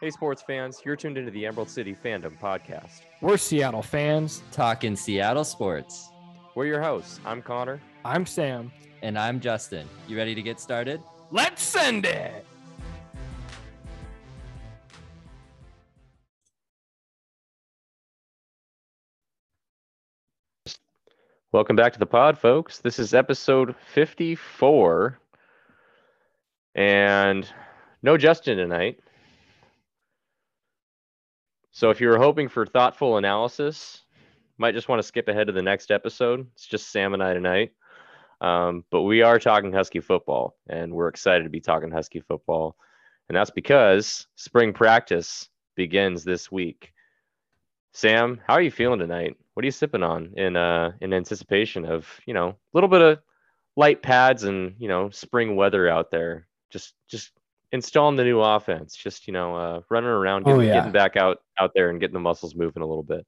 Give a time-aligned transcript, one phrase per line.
[0.00, 3.02] Hey, sports fans, you're tuned into the Emerald City Fandom Podcast.
[3.20, 4.42] We're Seattle fans.
[4.50, 6.10] Talking Seattle sports.
[6.56, 7.20] We're your hosts.
[7.24, 7.80] I'm Connor.
[8.04, 8.72] I'm Sam.
[9.02, 9.88] And I'm Justin.
[10.08, 11.00] You ready to get started?
[11.30, 12.44] Let's send it.
[21.52, 22.80] Welcome back to the pod, folks.
[22.80, 25.20] This is episode 54.
[26.74, 27.48] And
[28.02, 28.98] no Justin tonight.
[31.74, 34.04] So if you were hoping for thoughtful analysis,
[34.58, 36.46] might just want to skip ahead to the next episode.
[36.54, 37.72] It's just Sam and I tonight.
[38.40, 42.76] Um, but we are talking Husky football, and we're excited to be talking Husky football.
[43.28, 46.92] And that's because spring practice begins this week.
[47.92, 49.36] Sam, how are you feeling tonight?
[49.54, 53.02] What are you sipping on in uh in anticipation of, you know, a little bit
[53.02, 53.18] of
[53.74, 56.46] light pads and, you know, spring weather out there?
[56.70, 57.32] Just just
[57.74, 60.74] installing the new offense, just, you know, uh running around getting, Oh, yeah.
[60.74, 63.26] getting back out out there and getting the muscles moving a little bit.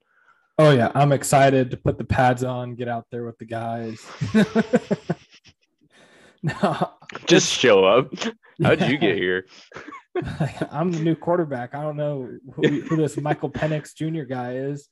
[0.59, 4.01] Oh yeah, I'm excited to put the pads on, get out there with the guys.
[6.43, 6.91] no,
[7.27, 8.13] Just show up.
[8.63, 9.47] How'd you get here?
[10.71, 11.75] I'm the new quarterback.
[11.75, 14.23] I don't know who, who this Michael Penix Jr.
[14.25, 14.89] guy is.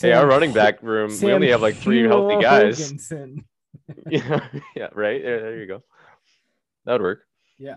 [0.00, 3.10] Hey, our running back room, we only have like three healthy guys.
[4.08, 5.22] Yeah, yeah, right.
[5.22, 5.82] There, there you go.
[6.86, 7.22] That would work.
[7.58, 7.76] Yeah.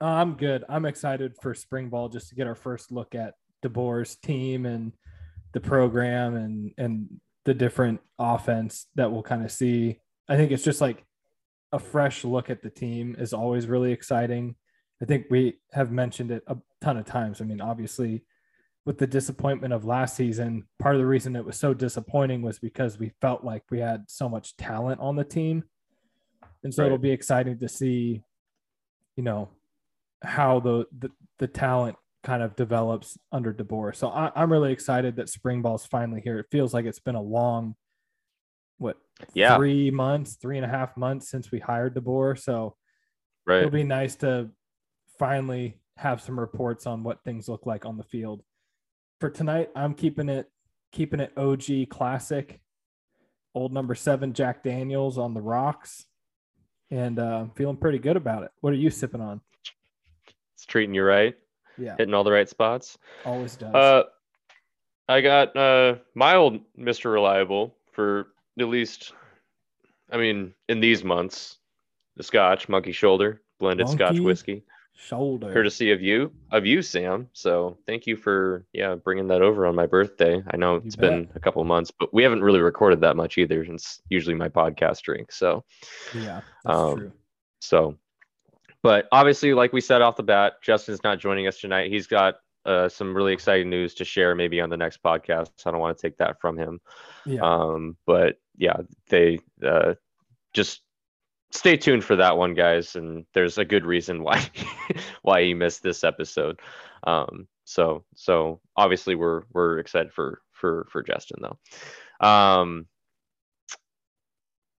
[0.00, 0.64] Uh, I'm good.
[0.68, 4.92] I'm excited for spring ball just to get our first look at DeBoer's team and
[5.52, 10.00] the program and and the different offense that we'll kind of see.
[10.28, 11.04] I think it's just like
[11.72, 14.56] a fresh look at the team is always really exciting.
[15.02, 17.40] I think we have mentioned it a ton of times.
[17.40, 18.24] I mean, obviously,
[18.86, 22.58] with the disappointment of last season, part of the reason it was so disappointing was
[22.58, 25.64] because we felt like we had so much talent on the team.
[26.62, 26.86] And so Right.
[26.86, 28.22] it'll be exciting to see,
[29.16, 29.50] you know,
[30.24, 33.94] how the, the, the talent kind of develops under DeBoer.
[33.94, 36.38] So I, I'm really excited that spring ball's finally here.
[36.38, 37.76] It feels like it's been a long,
[38.78, 38.96] what,
[39.34, 42.38] Yeah, three months, three and a half months since we hired DeBoer.
[42.38, 42.76] So
[43.46, 43.58] right.
[43.58, 44.50] it'll be nice to
[45.18, 48.42] finally have some reports on what things look like on the field.
[49.20, 50.50] For tonight, I'm keeping it
[50.92, 52.60] keeping it OG classic.
[53.54, 56.06] Old number seven Jack Daniels on the rocks,
[56.90, 58.50] and uh, I'm feeling pretty good about it.
[58.60, 59.40] What are you sipping on?
[60.64, 61.36] It's treating you right,
[61.76, 62.96] Yeah, hitting all the right spots.
[63.26, 63.74] always does.
[63.74, 64.04] Uh,
[65.10, 67.12] I got uh my old Mr.
[67.12, 69.12] Reliable for at least,
[70.10, 71.58] I mean, in these months,
[72.16, 74.64] the Scotch Monkey Shoulder blended Scotch whiskey,
[74.94, 75.52] Shoulder.
[75.52, 77.28] courtesy of you, of you, Sam.
[77.34, 80.42] So thank you for yeah bringing that over on my birthday.
[80.50, 83.62] I know it's been a couple months, but we haven't really recorded that much either.
[83.64, 85.30] It's usually my podcast drink.
[85.30, 85.62] So
[86.14, 87.12] yeah, that's um, true.
[87.60, 87.98] So,
[88.84, 91.90] but obviously, like we said off the bat, Justin's not joining us tonight.
[91.90, 92.34] He's got
[92.66, 95.48] uh, some really exciting news to share, maybe on the next podcast.
[95.64, 96.82] I don't want to take that from him.
[97.24, 98.76] Yeah, Um, but yeah,
[99.08, 99.94] they uh,
[100.52, 100.82] just
[101.50, 102.94] stay tuned for that one, guys.
[102.94, 104.46] And there's a good reason why
[105.22, 106.60] why he missed this episode.
[107.04, 112.26] Um, so so obviously we're we're excited for for for Justin though.
[112.26, 112.86] Um,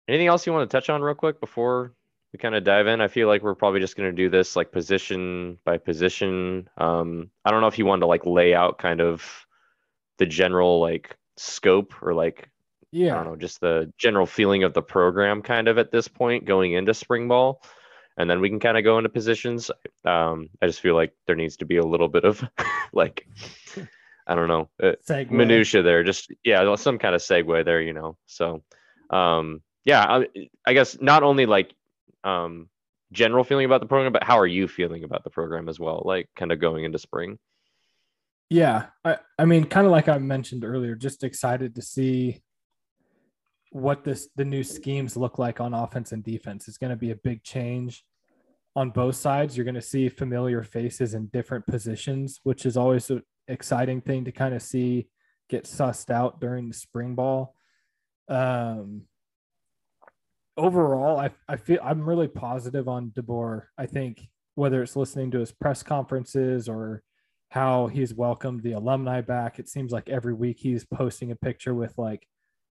[0.08, 1.94] anything else you want to touch on real quick before
[2.34, 3.00] we kind of dive in?
[3.00, 6.68] I feel like we're probably just going to do this like position by position.
[6.76, 9.46] Um, I don't know if you wanted to like lay out kind of
[10.18, 12.50] the general like scope or like
[12.90, 16.08] yeah, I don't know, just the general feeling of the program kind of at this
[16.08, 17.62] point going into spring ball.
[18.16, 19.70] And then we can kind of go into positions.
[20.04, 22.42] Um, I just feel like there needs to be a little bit of
[22.92, 23.28] like,
[24.26, 24.92] I don't know, uh,
[25.30, 26.02] minutia there.
[26.02, 28.16] Just, yeah, some kind of segue there, you know.
[28.26, 28.62] So,
[29.10, 31.74] um, yeah, I, I guess not only like
[32.24, 32.68] um,
[33.12, 36.02] general feeling about the program, but how are you feeling about the program as well?
[36.04, 37.38] Like, kind of going into spring.
[38.50, 42.42] Yeah, I, I mean, kind of like I mentioned earlier, just excited to see
[43.70, 46.68] what this the new schemes look like on offense and defense.
[46.68, 48.04] It's going to be a big change
[48.76, 49.56] on both sides.
[49.56, 54.24] You're going to see familiar faces in different positions, which is always an exciting thing
[54.26, 55.08] to kind of see
[55.48, 57.56] get sussed out during the spring ball.
[58.28, 59.02] Um,
[60.56, 63.64] overall, I, I feel I'm really positive on DeBoer.
[63.78, 67.02] I think whether it's listening to his press conferences or
[67.50, 71.74] how he's welcomed the alumni back, it seems like every week he's posting a picture
[71.74, 72.26] with like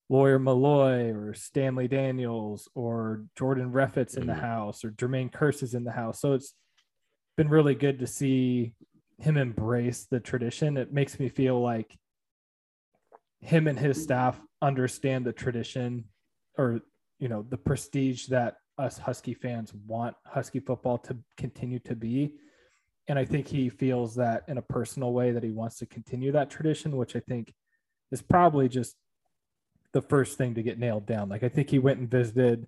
[0.08, 4.40] Lawyer Milloy or Stanley Daniels or Jordan Reffitt's in the Mhm.
[4.40, 6.20] house or Jermaine Kearse is in the house.
[6.20, 6.54] So it's
[7.36, 8.74] been really good to see
[9.18, 10.76] him embrace the tradition.
[10.76, 11.96] It makes me feel like
[13.40, 16.04] him and his staff understand the tradition
[16.58, 16.80] or
[17.18, 22.34] you know the prestige that us husky fans want husky football to continue to be
[23.06, 26.32] and I think he feels that in a personal way that he wants to continue
[26.32, 27.52] that tradition, which I think
[28.10, 28.96] is probably just
[29.92, 31.28] the first thing to get nailed down.
[31.28, 32.66] Like I think he went and visited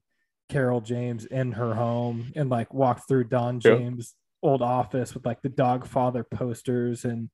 [0.48, 5.40] Carol James in her home and like walked through Don James' old office with like
[5.42, 7.30] the Dawgfather posters and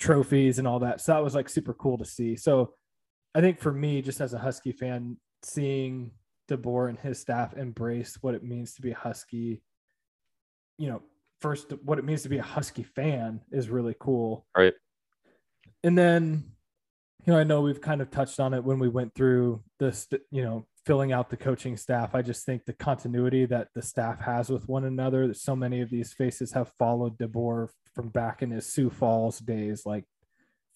[0.00, 1.00] trophies and all that.
[1.00, 2.36] So that was like super cool to see.
[2.36, 2.74] So
[3.34, 6.10] I think for me, just as a Husky fan, seeing
[6.48, 9.62] DeBoer and his staff embrace what it means to be a Husky,
[10.78, 11.02] you know,
[11.40, 14.46] first what it means to be a Husky fan is really cool.
[14.56, 14.74] Right.
[15.82, 16.44] And then,
[17.24, 20.08] you know, I know we've kind of touched on it when we went through this,
[20.30, 22.14] you know, filling out the coaching staff.
[22.14, 25.80] I just think the continuity that the staff has with one another, that so many
[25.80, 30.04] of these faces have followed DeBoer from back in his Sioux Falls days, like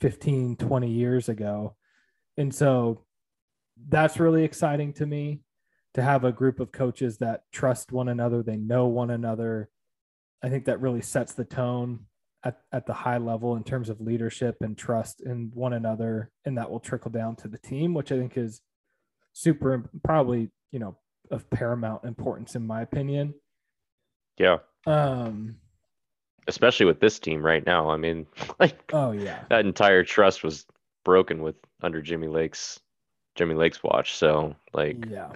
[0.01, 1.77] 15, 20 years ago.
[2.37, 3.05] And so
[3.89, 5.43] that's really exciting to me
[5.95, 9.71] to have a group of coaches that trust one another, they know one another.
[10.43, 12.07] I think that really sets the tone
[12.45, 16.31] at, at the high level in terms of leadership and trust in one another.
[16.45, 18.63] And that will trickle down to the team, which I think is
[19.33, 20.97] super, probably, you know,
[21.31, 23.35] of paramount importance in my opinion.
[24.39, 24.59] Yeah.
[24.87, 25.57] Um,
[26.49, 27.91] especially with this team right now.
[27.91, 28.27] I mean,
[28.61, 30.67] like, oh yeah, that entire trust was
[31.05, 32.81] broken with under Jimmy Lake's
[33.35, 34.17] Jimmy Lake's watch.
[34.17, 35.33] So, like, yeah,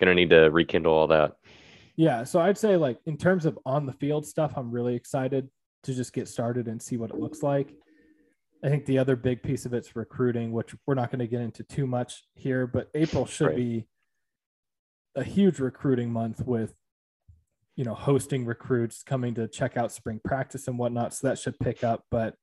[0.00, 1.34] gonna need to rekindle all that.
[1.96, 5.48] Yeah, so I'd say like in terms of on the field stuff, I'm really excited
[5.82, 7.74] to just get started and see what it looks like.
[8.64, 11.40] I think the other big piece of it's recruiting, which we're not going to get
[11.40, 13.56] into too much here, but April should right.
[13.56, 13.86] be
[15.14, 16.74] a huge recruiting month with
[17.76, 21.58] you know hosting recruits coming to check out spring practice and whatnot so that should
[21.58, 22.34] pick up but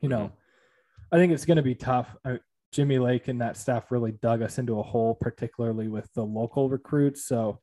[0.00, 1.14] you know mm-hmm.
[1.14, 2.38] i think it's going to be tough I,
[2.72, 6.68] jimmy lake and that staff really dug us into a hole particularly with the local
[6.68, 7.58] recruits so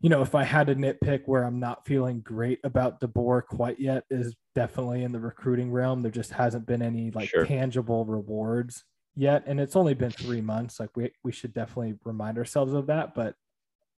[0.00, 3.78] you know if i had to nitpick where i'm not feeling great about deboer quite
[3.78, 7.44] yet is definitely in the recruiting realm there just hasn't been any like sure.
[7.44, 8.84] tangible rewards
[9.14, 12.86] yet and it's only been three months like we, we should definitely remind ourselves of
[12.86, 13.34] that but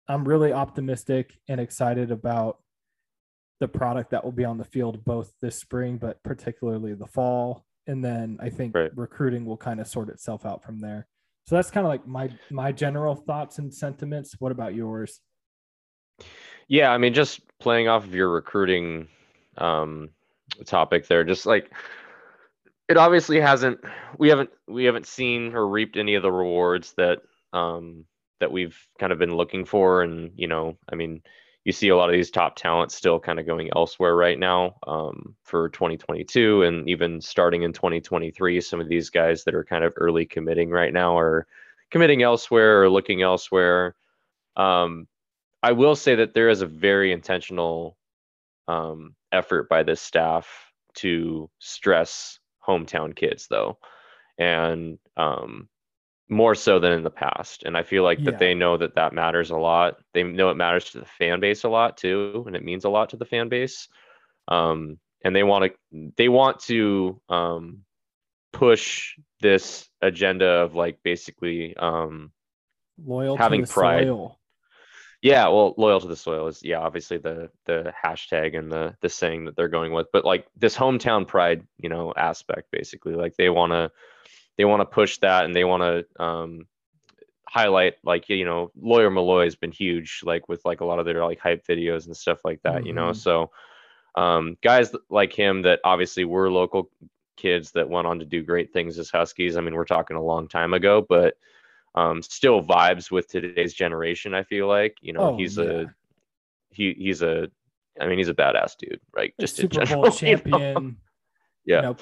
[0.09, 2.59] I'm really optimistic and excited about
[3.61, 7.65] the product that will be on the field both this spring, but particularly the fall.
[7.89, 8.97] And then I think right.
[8.97, 11.07] recruiting will kind of sort itself out from there.
[11.47, 14.37] So that's kind of like my my general thoughts and sentiments.
[14.39, 15.21] What about yours?
[16.69, 19.09] Yeah, I mean, just playing off of your recruiting
[19.57, 20.11] um,
[20.67, 21.73] topic there, just like
[22.89, 23.81] it obviously hasn't
[24.19, 27.21] we haven't we haven't seen or reaped any of the rewards that
[27.55, 28.05] um,
[28.41, 30.03] that we've kind of been looking for.
[30.03, 31.23] And, you know, I mean,
[31.69, 34.77] you see a lot of these top talents still kind of going elsewhere right now
[34.87, 39.85] um, for 2022 and even starting in 2023 some of these guys that are kind
[39.85, 41.47] of early committing right now are
[41.91, 43.95] committing elsewhere or looking elsewhere.
[44.57, 45.09] Um,
[45.63, 47.99] i will say that there is a very intentional
[48.67, 53.77] um, effort by this staff to stress hometown kids though.
[54.39, 55.69] And um,
[56.29, 58.27] more so than in the past and i feel like yeah.
[58.27, 61.41] that they know that that matters a lot they know it matters to the fan
[61.41, 63.89] base a lot too and it means a lot to the fan base
[64.49, 67.81] um, and they want to they want to um,
[68.53, 72.31] push this agenda of like basically um,
[73.05, 74.39] loyal having pride soil.
[75.23, 79.09] yeah well loyal to the soil is yeah obviously the the hashtag and the the
[79.09, 83.37] saying that they're going with but like this hometown pride you know aspect basically like
[83.37, 83.91] they want to
[84.59, 86.67] they want to push that and they want to um,
[87.49, 91.07] highlight like you know lawyer milloy has been huge like with like a lot of
[91.07, 92.89] their like hype videos and stuff like that mm-hmm.
[92.89, 93.19] you know mm-hmm.
[93.19, 93.51] so
[94.17, 96.91] um, guys like him that obviously were local
[97.37, 100.23] kids that went on to do great things as huskies i mean we're talking a
[100.23, 101.35] long time ago but
[101.95, 105.65] um, still vibes with today's generation i feel like you know oh, he's yeah.
[105.65, 105.85] a
[106.71, 107.49] he he's a
[108.01, 110.95] i mean he's a badass dude right just super bowl champion you know?
[111.65, 111.97] yeah you know,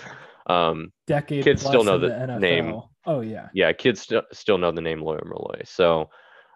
[0.46, 2.80] um, decade kids still know the, the name.
[3.04, 5.66] Oh yeah, yeah, kids st- still know the name Lawyer Milloy.
[5.66, 6.10] So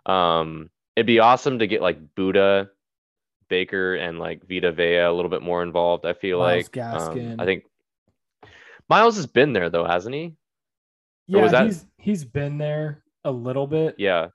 [0.07, 2.69] um, it'd be awesome to get like Budda
[3.49, 6.07] Baker and like Vita Vea a little bit more involved.
[6.07, 7.33] I feel Myles like Gaskin.
[7.33, 7.65] Um, I think
[8.89, 10.35] Myles has been there though, hasn't he?
[11.27, 11.67] Yeah, that...
[11.67, 13.97] he's he's been there a little bit.
[13.99, 14.29] Yeah.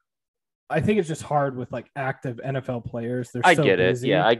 [0.69, 3.29] I think it's just hard with like active NFL players.
[3.31, 4.07] They're I so get busy.
[4.07, 4.11] it.
[4.11, 4.39] Yeah, I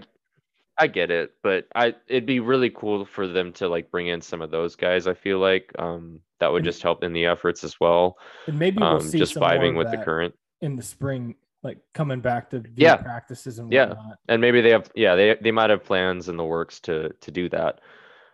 [0.77, 4.21] I get it, but I it'd be really cool for them to like bring in
[4.21, 5.07] some of those guys.
[5.07, 8.17] I feel like um, that would just help in the efforts as well.
[8.47, 12.19] And maybe we'll um, see just vibing with the current in the spring, like coming
[12.19, 13.93] back to yeah practices and yeah,
[14.27, 17.31] and maybe they have yeah they they might have plans in the works to to
[17.31, 17.79] do that.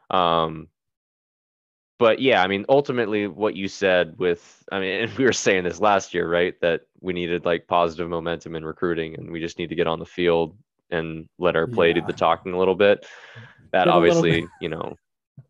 [0.09, 0.67] Um,
[1.99, 5.65] but yeah, I mean, ultimately, what you said with, I mean, and we were saying
[5.65, 6.59] this last year, right?
[6.61, 9.99] That we needed like positive momentum in recruiting, and we just need to get on
[9.99, 10.57] the field
[10.91, 12.05] and let our play do Yeah.
[12.07, 13.05] the talking a little bit.
[13.71, 14.49] That Did obviously, bit.
[14.61, 14.95] you know,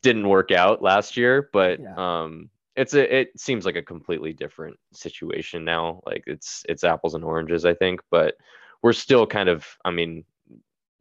[0.02, 1.96] didn't work out last year, but Yeah.
[1.98, 6.02] um it's a it seems like a completely different situation now.
[6.06, 8.36] Like it's it's apples and oranges, I think, but
[8.82, 10.24] we're still kind of I mean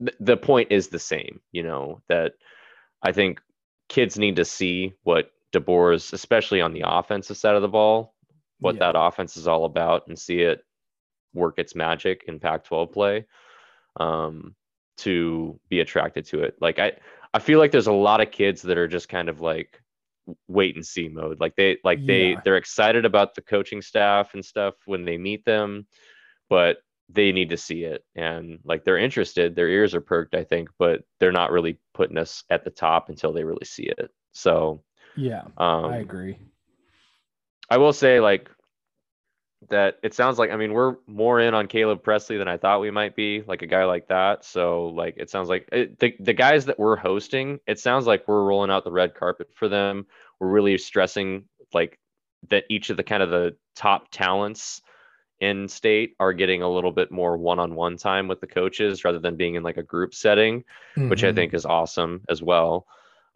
[0.01, 2.33] th- the point is the same, you know, that
[3.03, 3.41] I think
[3.89, 8.15] kids need to see what DeBoer's, especially on the offensive side of the ball,
[8.61, 8.93] what Yeah.
[8.93, 10.65] that offense is all about and see it
[11.35, 13.25] work its magic in Pac-12 play
[14.01, 14.57] um,
[14.97, 16.57] to be attracted to it.
[16.61, 16.93] Like I,
[17.33, 19.81] I feel like there's a lot of kids that are just kind of like
[20.49, 21.39] wait and see mode.
[21.41, 22.41] Like they, like they, Yeah.
[22.45, 25.87] they're excited about the coaching staff and stuff when they meet them,
[26.49, 26.79] but
[27.13, 29.55] they need to see it and like they're interested.
[29.55, 33.09] Their ears are perked, I think, but they're not really putting us at the top
[33.09, 34.11] until they really see it.
[34.33, 34.83] So
[35.17, 36.39] Yeah, um, I agree.
[37.69, 38.51] I will say like
[39.69, 42.81] that it sounds like I mean we're more in on Caleb Presley than I thought
[42.81, 44.45] we might be, like a guy like that.
[44.45, 48.27] So like it sounds like it, the the guys that we're hosting, it sounds like
[48.27, 50.07] we're rolling out the red carpet for them.
[50.39, 51.99] We're really stressing like
[52.49, 54.81] that each of the kind of the top talents
[55.41, 59.37] in state are getting a little bit more one-on-one time with the coaches rather than
[59.37, 60.65] being in like a group setting
[61.09, 62.87] which I think is awesome as well.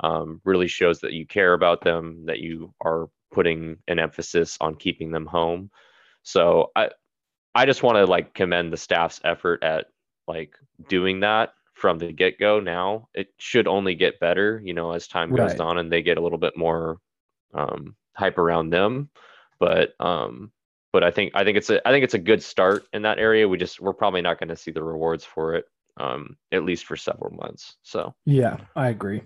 [0.01, 4.75] Um, really shows that you care about them, that you are putting an emphasis on
[4.75, 5.71] keeping them home.
[6.25, 6.91] So I,
[7.55, 9.87] I just want to like commend the staff's effort at
[10.27, 10.55] like
[10.89, 12.61] doing that from the get go.
[12.61, 15.61] Now it should only get better, you know, as time goes Right.
[15.61, 16.99] on and they get a little bit more
[17.55, 19.11] um, hype around them.
[19.61, 20.53] But um,
[20.93, 23.19] but I think I think it's a I think it's a good start in that
[23.19, 23.49] area.
[23.49, 25.67] We just we're probably not going to see the rewards for it
[25.99, 27.77] um, at least for several months.
[27.83, 29.23] So, Yeah, I agree.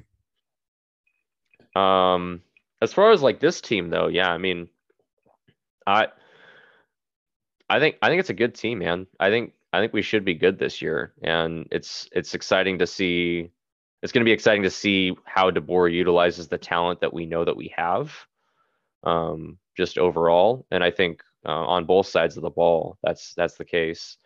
[1.77, 2.43] um,
[2.83, 4.69] as far as like this team though, yeah, I mean,
[5.87, 6.09] I,
[7.71, 9.07] I think I think it's a good team, man.
[9.21, 12.87] I think I think we should be good this year, and it's it's exciting to
[12.87, 13.51] see.
[14.03, 17.45] It's going to be exciting to see how DeBoer utilizes the talent that we know
[17.45, 18.15] that we have,
[19.03, 20.67] um, just overall.
[20.71, 24.17] And I think uh, on both sides of the ball, that's that's the case.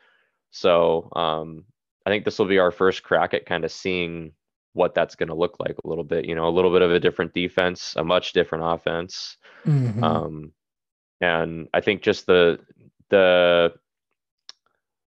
[0.51, 1.65] So um,
[2.07, 4.33] I think this will be our first crack at kind of seeing
[4.75, 6.27] what that's going to look like a little bit.
[6.27, 10.03] You know, a little bit of a different defense, a much different offense, Mhm.
[10.03, 10.53] um,
[11.21, 12.61] and I think just the
[13.13, 13.73] the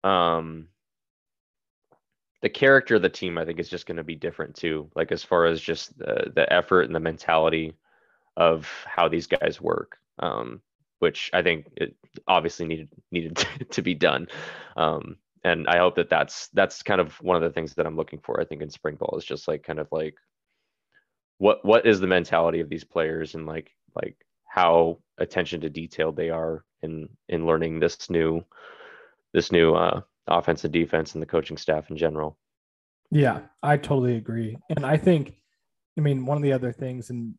[0.05, 0.69] um
[2.43, 4.89] the character of the team, I think, is just going to be different too.
[4.95, 7.75] Like as far as just the the effort and the mentality
[8.37, 10.61] of how these guys work, um,
[11.01, 11.97] which I think it
[12.29, 13.37] obviously needed needed
[13.71, 14.29] to, be done.
[14.77, 17.97] Um, and I hope that that's that's kind of one of the things that I'm
[17.97, 18.41] looking for.
[18.41, 20.15] I think in spring ball is just like kind of like
[21.39, 26.13] what what is the mentality of these players and like like how attention to detail
[26.13, 28.43] they are in in learning this new
[29.35, 32.39] this new uh offense and defense and the coaching staff in general.
[33.11, 34.57] Yeah, I totally agree.
[34.71, 35.35] And I think,
[35.97, 37.35] I mean, one of the other things and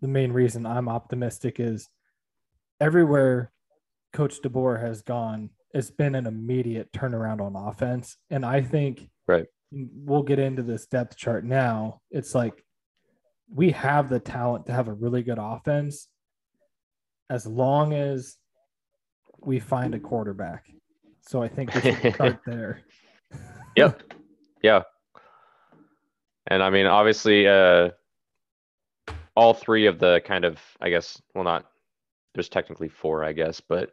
[0.00, 1.88] the main reason I'm optimistic is
[2.80, 3.52] everywhere
[4.14, 8.16] Coach DeBoer has gone, it's been an immediate turnaround on offense.
[8.30, 9.46] And I think Right.
[9.70, 12.00] we'll get into this depth chart now.
[12.10, 12.64] It's like
[13.54, 16.08] we have the talent to have a really good offense
[17.28, 18.36] as long as
[19.44, 20.66] we find a quarterback.
[21.20, 22.80] So I think we should start there.
[23.74, 24.02] Yep.
[24.62, 24.82] yeah.
[26.46, 27.88] And I mean, obviously, uh,
[29.34, 31.64] all three of the kind of, I guess, well, not,
[32.34, 33.92] there's technically four, I guess, but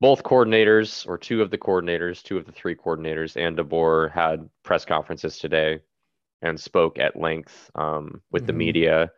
[0.00, 4.48] both coordinators or two of the coordinators, two of the three coordinators and DeBoer had
[4.62, 5.80] press conferences today
[6.42, 8.56] and spoke at length um, with the Mhm.
[8.56, 9.10] media.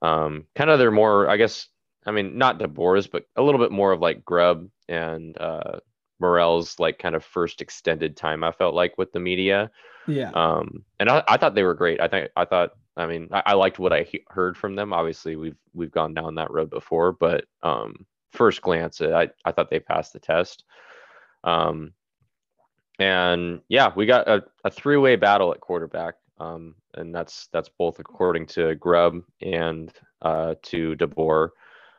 [0.00, 1.68] Um, kind of their more, I guess,
[2.06, 5.78] I mean, not DeBoer's, but a little bit more of like Grubb and uh,
[6.20, 8.42] Morrell's like kind of first extended time.
[8.44, 9.70] I felt like with the media,
[10.06, 10.30] Yeah.
[10.34, 12.00] um, and I, I thought they were great.
[12.00, 14.92] I think I thought, I mean, I, I liked what I he- heard from them.
[14.92, 19.70] Obviously, we've we've gone down that road before, but um, first glance, I I thought
[19.70, 20.64] they passed the test.
[21.44, 21.92] Um,
[22.98, 26.14] and yeah, we got a, a three-way battle at quarterback.
[26.38, 29.92] Um, and that's that's both according to Grubb and
[30.22, 31.50] uh, to DeBoer.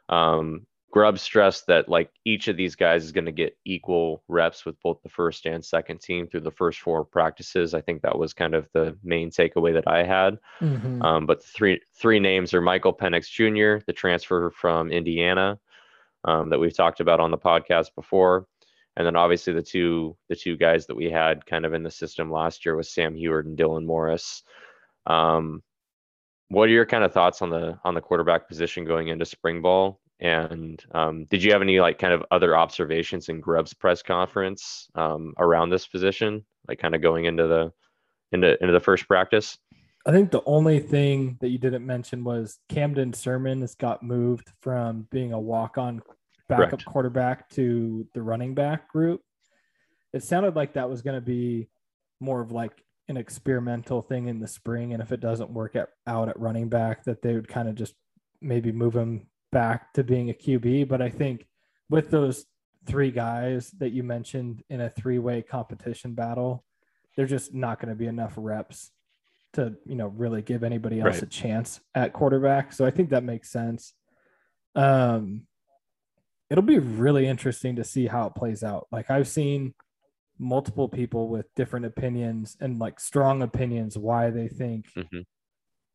[0.09, 4.63] Um, Grubb stressed that like each of these guys is going to get equal reps
[4.63, 7.73] with both the first and second team through the first four practices.
[7.73, 10.37] I think that was kind of the main takeaway that I had.
[10.61, 11.03] Mhm.
[11.03, 15.59] Um, but three three names are Michael Penix Jr., the transfer from Indiana
[16.25, 18.45] um, that we've talked about on the podcast before,
[18.95, 21.89] and then obviously the two the two guys that we had kind of in the
[21.89, 24.43] system last year was Sam Huard and Dylan Morris.
[25.07, 25.63] Um,
[26.53, 29.61] what are your kind of thoughts on the on the quarterback position going into spring
[29.61, 29.99] ball?
[30.19, 34.87] And um, did you have any like kind of other observations in Grubb's press conference
[34.95, 37.71] um, around this position, like kind of going into the
[38.31, 39.57] into into the first practice?
[40.05, 44.51] I think the only thing that you didn't mention was Camden Sirmon has got moved
[44.61, 46.01] from being a walk-on
[46.49, 46.85] backup Correct.
[46.85, 49.21] quarterback to the running back group.
[50.11, 51.69] It sounded like that was going to be
[52.19, 55.89] more of like an experimental thing in the spring, and if it doesn't work at,
[56.07, 57.93] out at running back, that they would kind of just
[58.41, 60.87] maybe move him back to being a QB.
[60.87, 61.45] But I think
[61.89, 62.45] with those
[62.85, 66.63] three guys that you mentioned in a three-way competition battle,
[67.15, 68.91] they're just not going to be enough reps
[69.53, 71.23] to you know really give anybody else Right.
[71.23, 72.73] a chance at quarterback.
[72.73, 73.93] So I think that makes sense.
[74.75, 75.43] Um,
[76.49, 78.87] it'll be really interesting to see how it plays out.
[78.91, 79.75] Like I've seen
[80.39, 85.25] multiple people with different opinions and like strong opinions why they think Mhm.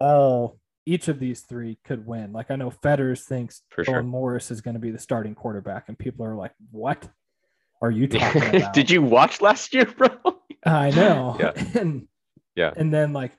[0.01, 2.33] all each of these three could win.
[2.33, 4.03] Like I know Fetters thinks For sure.
[4.03, 7.11] Morris is going to be the starting quarterback, and people are like, "What
[7.83, 10.09] are you talking about?" did you watch last year, bro?
[10.65, 11.37] I know.
[11.41, 11.53] Yeah.
[11.81, 12.09] and
[12.57, 12.73] Yeah.
[12.77, 13.33] And then like,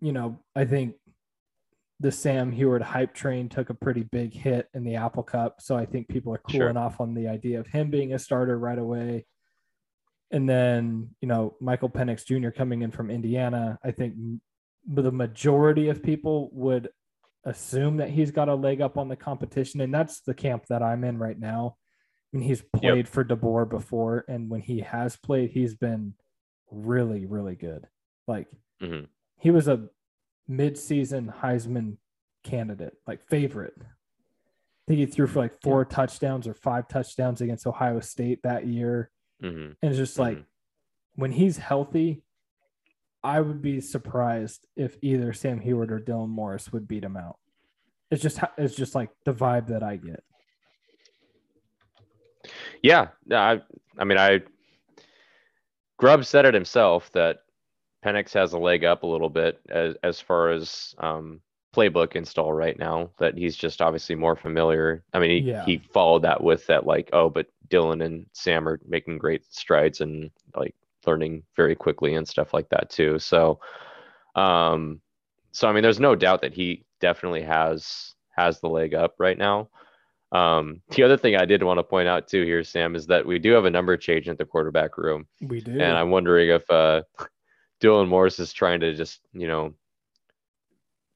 [0.00, 0.96] you know, I think
[2.00, 5.60] the Sam Huard hype train took a pretty big hit in the Apple Cup.
[5.62, 6.60] So I think people are Sure.
[6.62, 9.26] cooling off on the idea of him being a starter right away.
[10.34, 12.50] And then, you know, Michael Penix Jr.
[12.50, 14.14] coming in from Indiana, I think
[14.84, 16.88] the majority of people would
[17.44, 19.80] assume that he's got a leg up on the competition.
[19.80, 21.76] And that's the camp that I'm in right now.
[22.32, 24.24] I mean, he's played for DeBoer before.
[24.26, 26.14] And when he has played, he's been
[26.68, 27.86] really, really good.
[28.26, 28.48] Like
[28.82, 29.06] Mhm.
[29.38, 29.88] he was a
[30.48, 31.98] mid-season Heisman
[32.42, 33.74] candidate, like favorite.
[33.78, 38.66] I think he threw for like four touchdowns or five touchdowns against Ohio State that
[38.66, 39.12] year.
[39.50, 40.44] Hmm And it's just like Mhm.
[41.16, 42.22] when he's healthy,
[43.22, 47.38] I would be surprised if either Sam Huard or Dylan Morris would beat him out.
[48.10, 50.22] It's just it's just like the vibe that I get.
[52.82, 53.62] Yeah, I,
[53.98, 54.42] I mean, I.
[55.96, 57.38] Grubb said it himself that
[58.04, 61.40] Penix has a leg up a little bit as as far as um,
[61.74, 63.10] playbook install right now.
[63.18, 65.04] That he's just obviously more familiar.
[65.14, 65.64] I mean, he, Yeah.
[65.64, 70.00] he followed that with that like, oh, but Dylan and Sam are making great strides
[70.00, 70.74] and like
[71.06, 73.18] learning very quickly and stuff like that too.
[73.18, 73.60] So,
[74.34, 75.00] um,
[75.52, 79.38] so I mean, there's no doubt that he definitely has has the leg up right
[79.38, 79.68] now.
[80.32, 83.24] Um, the other thing I did want to point out too here, Sam, is that
[83.24, 85.72] we do have a number change at the quarterback room, We do.
[85.72, 87.02] and I'm wondering if uh,
[87.80, 89.74] Dylan Morris is trying to just, you know,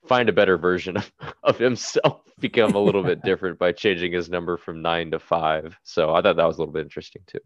[0.09, 1.11] find a better version of,
[1.43, 5.79] of himself, become a little bit different by changing his number from nine to five.
[5.85, 7.41] So I thought that was a little bit interesting too.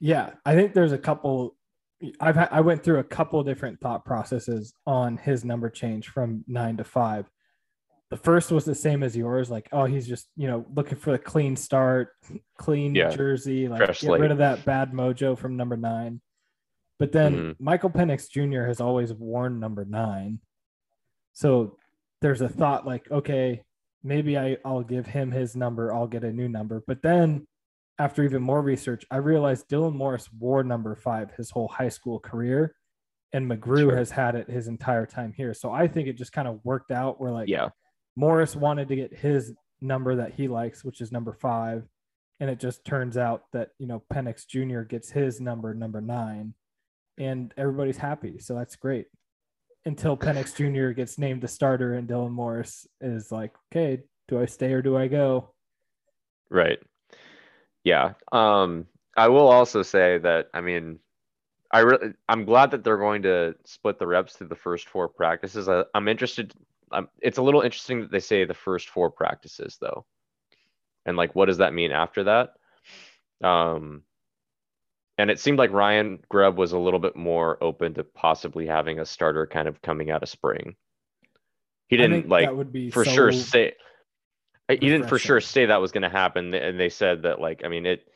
[0.00, 1.56] Yeah, I think there's a couple.
[2.20, 6.44] I've had, I went through a couple different thought processes on his number change from
[6.46, 7.30] nine to five.
[8.10, 11.12] The first was the same as yours, like oh he's just you know looking for
[11.12, 12.10] the clean start,
[12.58, 14.20] clean Yeah, jersey, like get slate.
[14.20, 16.20] rid of that bad mojo from number nine.
[16.98, 17.56] But then Mhm.
[17.58, 18.66] Michael Penix Jr.
[18.66, 20.40] has always worn number nine,
[21.32, 21.78] so
[22.24, 23.62] there's a thought like okay
[24.02, 26.82] maybe I I'll give him his number, I'll get a new number.
[26.86, 27.46] But then
[27.98, 32.18] after even more research, I realized Dylan Morris wore number five his whole high school
[32.18, 32.74] career,
[33.32, 33.96] and McGrew Sure.
[33.96, 35.54] has had it his entire time here.
[35.54, 37.68] So I think it just kind of worked out where like Yeah,
[38.16, 41.86] Morris wanted to get his number that he likes, which is number five.
[42.40, 44.80] And it just turns out that, you know, Penix Jr.
[44.82, 46.54] gets his number, number nine,
[47.16, 48.38] and everybody's happy.
[48.38, 49.06] So that's great.
[49.86, 50.92] Until Penix Jr.
[50.92, 54.96] gets named the starter and Dylan Morris is like, okay, do I stay or do
[54.96, 55.50] I go?
[56.50, 56.78] Right.
[57.82, 58.14] Yeah.
[58.32, 60.98] Um, I will also say that I mean,
[61.70, 65.08] I really I'm glad that they're going to split the reps through the first four
[65.08, 65.68] practices.
[65.68, 66.54] I, I'm interested.
[66.90, 70.06] I'm, it's a little interesting that they say the first four practices though,
[71.04, 72.54] and like what does that mean after that?
[73.46, 74.02] Um,
[75.18, 78.98] and it seemed like Ryan Grubb was a little bit more open to possibly having
[78.98, 80.76] a starter kind of coming out of spring.
[81.88, 83.74] He didn't like that would be for so- sure say
[84.68, 87.62] he didn't for sure say that was going to happen and they said that like
[87.66, 88.08] i mean it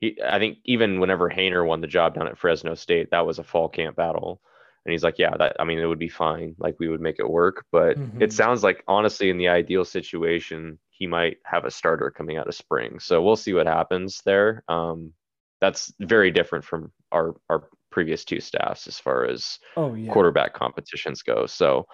[0.00, 3.38] he, i think even whenever Haener won the job down at fresno state that was
[3.38, 4.40] a fall camp battle.
[4.84, 6.56] And he's like yeah that i mean it would be fine.
[6.58, 7.64] Like we would make it work.
[7.70, 8.20] But Mhm.
[8.20, 12.48] it sounds like honestly in the ideal situation he might have a starter coming out
[12.48, 12.98] of spring.
[12.98, 14.64] So we'll see what happens there.
[14.68, 15.12] Um
[15.60, 20.12] that's very different from our our previous two staffs as far as Oh, yeah.
[20.12, 21.46] quarterback competitions go.
[21.46, 21.86] So,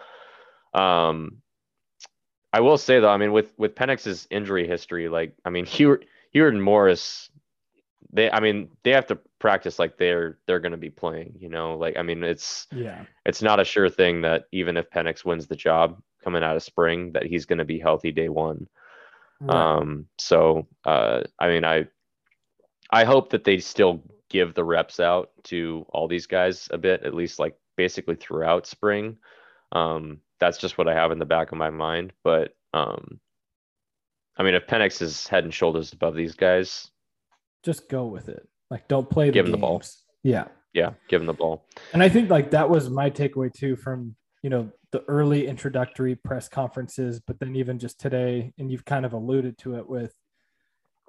[0.75, 1.43] um,
[2.53, 6.05] I will say though, I mean, with with Penix's injury history, like I mean, Huard,
[6.35, 7.31] Huard and Morris,
[8.13, 11.37] they, I mean, they have to practice like they're they're going to be playing.
[11.39, 13.05] You know, like I mean, it's Yeah.
[13.25, 16.63] it's not a sure thing that even if Penix wins the job coming out of
[16.63, 18.67] spring, that he's going to be healthy day one.
[19.41, 19.79] Right.
[19.79, 21.87] Um, so uh, I mean, I
[22.91, 27.03] I hope that they still give the reps out to all these guys a bit,
[27.05, 29.17] at least like basically throughout spring.
[29.73, 32.13] Um, that's just what I have in the back of my mind.
[32.25, 33.21] But um,
[34.37, 36.91] I mean, if Penix is head and shoulders above these guys,
[37.63, 38.49] Just go with it.
[38.71, 39.83] Like, don't play the Give 'em the ball.
[40.23, 40.49] Yeah.
[40.73, 41.67] yeah, give him the ball.
[41.93, 46.15] And I think like that was my takeaway too from you know the early introductory
[46.15, 50.15] press conferences, but then even just today, and you've kind of alluded to it with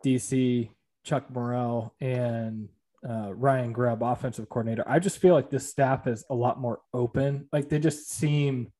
[0.06, 0.70] DC,
[1.04, 2.70] Chuck Morrell, and
[3.08, 4.84] uh, Ryan Grubb, offensive coordinator.
[4.88, 7.48] I just feel like this staff is a lot more open.
[7.52, 8.72] Like they just seem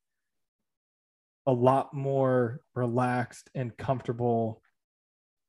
[1.48, 4.62] a lot more relaxed and comfortable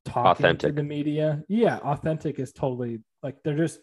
[0.05, 0.69] talking Authentic.
[0.71, 1.43] to the media.
[1.47, 3.79] Yeah, authentic is totally like they're just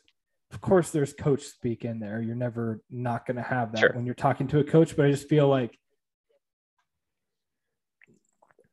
[0.52, 2.20] of course there's coach speak in there.
[2.20, 3.92] You're never not going to have that Sure.
[3.94, 5.78] when you're talking to a coach, but I just feel like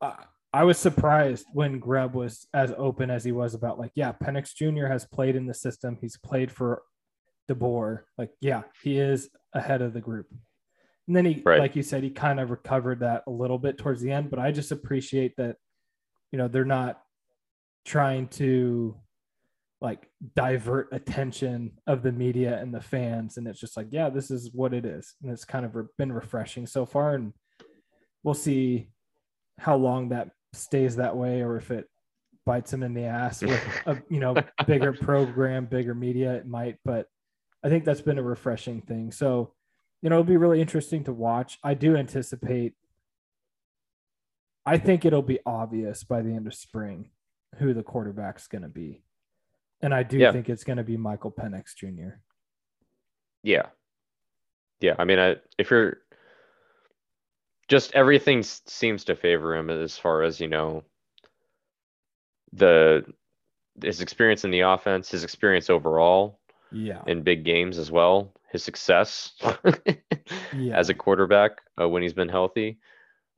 [0.01, 0.13] uh,
[0.53, 4.53] I was surprised when Grubb was as open as he was about like, yeah, Penix
[4.55, 4.87] Jr.
[4.87, 5.97] has played in the system.
[5.99, 6.81] He's played for
[7.49, 8.03] DeBoer.
[8.17, 10.27] Like, yeah, he is ahead of the group.
[11.07, 11.59] And then he, Right.
[11.59, 14.29] like you said, he kind of recovered that a little bit towards the end.
[14.29, 15.57] But I just appreciate that,
[16.31, 17.01] you know, they're not
[17.85, 18.97] trying to
[19.79, 23.37] like divert attention of the media and the fans.
[23.37, 25.13] And it's just like, yeah, this is what it is.
[25.21, 27.13] And it's kind of re- been refreshing so far.
[27.13, 27.33] And
[28.23, 28.89] we'll see
[29.59, 31.87] how long that stays that way or if it
[32.45, 36.77] bites him in the ass with a you know bigger program bigger media it might
[36.85, 37.07] but
[37.63, 39.53] i think that's been a refreshing thing so
[40.01, 42.73] you know it'll be really interesting to watch i do anticipate
[44.65, 47.09] i think it'll be obvious by the end of spring
[47.57, 49.03] who the quarterback's going to be
[49.81, 50.31] and i do Yeah.
[50.31, 52.19] think it's going to be michael penix jr
[53.43, 53.67] Yeah.
[54.79, 54.95] Yeah.
[54.99, 55.97] I mean, I, if you're
[57.67, 60.83] just everything seems to favor him as far as, you know,
[62.53, 63.03] the
[63.81, 66.39] his experience in the offense, his experience overall
[66.71, 69.33] yeah in big games as well, his success
[70.51, 72.77] yeah as a quarterback uh, when he's been healthy,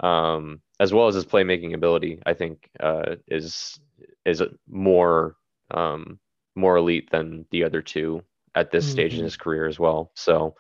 [0.01, 3.79] um, as well as his playmaking ability, I think uh, is
[4.25, 5.35] is more
[5.71, 6.19] um,
[6.55, 8.23] more elite than the other two
[8.55, 9.23] at this stage in Mhm.
[9.23, 10.11] his career as well.
[10.15, 10.55] So,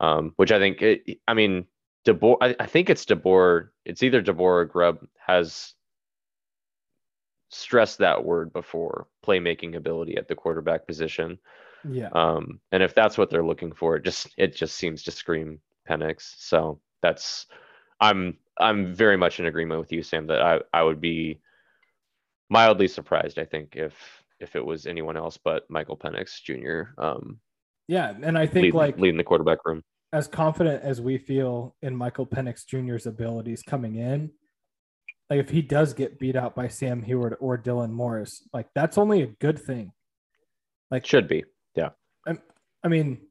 [0.00, 1.66] um, which I think, it, I mean,
[2.06, 3.68] DeBoer, I, I think it's DeBoer.
[3.84, 5.74] It's either DeBoer or Grubb has
[7.50, 11.38] stressed that word before playmaking ability at the quarterback position.
[11.88, 15.10] yeah Um, and if that's what they're looking for, it just it just seems to
[15.10, 16.34] scream Penix.
[16.38, 17.46] So that's
[18.00, 21.40] I'm I'm very much in agreement with you, Sam, that I, I would be
[22.48, 23.94] mildly surprised, I think, if
[24.38, 27.00] if it was anyone else but Michael Penix Jr.
[27.02, 27.40] Um
[27.88, 29.82] yeah and i think lead, like leading the quarterback room.
[30.16, 34.30] As confident as we feel in Michael Penix Jr.'s abilities coming in,
[35.28, 38.96] like if he does get beat out by Sam Huard or Dylan Morris, like that's
[38.96, 39.92] only a good thing.
[40.90, 41.44] Like, Should be.
[41.74, 41.90] Yeah.
[42.26, 42.38] I,
[42.82, 43.26] I mean,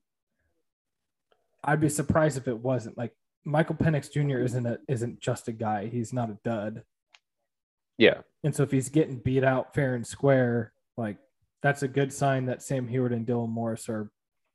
[1.63, 2.99] I'd be surprised if it wasn't.
[2.99, 3.13] Like
[3.45, 4.43] Michael Penix Jr.
[4.43, 5.87] isn't a isn't just a guy.
[5.87, 6.83] He's not a dud.
[7.97, 8.21] Yeah.
[8.43, 11.17] And so if he's getting beat out fair and square, like
[11.63, 14.11] that's a good sign that Sam Huard and Dylan Morris are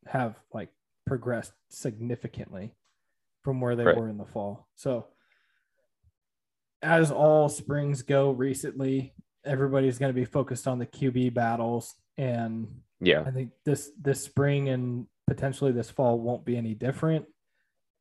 [0.06, 0.68] have like
[1.10, 2.72] progressed significantly
[3.42, 3.96] from where they Right.
[3.96, 4.68] were in the fall.
[4.76, 5.08] So
[6.82, 9.12] as all springs go recently,
[9.44, 12.68] everybody's going to be focused on the QB battles and
[13.00, 13.22] Yeah.
[13.26, 17.26] I think this this spring and potentially this fall won't be any different.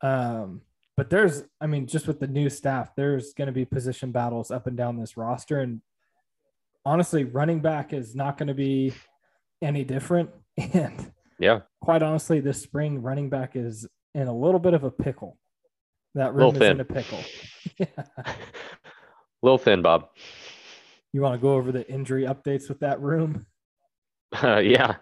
[0.01, 0.61] Um,
[0.95, 4.51] but there's, I mean, just with the new staff, there's going to be position battles
[4.51, 5.81] up and down this roster, and
[6.85, 8.93] honestly, running back is not going to be
[9.63, 10.29] any different.
[10.73, 11.61] And Yeah.
[11.81, 15.37] quite honestly, this spring, running back is in a little bit of a pickle.
[16.15, 17.19] That room is in a pickle.
[19.41, 20.09] Little thin, Bob.
[21.11, 23.47] You want to go over the injury updates with that room?
[24.31, 24.97] Uh, yeah.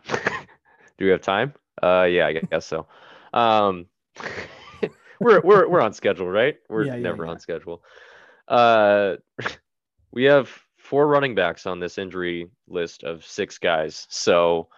[0.98, 1.54] Do we have time?
[1.84, 2.88] Uh, yeah, I guess so.
[3.34, 3.88] Um,
[5.20, 6.56] we're we're we're on schedule, right?
[6.70, 7.32] We're Yeah, yeah, never yeah.
[7.32, 7.84] on schedule.
[8.48, 9.18] Uh,
[10.14, 14.08] we have four running backs on this injury list of six guys.
[14.10, 14.70] So,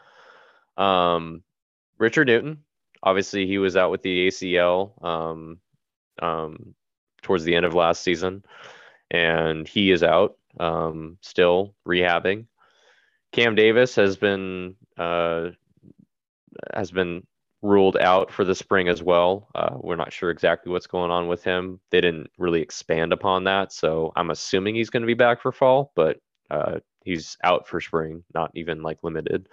[0.77, 1.43] um,
[1.99, 2.63] Richard Newton,
[3.03, 5.59] obviously he was out with the ACL um,
[6.21, 6.73] um,
[7.21, 8.43] towards the end of last season,
[9.11, 12.45] and he is out um, still rehabbing.
[13.31, 15.49] Cam Davis has been uh,
[16.73, 17.25] has been
[17.61, 19.49] ruled out for the spring as well.
[19.53, 21.79] Uh, we're not sure exactly what's going on with him.
[21.91, 25.51] They didn't really expand upon that, so I'm assuming he's going to be back for
[25.51, 26.17] fall, but
[26.49, 29.47] uh, he's out for spring, not even like limited.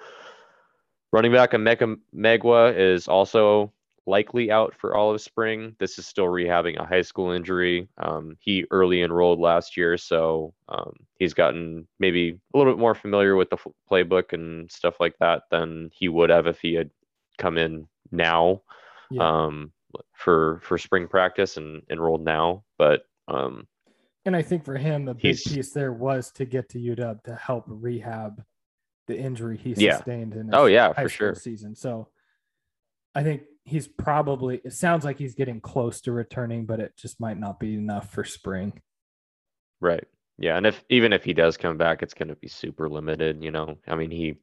[1.13, 3.73] Running back Emeka Megwa is also
[4.07, 5.75] likely out for all of spring.
[5.79, 7.89] This is still rehabbing a high school injury.
[7.99, 12.95] Um, he early enrolled last year, so um, he's gotten maybe a little bit more
[12.95, 13.59] familiar with the
[13.91, 16.91] playbook and stuff like that than he would have if he had
[17.39, 18.63] come in now
[19.11, 19.45] yeah.
[19.45, 19.73] um,
[20.15, 22.65] for for spring practice and enrolled now.
[22.79, 23.67] But um,
[24.25, 27.35] and I think for him, the big piece there was to get to UW to
[27.35, 28.45] help rehab
[29.07, 30.41] the injury he sustained yeah.
[30.41, 31.75] in oh yeah for sure season.
[31.75, 32.09] So
[33.15, 37.21] I think he's probably it sounds like he's getting close to returning, but it just
[37.21, 38.81] might not be enough for spring.
[39.81, 40.05] Right.
[40.39, 43.43] Yeah, and if even if he does come back, it's going to be super limited.
[43.43, 44.37] You know, I mean he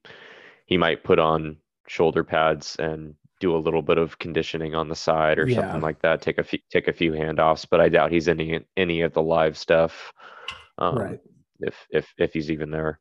[0.66, 4.96] he might put on shoulder pads and do a little bit of conditioning on the
[4.96, 5.60] side or yeah.
[5.60, 6.22] something like that.
[6.22, 9.22] Take a few take a few handoffs, but I doubt he's any any of the
[9.22, 10.14] live stuff.
[10.78, 11.20] Um, right.
[11.60, 13.00] If if if he's even there.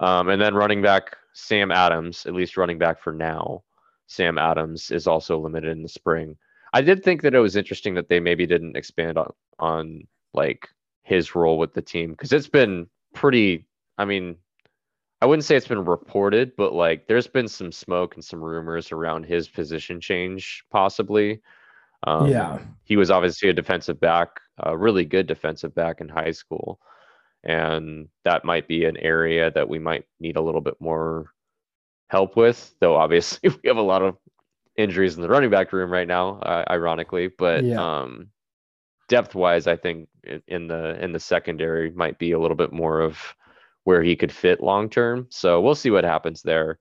[0.00, 3.62] Um, and then running back Sam Adams, at least running back for now,
[4.06, 6.36] Sam Adams is also limited in the spring.
[6.72, 10.68] I did think that it was interesting that they maybe didn't expand on on like
[11.02, 13.66] his role with the team because it's been pretty.
[13.98, 14.36] I mean,
[15.22, 18.92] I wouldn't say it's been reported, but like there's been some smoke and some rumors
[18.92, 21.40] around his position change possibly.
[22.06, 24.28] Um, yeah, he was obviously a defensive back,
[24.58, 26.78] a really good defensive back in high school
[27.46, 31.32] and that might be an area that we might need a little bit more
[32.08, 32.74] help with.
[32.80, 34.16] Though obviously we have a lot of
[34.76, 37.28] injuries in the running back room right now, uh, ironically.
[37.28, 37.80] But yeah.
[37.80, 38.28] um,
[39.08, 40.08] depth wise, I think
[40.48, 43.18] in the in the secondary might be a little bit more of
[43.84, 45.28] where he could fit long term.
[45.30, 46.80] So we'll see what happens there.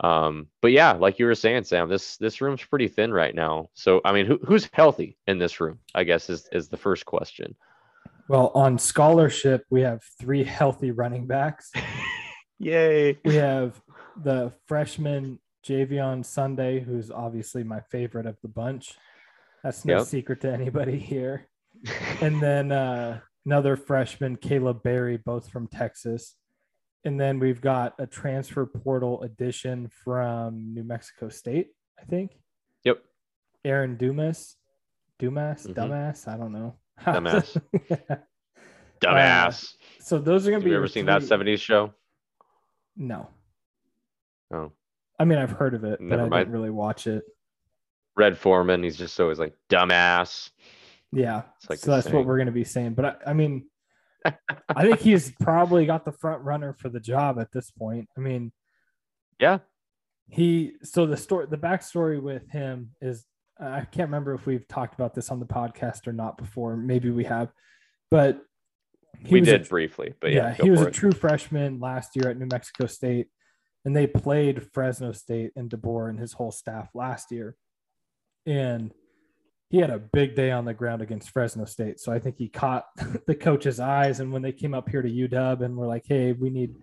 [0.00, 3.70] Um, but yeah, like you were saying, Sam, this this room's pretty thin right now.
[3.74, 5.80] So I mean, who, who's healthy in this room?
[5.92, 7.56] I guess is is the first question.
[8.28, 11.72] Well, on scholarship, we have three healthy running backs.
[12.58, 13.18] Yay.
[13.24, 13.80] We have
[14.22, 18.94] the freshman Jay'Veon Sunday, who's obviously my favorite of the bunch.
[19.64, 20.06] That's no yep.
[20.06, 21.48] secret to anybody here.
[22.20, 26.34] and then uh, another freshman, Caleb Berry, both from Texas.
[27.04, 32.32] And then we've got a transfer portal addition from New Mexico State, I think.
[32.84, 32.98] Yep.
[33.64, 34.56] Aaron Dumas.
[35.18, 35.66] Dumas?
[35.66, 35.80] Mm-hmm.
[35.80, 36.28] Dumbass?
[36.28, 36.76] I don't know.
[37.04, 37.60] Dumbass.
[39.00, 39.74] Dumbass.
[39.74, 40.70] Uh, so those are gonna Have be.
[40.70, 41.92] You ever seen that '70s show?
[42.96, 43.28] No.
[44.52, 44.72] Oh.
[45.18, 47.24] I mean, I've heard of it, Never but I didn't really watch it.
[48.16, 50.50] Red Foreman, he's just always like dumbass.
[51.12, 51.42] Yeah.
[51.68, 52.16] Like so that's saying.
[52.16, 52.94] what we're gonna be saying.
[52.94, 53.66] But I, I mean,
[54.24, 58.08] I think he's probably got the front runner for the job at this point.
[58.16, 58.52] I mean,
[59.40, 59.58] yeah.
[60.28, 63.24] He so the story, the backstory with him is
[63.60, 66.76] I can't remember if we've talked about this on the podcast or not before.
[66.76, 67.52] Maybe we have,
[68.10, 68.40] but
[69.30, 70.14] we did a, briefly.
[70.20, 73.28] But yeah, yeah he was a true freshman last year at New Mexico State,
[73.84, 77.56] and they played Fresno State and DeBoer and his whole staff last year,
[78.46, 78.92] and
[79.70, 82.00] he had a big day on the ground against Fresno State.
[82.00, 82.84] So I think he caught
[83.26, 86.32] the coach's eyes, and when they came up here to UW and were like, "Hey,
[86.32, 86.76] we need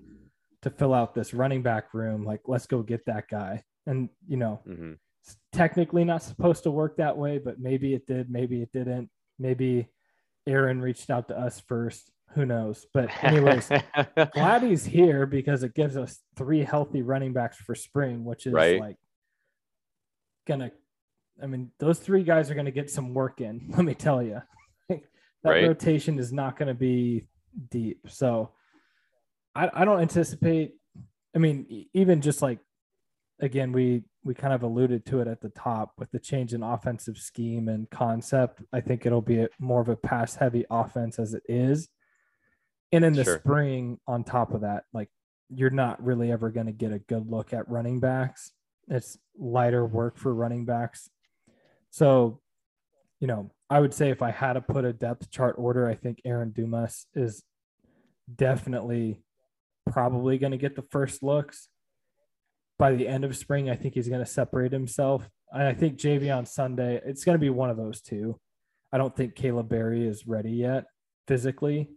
[0.64, 2.26] to fill out this running back room.
[2.26, 4.62] Like, let's go get that guy." And you know.
[4.68, 4.94] Mm-hmm
[5.52, 9.10] technically not supposed to work that way, but maybe it did, maybe it didn't.
[9.40, 9.90] Maybe
[10.48, 12.12] Aaron reached out to us first.
[12.34, 12.86] Who knows?
[12.94, 13.70] But anyways,
[14.34, 18.54] glad he's here because it gives us three healthy running backs for spring, which is
[18.54, 18.80] right.
[18.80, 18.98] like
[20.46, 20.72] gonna.
[21.42, 23.68] I mean, those three guys are gonna get some work in.
[23.70, 24.42] Let me tell you,
[24.90, 25.02] that
[25.44, 25.68] right.
[25.68, 27.28] rotation is not gonna be
[27.70, 28.02] deep.
[28.10, 28.52] So
[29.54, 30.76] I, I don't anticipate.
[31.34, 32.60] I mean, even just like
[33.40, 36.64] again, we we kind of alluded to it at the top with the change in
[36.64, 38.64] offensive scheme and concept.
[38.74, 41.88] I think it'll be a, more of a pass heavy offense as it is.
[42.92, 43.38] And in the sure.
[43.38, 45.10] spring, on top of that, like
[45.50, 48.52] you're not really ever going to get a good look at running backs.
[48.88, 51.08] It's lighter work for running backs.
[51.92, 52.42] So,
[53.20, 55.94] you know, I would say if I had to put a depth chart order, I
[55.94, 57.44] think Aaron Dumas is
[58.34, 59.22] definitely
[59.92, 61.70] probably going to get the first looks
[62.78, 65.30] by the end of spring, I think he's going to separate himself.
[65.52, 68.40] And I think Jay'Veon Sunday, it's going to be one of those two.
[68.92, 70.86] I don't think Caleb Berry is ready yet
[71.28, 71.90] physically.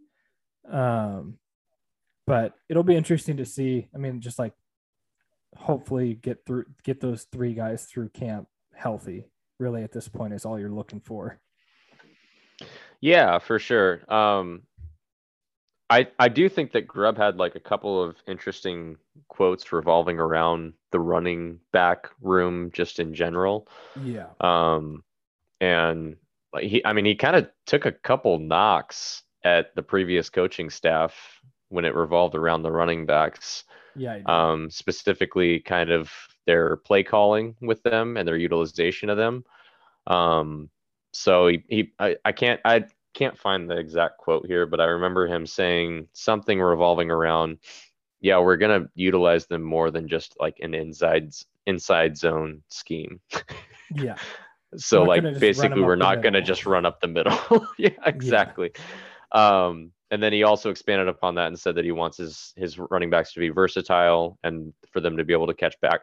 [0.70, 1.38] Um,
[2.26, 3.88] but it'll be interesting to see.
[3.94, 4.52] I mean, just like
[5.56, 9.24] hopefully get through, get those three guys through camp healthy.
[9.58, 11.40] Really, at this point, is all you're looking for.
[13.00, 14.02] Yeah, for sure.
[14.12, 14.62] Um,
[15.90, 18.96] I I do think that Grubb had like a couple of interesting
[19.28, 23.68] quotes revolving around the running back room just in general.
[24.02, 24.26] Yeah.
[24.40, 25.02] Um,
[25.60, 26.16] and
[26.52, 30.68] like he, I mean, he kind of took a couple knocks at the previous coaching
[30.68, 31.14] staff
[31.68, 33.64] when it revolved around the running backs.
[33.96, 34.20] Yeah.
[34.26, 36.10] Um, specifically, kind of
[36.46, 39.44] their play calling with them and their utilization of them.
[40.06, 40.70] Um,
[41.12, 44.84] so he, he I, I can't I can't find the exact quote here, but I
[44.84, 47.58] remember him saying something revolving around,
[48.20, 51.32] yeah, we're gonna utilize them more than just like an inside
[51.66, 53.20] inside zone scheme.
[53.94, 54.16] Yeah.
[54.76, 57.66] so We're like gonna just run basically we're not gonna just run up the middle.
[57.78, 58.72] yeah, exactly.
[59.32, 62.78] Um, and then he also expanded upon that and said that he wants his his
[62.78, 66.00] running backs to be versatile and for them to be able to catch back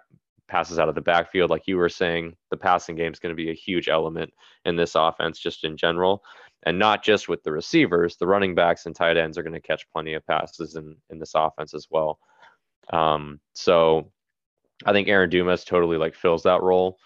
[0.48, 1.50] passes out of the backfield.
[1.50, 4.32] Like you were saying, the passing game is going to be a huge element
[4.66, 6.24] in this offense, just in general,
[6.66, 8.18] and not just with the receivers.
[8.18, 11.20] The running backs and tight ends are going to catch plenty of passes in in
[11.20, 12.20] this offense as well.
[12.92, 14.12] Um, so
[14.86, 16.98] I think Aaron Dumas totally like fills that role.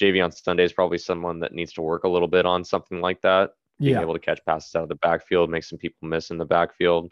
[0.00, 3.20] Jay'Veon Sunday is probably someone that needs to work a little bit on something like
[3.22, 4.02] that being Yeah.
[4.02, 7.10] able to catch passes out of the backfield, make some people miss in the backfield,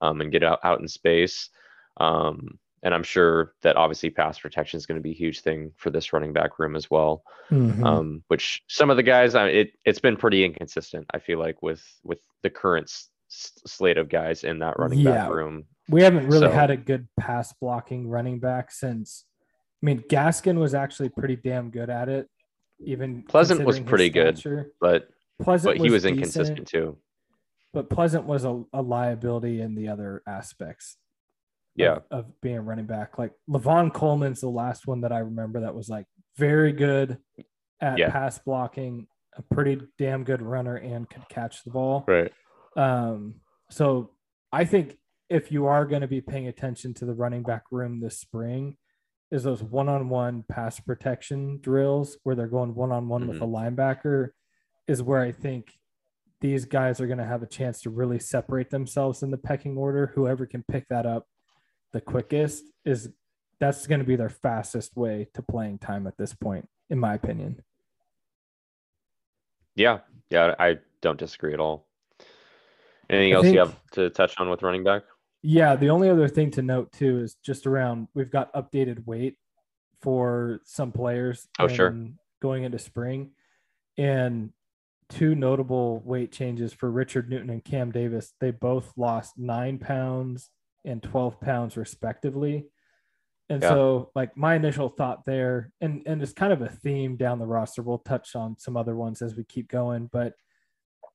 [0.00, 1.50] um, and get out, out in space.
[1.98, 5.72] Um, and I'm sure that obviously pass protection is going to be a huge thing
[5.76, 7.22] for this running back room as well.
[7.50, 7.84] Mhm.
[7.84, 11.06] Um, which some of the guys, I it it's been pretty inconsistent.
[11.12, 13.10] I feel like with with the current s-
[13.66, 15.64] slate of guys in that running back room.
[15.88, 19.24] we haven't really so- had a good pass blocking running back since.
[19.82, 22.28] I mean, Gaskin was actually pretty damn good at it.
[22.80, 24.40] Even Pleasant was pretty good.
[24.80, 25.08] But
[25.40, 26.96] Pleasant but he was inconsistent too.
[27.72, 30.96] but Pleasant was a, a liability in the other aspects.
[31.78, 31.98] Of- Yeah.
[32.10, 33.18] Of, being a running back.
[33.18, 37.18] Like Lavon Coleman's the last one that I remember that was like very good
[37.80, 38.10] at Yeah.
[38.10, 42.04] pass blocking, a pretty damn good runner and could catch the ball.
[42.06, 42.32] Right.
[42.76, 43.36] Um,
[43.70, 44.10] so
[44.52, 44.96] I think
[45.28, 48.76] if you are going to be paying attention to the running back room this spring,
[49.30, 54.30] is those one-on-one pass protection drills where they're going one-on-one with a linebacker,
[54.86, 55.72] is where I think
[56.40, 59.76] these guys are going to have a chance to really separate themselves in the pecking
[59.76, 60.12] order.
[60.14, 61.26] Whoever can pick that up
[61.92, 63.10] the quickest is
[63.60, 67.14] that's going to be their fastest way to playing time at this point, in my
[67.14, 67.62] opinion.
[69.74, 70.00] Yeah.
[70.30, 70.54] Yeah.
[70.58, 71.86] I don't disagree at all.
[73.10, 75.02] Anything I else you have to touch on with running back?
[75.42, 79.36] Yeah, the only other thing to note too is just around we've got updated weight
[80.02, 81.48] for some players.
[81.58, 81.96] Oh, sure.
[82.42, 83.30] Going into spring,
[83.96, 84.52] and
[85.08, 88.34] two notable weight changes for Richard Newton and Cam Davis.
[88.40, 90.50] They both lost nine pounds
[90.88, 92.66] and twelve pounds respectively.
[93.50, 93.70] And Yeah.
[93.70, 97.46] so, like my initial thought there, and and it's kind of a theme down the
[97.46, 97.82] roster.
[97.82, 100.34] We'll touch on some other ones as we keep going, but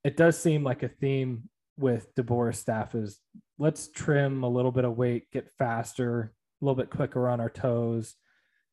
[0.03, 3.19] it does seem like a theme with DeBoer's staff is
[3.57, 7.49] let's trim a little bit of weight, get faster, a little bit quicker on our
[7.49, 8.15] toes.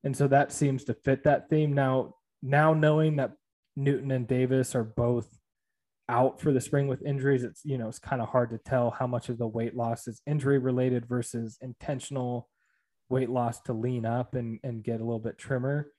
[0.05, 1.73] And so that seems to fit that theme.
[1.75, 3.33] Now, now knowing that
[3.77, 5.29] Newton and Davis are both
[6.11, 8.91] out for the spring with injuries, it's you know, it's kind of hard to tell
[8.91, 12.49] how much of the weight loss is injury related versus intentional
[13.09, 15.91] weight loss to lean up and, and get a little bit trimmer.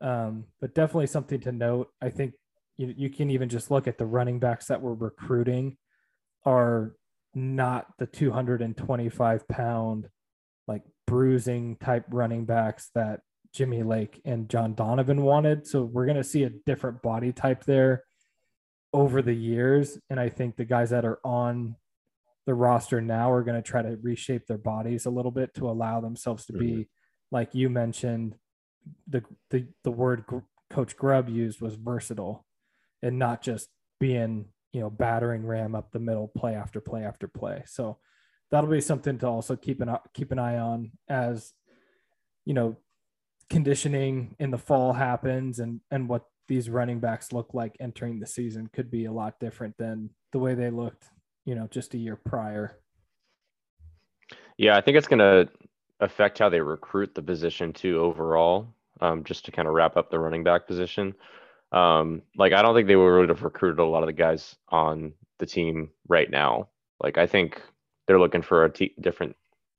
[0.00, 1.88] Um, but definitely something to note.
[2.00, 2.34] I think
[2.76, 5.76] you, you can even just look at the running backs that we're recruiting
[6.44, 6.94] are
[7.34, 10.08] not the 225 pound
[10.66, 13.20] like bruising type running backs that
[13.52, 15.66] Jimmy Lake and John Donovan wanted.
[15.66, 18.04] So we're going to see a different body type there
[18.92, 19.98] over the years.
[20.10, 21.76] And I think the guys that are on
[22.46, 25.68] the roster now are going to try to reshape their bodies a little bit to
[25.68, 26.88] allow themselves to oh, be,
[27.30, 28.36] like you mentioned,
[29.06, 30.24] the, the, the word
[30.70, 32.46] Coach Grubb used was versatile
[33.02, 33.68] and not just
[34.00, 37.98] being you know battering ram up the middle play after play after play so
[38.50, 41.52] that'll be something to also keep an keep an eye on as
[42.44, 42.76] you know
[43.50, 48.26] conditioning in the fall happens and and what these running backs look like entering the
[48.26, 51.10] season could be a lot different than the way they looked
[51.44, 52.78] you know just a year prior
[54.56, 55.48] Yeah, I think it's going to
[56.00, 58.68] affect how they recruit the position too overall.
[59.00, 61.14] Um, just to kind of wrap up the running back position.
[61.70, 65.12] Um, like I don't think they would have recruited a lot of the guys on
[65.38, 66.68] the team right now.
[67.00, 67.62] Like I think
[68.06, 69.36] they're looking for a t- different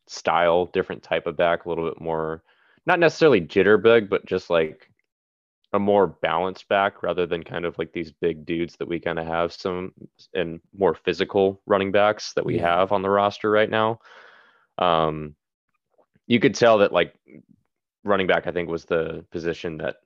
[0.07, 2.43] style, different type of back, a little bit more,
[2.85, 4.89] not necessarily jitterbug, but just like
[5.73, 9.19] a more balanced back rather than kind of like these big dudes that we kind
[9.19, 9.93] of have some
[10.33, 13.99] and more physical running backs that we have on the roster right now.
[14.79, 15.35] Um,
[16.25, 17.13] you could tell that like
[18.03, 19.97] running back, I think was the position that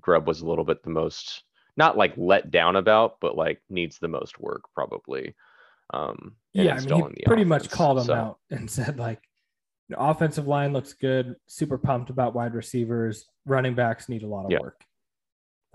[0.00, 1.44] Grubb was a little bit the most
[1.76, 5.34] not like let down about, but like needs the most work probably.
[5.92, 9.20] Um, yeah i mean he pretty much called them So, out and said like
[9.96, 14.50] offensive line looks good super pumped about wide receivers running backs need a lot of
[14.52, 14.60] Yeah.
[14.60, 14.84] work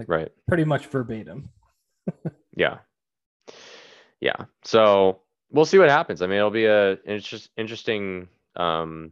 [0.07, 0.29] Right.
[0.47, 1.49] pretty much verbatim
[2.55, 2.79] Yeah.
[4.21, 4.45] Yeah.
[4.63, 5.21] So
[5.51, 6.21] we'll see what happens.
[6.21, 9.11] I mean, it'll be a it's interesting um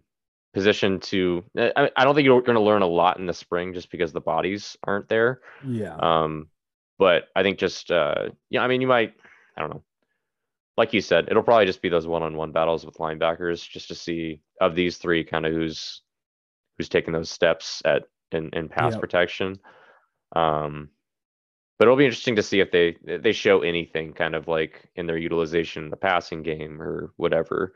[0.53, 1.43] positioned to.
[1.57, 4.13] I, I don't think you're going to learn a lot in the spring just because
[4.13, 5.41] the bodies aren't there.
[5.67, 5.95] Yeah.
[5.95, 6.47] Um,
[6.99, 9.13] but I think just uh, yeah, I mean, you might.
[9.57, 9.83] I don't know.
[10.77, 14.41] Like you said, it'll probably just be those one-on-one battles with linebackers, just to see
[14.59, 16.01] of these three, kind of who's
[16.77, 19.01] who's taking those steps at in, in pass Yep.
[19.01, 19.59] protection.
[20.33, 20.89] Um,
[21.79, 25.05] but it'll be interesting to see if they they show anything kind of like in
[25.05, 27.73] their utilization in the passing game or whatever.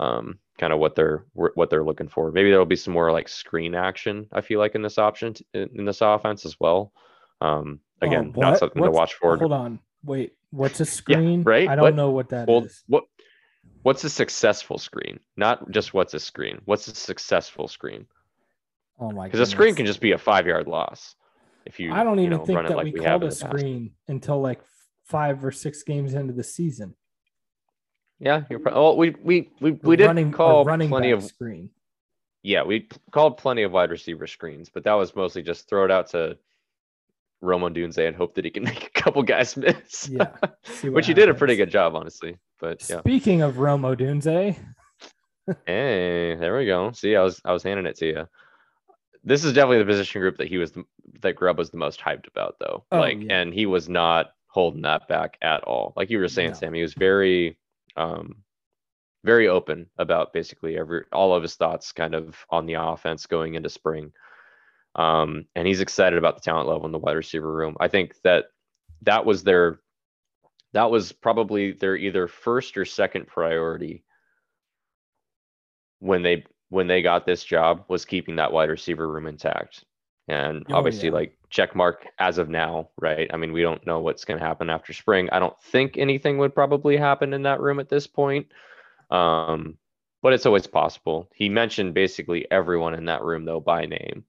[0.00, 2.30] Um, kind of what they're what they're looking for.
[2.30, 4.26] Maybe there'll be some more like screen action.
[4.32, 6.92] I feel like in this option in, in this offense as well.
[7.40, 8.42] Um, Oh, again, what?
[8.42, 9.36] not something to watch for.
[9.36, 9.78] Hold on.
[10.04, 10.32] Wait.
[10.50, 11.38] What's a screen?
[11.40, 11.68] yeah, right?
[11.68, 12.48] I don't What- know what that is.
[12.48, 13.04] Well, what
[13.82, 15.20] what's a successful screen?
[15.36, 16.60] Not just what's a screen.
[16.64, 18.06] What's a successful screen?
[18.98, 19.14] oh my.
[19.14, 19.22] God.
[19.32, 21.14] Because a screen can just be a five yard loss.
[21.66, 23.30] If you I don't you even know, think that like we, we called a the
[23.36, 23.40] past.
[23.58, 24.60] screen until like
[25.04, 26.94] five or six games into the season.
[28.18, 31.70] Yeah, you're pro- well, we we we we did running, call running plenty of screen.
[32.42, 35.90] yeah, we called plenty of wide receiver screens, but that was mostly just throw it
[35.90, 36.38] out to
[37.40, 40.08] Rome Odunze and hope that he can make a couple guys miss.
[40.08, 40.28] Yeah.
[40.84, 42.38] which he did a pretty good job, honestly.
[42.60, 44.56] But yeah, Speaking of Rome Odunze,
[45.66, 46.92] hey, there we go.
[46.92, 48.28] See, I was I was handing it to you.
[49.24, 50.84] This is definitely the position group that he was the,
[51.20, 52.84] that Grubb was the most hyped about, though.
[52.90, 53.40] Oh, like, yeah.
[53.40, 55.92] and he was not holding that back at all.
[55.96, 56.56] Like you were saying, No.
[56.56, 57.56] Sam, he was very,
[57.96, 58.36] um,
[59.24, 63.54] very open about basically every all of his thoughts, kind of on the offense going
[63.54, 64.12] into spring.
[64.94, 67.76] Um, and he's excited about the talent level in the wide receiver room.
[67.80, 68.46] I think that
[69.02, 69.80] that was their
[70.72, 74.04] that was probably their either first or second priority
[76.00, 79.84] when they when they got this job was keeping that wide receiver room intact.
[80.26, 81.14] And Oh, obviously, yeah.
[81.14, 83.30] like check mark as of now, right?
[83.30, 85.28] I mean, we don't know what's going to happen after spring.
[85.30, 88.46] I don't think anything would probably happen in that room at this point.
[89.10, 89.76] Um,
[90.22, 91.28] but it's always possible.
[91.34, 94.24] He mentioned basically everyone in that room though by name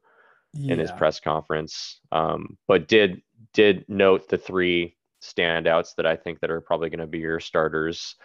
[0.67, 2.01] in his press conference.
[2.11, 3.21] Um, but did
[3.53, 7.39] did note the three standouts that I think that are probably going to be your
[7.39, 8.15] starters.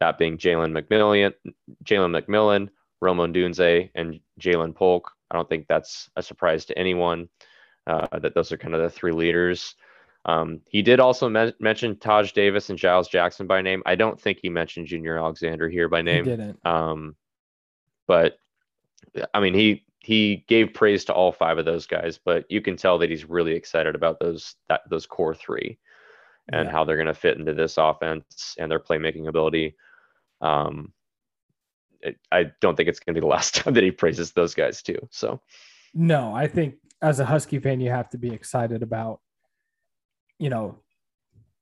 [0.00, 1.32] That being Jalen McMillan,
[1.84, 2.68] Jalen McMillan,
[3.02, 5.10] Rome Odunze, and Ja'Lynn Polk.
[5.30, 7.28] I don't think that's a surprise to anyone
[7.88, 9.74] uh, that those are kind of the three leaders.
[10.24, 13.82] Um, he did also men- mention Taj Davis and Giles Jackson by name.
[13.86, 16.24] I don't think he mentioned Junior Alexander here by He name.
[16.24, 16.64] didn't.
[16.64, 17.16] Um,
[18.06, 18.36] but
[19.34, 22.76] I mean, he he gave praise to all five of those guys, but you can
[22.76, 25.76] tell that he's really excited about those that those core three
[26.52, 26.72] and Yeah.
[26.72, 29.74] how they're going to fit into this offense and their playmaking ability.
[30.40, 30.92] Um,
[32.30, 34.82] I don't think it's going to be the last time that he praises those guys
[34.82, 34.98] too.
[35.10, 35.40] So
[35.94, 39.20] No, I think as a Husky fan, you have to be excited about,
[40.38, 40.78] you know,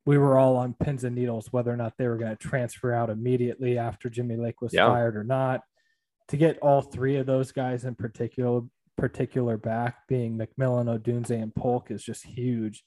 [0.07, 2.93] we were all on pins and needles whether or not they were going to transfer
[2.93, 4.86] out immediately after Jimmy Lake was Yeah.
[4.86, 5.62] fired or not.
[6.28, 8.62] To get all three of those guys in particular,
[8.97, 12.84] particular back, being McMillan, Odunze, and Polk, is just huge.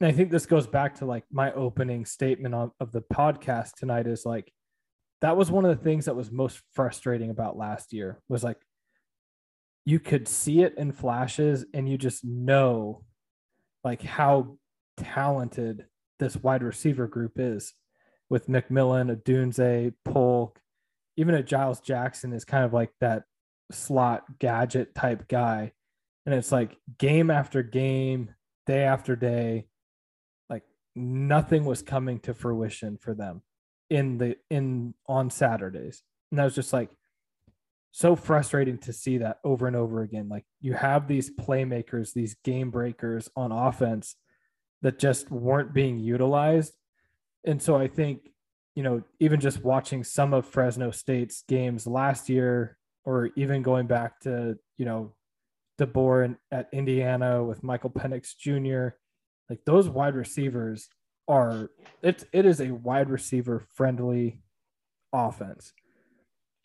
[0.00, 3.72] And I think this goes back to like my opening statement of, of the podcast
[3.76, 4.52] tonight is like
[5.26, 8.58] that was one of the things that was most frustrating about last year was like
[9.84, 13.02] you could see it in flashes and you just know
[13.82, 14.56] like how
[14.96, 15.86] talented
[16.20, 17.72] this wide receiver group is
[18.30, 20.60] with McMillan, Odunze, Polk,
[21.16, 23.24] even a Giles Jackson is kind of like that
[23.72, 25.72] slot gadget type guy.
[26.24, 28.32] And it's like game after game,
[28.64, 29.66] day after day,
[30.48, 30.62] like
[30.94, 33.42] nothing was coming to fruition for them
[33.90, 36.02] in the in on Saturdays.
[36.30, 36.90] And that was just like
[37.92, 40.28] so frustrating to see that over and over again.
[40.28, 44.16] Like you have these playmakers, these game breakers on offense
[44.82, 46.74] that just weren't being utilized.
[47.44, 48.28] And so I think,
[48.74, 53.86] you know, even just watching some of Fresno State's games last year, or even going
[53.86, 55.14] back to, you know,
[55.78, 58.96] DeBoer at Indiana with Michael Penix Jr.,
[59.48, 60.88] like those wide receivers
[61.28, 61.70] are
[62.02, 64.40] it's it is a wide receiver friendly
[65.12, 65.72] offense.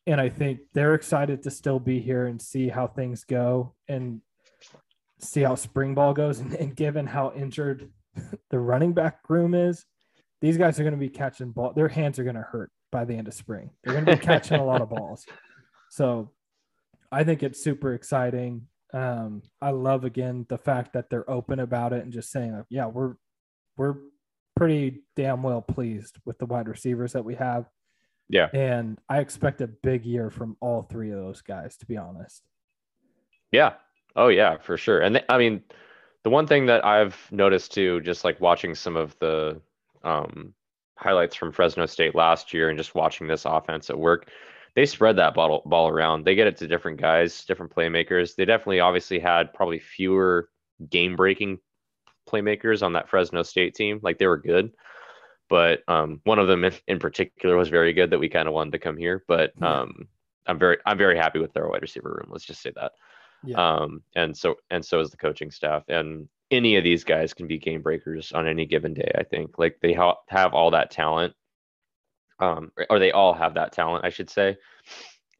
[0.07, 4.21] And I think they're excited to still be here and see how things go and
[5.19, 6.39] see how spring ball goes.
[6.39, 7.91] And, and given how injured
[8.49, 9.85] the running back room is,
[10.41, 11.73] these guys are going to be catching ball.
[11.73, 13.69] Their hands are going to hurt by the end of spring.
[13.83, 15.25] They're going to be catching a lot of balls.
[15.93, 16.31] So
[17.11, 18.67] I think it's super exciting.
[18.93, 22.65] Um, I love again the fact that they're open about it and just saying, like,
[22.69, 23.15] yeah, we're
[23.75, 23.95] we're
[24.55, 27.65] pretty damn well pleased with the wide receivers that we have.
[28.29, 28.47] Yeah.
[28.53, 32.43] And I expect a big year from all three of those guys, to be honest.
[33.51, 33.73] Yeah.
[34.15, 35.01] Oh yeah, for sure.
[35.01, 35.63] And th- I mean,
[36.23, 39.59] the one thing that I've noticed too, just like watching some of the
[40.03, 40.53] um,
[40.95, 44.29] highlights from Fresno State last year and just watching this offense at work,
[44.75, 46.23] they spread that ball ball around.
[46.23, 48.35] They get it to different guys, different playmakers.
[48.35, 50.49] They definitely obviously had probably fewer
[50.89, 51.59] game breaking
[52.29, 53.99] playmakers on that Fresno State team.
[54.01, 54.73] Like they were good,
[55.49, 58.53] but um, one of them in, in, particular was very good that we kind of
[58.53, 59.23] wanted to come here.
[59.27, 60.07] But um,
[60.47, 62.29] I'm very I'm very happy with their wide receiver room.
[62.31, 62.93] Let's just say that.
[63.43, 63.57] Yeah.
[63.57, 65.83] Um, and so and so is the coaching staff.
[65.87, 69.11] And any of these guys can be game breakers on any given day.
[69.17, 71.33] I think like they ha- have all that talent,
[72.39, 74.57] um, or they all have that talent, I should say.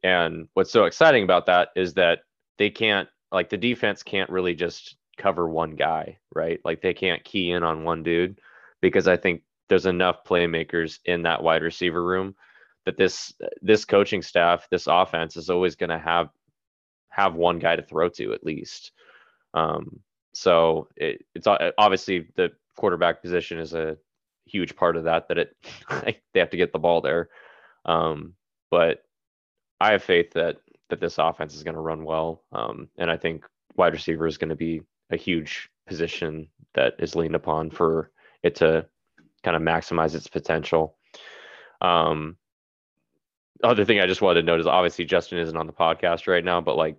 [0.02, 2.20] And what's so exciting about that is that
[2.58, 6.60] they can't like the defense can't really just cover one guy, right?
[6.64, 8.40] Like they can't key in on one dude
[8.80, 12.34] because I think there's enough playmakers in that wide receiver room
[12.84, 16.28] that this this coaching staff, this offense is always going to have
[17.10, 18.92] have one guy to throw to at least.
[19.54, 20.00] Um,
[20.34, 23.98] so it, it's obviously the quarterback position is a
[24.46, 25.28] huge part of that.
[25.28, 25.56] That it
[26.32, 27.28] they have to get the ball there,
[27.84, 28.34] um,
[28.70, 29.04] but
[29.80, 30.58] I have faith that
[30.90, 33.44] that this offense is going to run well, um, and I think
[33.76, 34.82] wide receiver is going to be
[35.12, 38.10] a huge position that is leaned upon for
[38.42, 38.86] it to
[39.44, 40.96] kind of maximize its potential.
[41.80, 42.36] Um,
[43.62, 46.44] other thing I just wanted to note is obviously Justin isn't on the podcast right
[46.44, 46.96] now, but like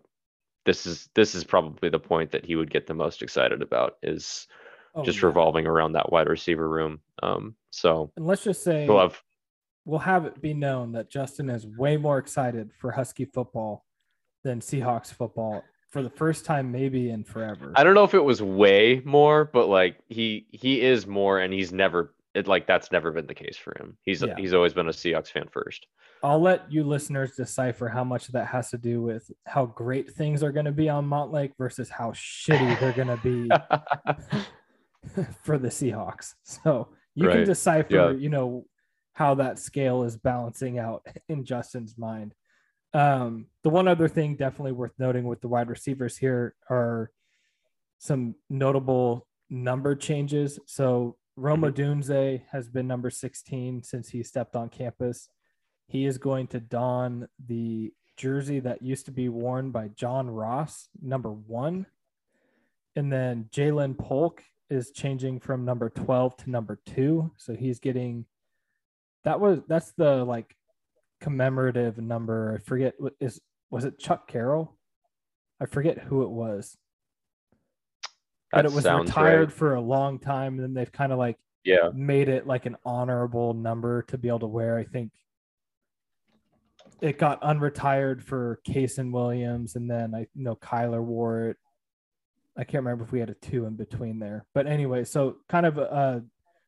[0.65, 3.97] this is this is probably the point that he would get the most excited about
[4.01, 4.47] is
[4.95, 5.25] oh, just yeah.
[5.27, 7.01] revolving around that wide receiver room.
[7.21, 9.21] Um, so and let's just say we'll have
[9.85, 13.85] we'll have it be known that Justin is way more excited for Husky football
[14.43, 15.63] than Seahawks football
[15.93, 17.71] for the first time maybe in forever.
[17.75, 21.53] I don't know if it was way more, but like he he is more and
[21.53, 23.95] he's never it like that's never been the case for him.
[24.01, 24.33] He's yeah.
[24.35, 25.85] he's always been a Seahawks fan first.
[26.23, 30.41] I'll let you listeners decipher how much that has to do with how great things
[30.41, 33.49] are going to be on Montlake versus how shitty they're going to be
[35.43, 36.33] for the Seahawks.
[36.41, 37.35] So you right.
[37.35, 38.11] can decipher, yeah.
[38.11, 38.65] you know,
[39.13, 42.33] how that scale is balancing out in Justin's mind.
[42.93, 47.09] Um, the one other thing definitely worth noting with the wide receivers here are
[47.97, 50.59] some notable number changes.
[50.67, 52.43] So Rome mm-hmm.
[52.51, 55.29] Has been number 16 since he stepped on campus.
[55.87, 60.89] He is going to don the jersey that used to be worn by John Ross,
[61.01, 61.87] number one.
[62.95, 67.31] And then Ja'Lynn Polk is changing from number 12 to number two.
[67.37, 68.25] So he's getting
[69.23, 70.55] that was that's the like
[71.23, 72.53] commemorative number.
[72.53, 73.39] I forget is
[73.71, 74.77] was it Chuck Carroll?
[75.59, 76.77] I forget who it was.
[78.51, 79.51] That but it was retired right.
[79.51, 82.75] for a long time, and then they've kind of like yeah made it like an
[82.85, 84.77] honorable number to be able to wear.
[84.77, 85.13] I think
[87.01, 91.57] it got unretired for Kasen Williams, and then I you know Kyler wore it.
[92.57, 95.65] I can't remember if we had a two in between there, but anyway, so kind
[95.65, 96.23] of a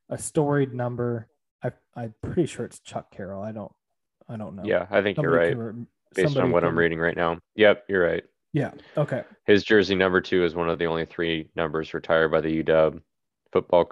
[0.09, 1.27] a storied number.
[1.61, 3.43] I I'm pretty sure it's Chuck Carroll.
[3.43, 3.71] I don't
[4.29, 4.63] I don't know.
[4.65, 5.87] Yeah, I think somebody you're right.
[6.13, 6.69] Based on what can...
[6.69, 7.39] I'm reading right now.
[7.55, 8.23] Yep, you're right.
[8.53, 8.71] Yeah.
[8.95, 9.23] Okay.
[9.45, 13.01] His jersey number two is one of the only three numbers retired by the UW
[13.51, 13.85] football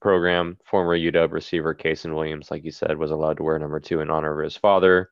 [0.00, 0.56] program.
[0.64, 4.10] Former UW receiver Kasen Williams, like you said, was allowed to wear number two in
[4.10, 5.10] honor of his father.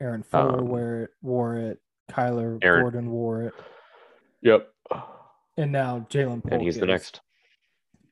[0.00, 1.10] Aaron Fuller um, wore it.
[1.22, 1.80] Wore it.
[2.10, 3.54] Kyler Aaron, Gordon wore it.
[4.42, 4.68] Yep.
[5.56, 6.80] And now Jalen And he's is.
[6.80, 7.20] the next.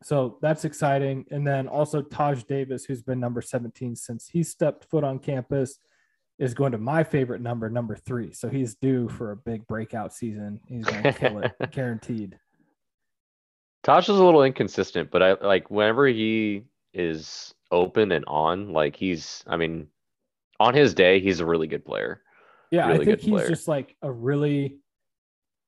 [0.03, 1.27] So that's exciting.
[1.31, 5.79] And then also Taj Davis, who's been number 17 since he stepped foot on campus,
[6.39, 8.33] is going to my favorite number, number three.
[8.33, 10.61] So he's due for a big breakout season.
[10.67, 12.39] He's going to kill it, guaranteed.
[13.83, 18.95] Taj is a little inconsistent, but I like whenever he is open and on, like
[18.95, 19.89] he's, I mean,
[20.61, 22.23] on his day, he's a really good player.
[22.71, 23.49] Yeah, really I think he's player.
[23.49, 24.79] just like a really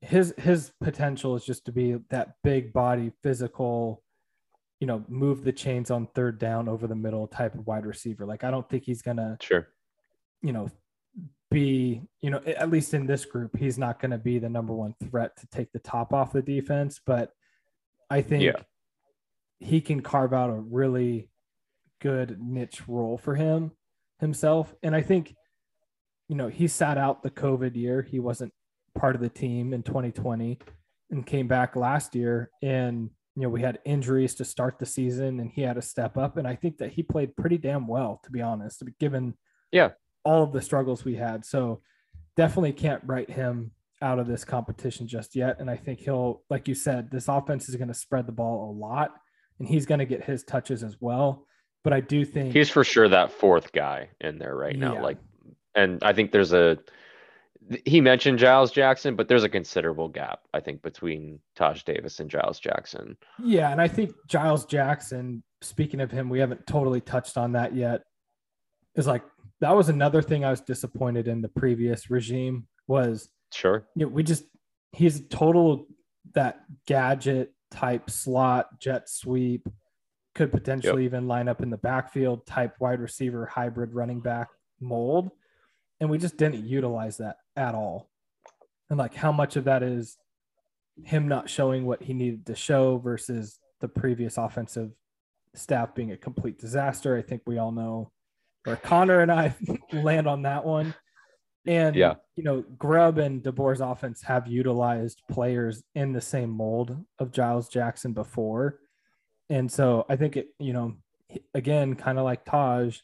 [0.01, 4.03] his his potential is just to be that big body, physical,
[4.81, 8.25] you know, move the chains on third down over the middle type of wide receiver.
[8.25, 9.67] Like I don't think he's gonna sure,
[10.41, 10.69] you know,
[11.51, 14.95] be, you know, at least in this group, he's not gonna be the number one
[15.09, 16.99] threat to take the top off the defense.
[17.05, 17.31] But
[18.09, 18.55] I think yeah.
[19.59, 21.29] he can carve out a really
[22.01, 23.71] good niche role for him
[24.19, 24.73] himself.
[24.81, 25.35] And I think,
[26.27, 28.01] you know, he sat out the COVID year.
[28.01, 28.51] He wasn't
[28.95, 30.57] part of the team in 2020
[31.11, 33.11] and came back last year and
[33.41, 36.37] you know, we had injuries to start the season and he had to step up.
[36.37, 39.33] And I think that he played pretty damn well, to be honest, given
[39.71, 39.89] yeah
[40.23, 41.43] all of the struggles we had.
[41.43, 41.81] So
[42.37, 43.71] definitely can't write him
[44.01, 45.59] out of this competition just yet.
[45.59, 48.69] And I think he'll, like you said, this offense is going to spread the ball
[48.69, 49.11] a lot
[49.57, 51.47] and he's going to get his touches as well.
[51.83, 54.93] But I do think he's for sure that fourth guy in there right now.
[54.93, 55.01] Yeah.
[55.01, 55.17] Like,
[55.73, 56.77] and I think there's a
[57.85, 62.29] he mentioned Giles Jackson, but there's a considerable gap, I think, between Taj Davis and
[62.29, 63.17] Giles Jackson.
[63.43, 67.75] Yeah, and I think Giles Jackson, speaking of him, we haven't totally touched on that
[67.75, 68.01] yet,
[68.95, 69.23] is like
[69.61, 73.85] that was another thing I was disappointed in the previous regime was Sure.
[73.95, 74.43] you know, we just
[74.91, 75.87] he's total
[76.33, 79.67] that gadget type slot jet sweep
[80.35, 84.49] could potentially even line up in the backfield type wide receiver hybrid running back
[84.79, 85.31] mold
[85.99, 88.09] and we just didn't utilize that at all
[88.89, 90.17] and like how much of that is
[91.03, 94.91] him not showing what he needed to show versus the previous offensive
[95.55, 98.11] staff being a complete disaster i think we all know
[98.63, 99.53] where connor and i
[99.93, 100.93] land on that one
[101.67, 102.15] and Yeah.
[102.35, 107.69] you know, Grubb and DeBoer's offense have utilized players in the same mold of Giles
[107.69, 108.79] Jackson before.
[109.47, 110.95] And so I think it, you know,
[111.53, 112.97] again, kind of like Taj,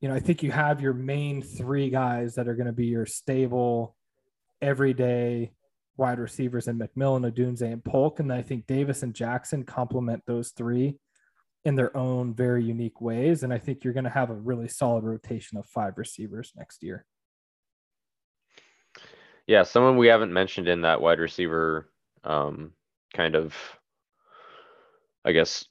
[0.00, 2.86] you know, I think you have your main three guys that are going to be
[2.86, 3.96] your stable,
[4.62, 5.52] everyday
[5.96, 8.20] wide receivers in McMillan, Odunze, and Polk.
[8.20, 10.98] And I think Davis and Jackson complement those three
[11.64, 13.42] in their own very unique ways.
[13.42, 16.84] And I think you're going to have a really solid rotation of five receivers next
[16.84, 17.04] year.
[19.48, 21.90] Yeah, someone we haven't mentioned in that wide receiver
[22.22, 22.72] um,
[23.14, 23.56] kind of,
[25.24, 25.64] I guess,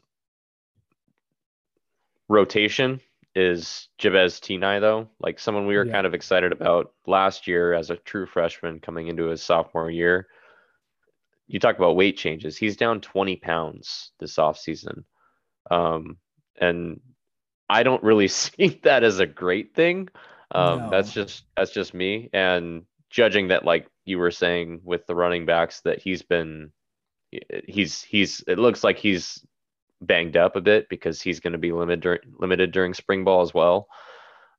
[2.28, 3.00] rotation
[3.38, 5.08] is Jabez Tinae, though.
[5.20, 5.92] Like someone we were Yeah.
[5.92, 10.28] kind of excited about last year as a true freshman coming into his sophomore year.
[11.48, 12.58] You talk about weight changes.
[12.58, 15.04] He's down 20 pounds this offseason.
[15.70, 16.18] Um,
[16.60, 17.00] and
[17.70, 20.10] I don't really see that as a great thing.
[20.52, 22.30] Um, that's just that's just me.
[22.34, 26.72] And judging that, like you were saying with the running backs, that he's been
[27.68, 29.46] he's he's it looks like he's
[30.02, 33.42] banged up a bit because he's going to be limited dur- limited during spring ball
[33.42, 33.88] as well.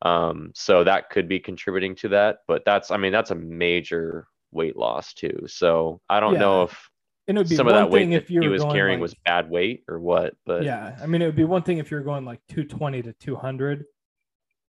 [0.03, 2.39] Um, so that could be contributing to that.
[2.47, 5.45] But that's I mean that's a major weight loss too.
[5.47, 6.91] So I don't know if
[7.26, 8.99] And it would be some one of that weight if that you he was carrying
[8.99, 10.34] like- was bad weight or what.
[10.47, 13.12] But yeah, I mean, it would be one thing if you're going like 220 to
[13.12, 13.84] 200,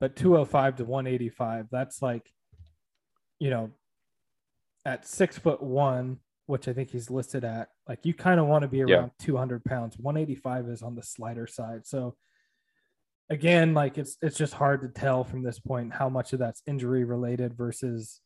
[0.01, 2.31] but 205 to 185, that's like,
[3.39, 3.71] you know,
[4.85, 8.63] at six foot one, which I think he's listed at, like you kind of want
[8.63, 8.97] to be Yeah.
[8.97, 9.99] around 200 pounds.
[9.99, 11.87] 185 is on the slider side.
[11.87, 12.17] So,
[13.31, 16.63] again, like it's it's just hard to tell from this point how much of that's
[16.67, 18.21] injury related versus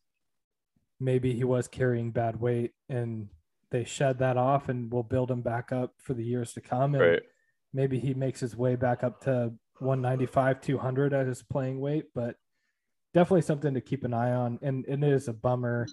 [0.99, 3.29] maybe he was carrying bad weight and
[3.71, 6.95] they shed that off and we'll build him back up for the years to come.
[6.95, 7.21] And right.
[7.73, 12.35] maybe he makes his way back up to 195 200 at his playing weight but
[13.13, 15.87] definitely something to keep an eye on and, and it is a bummer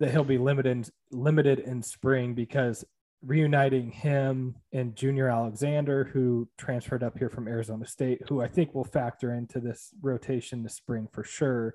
[0.00, 2.84] that he'll be limited limited in spring because
[3.22, 8.74] reuniting him and junior alexander who transferred up here from arizona state who i think
[8.74, 11.74] will factor into this rotation this spring for sure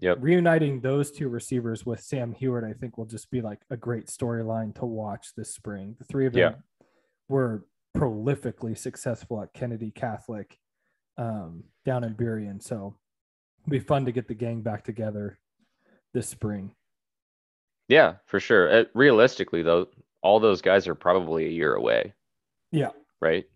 [0.00, 0.18] Yep.
[0.20, 4.06] reuniting those two receivers with sam huard i think will just be like a great
[4.06, 6.86] storyline to watch this spring the three of them Yeah.
[7.28, 7.64] were
[7.96, 10.56] prolifically successful at Kennedy Catholic
[11.16, 12.62] um, down in Burien.
[12.62, 12.94] So
[13.62, 15.40] it'll be fun to get the gang back together
[16.14, 16.72] this spring.
[17.88, 18.70] Yeah, for sure.
[18.80, 19.88] Uh, realistically, though,
[20.22, 22.12] all those guys are probably a year away,
[22.70, 22.90] Yeah.
[23.20, 23.46] right?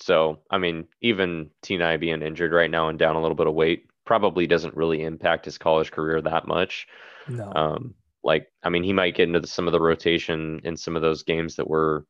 [0.00, 3.54] So, I mean, even T9 being injured right now and down a little bit of
[3.54, 6.86] weight probably doesn't really impact his college career that much.
[7.28, 7.52] No.
[7.54, 10.96] Um, like, I mean, he might get into the, some of the rotation in some
[10.96, 12.06] of those games that were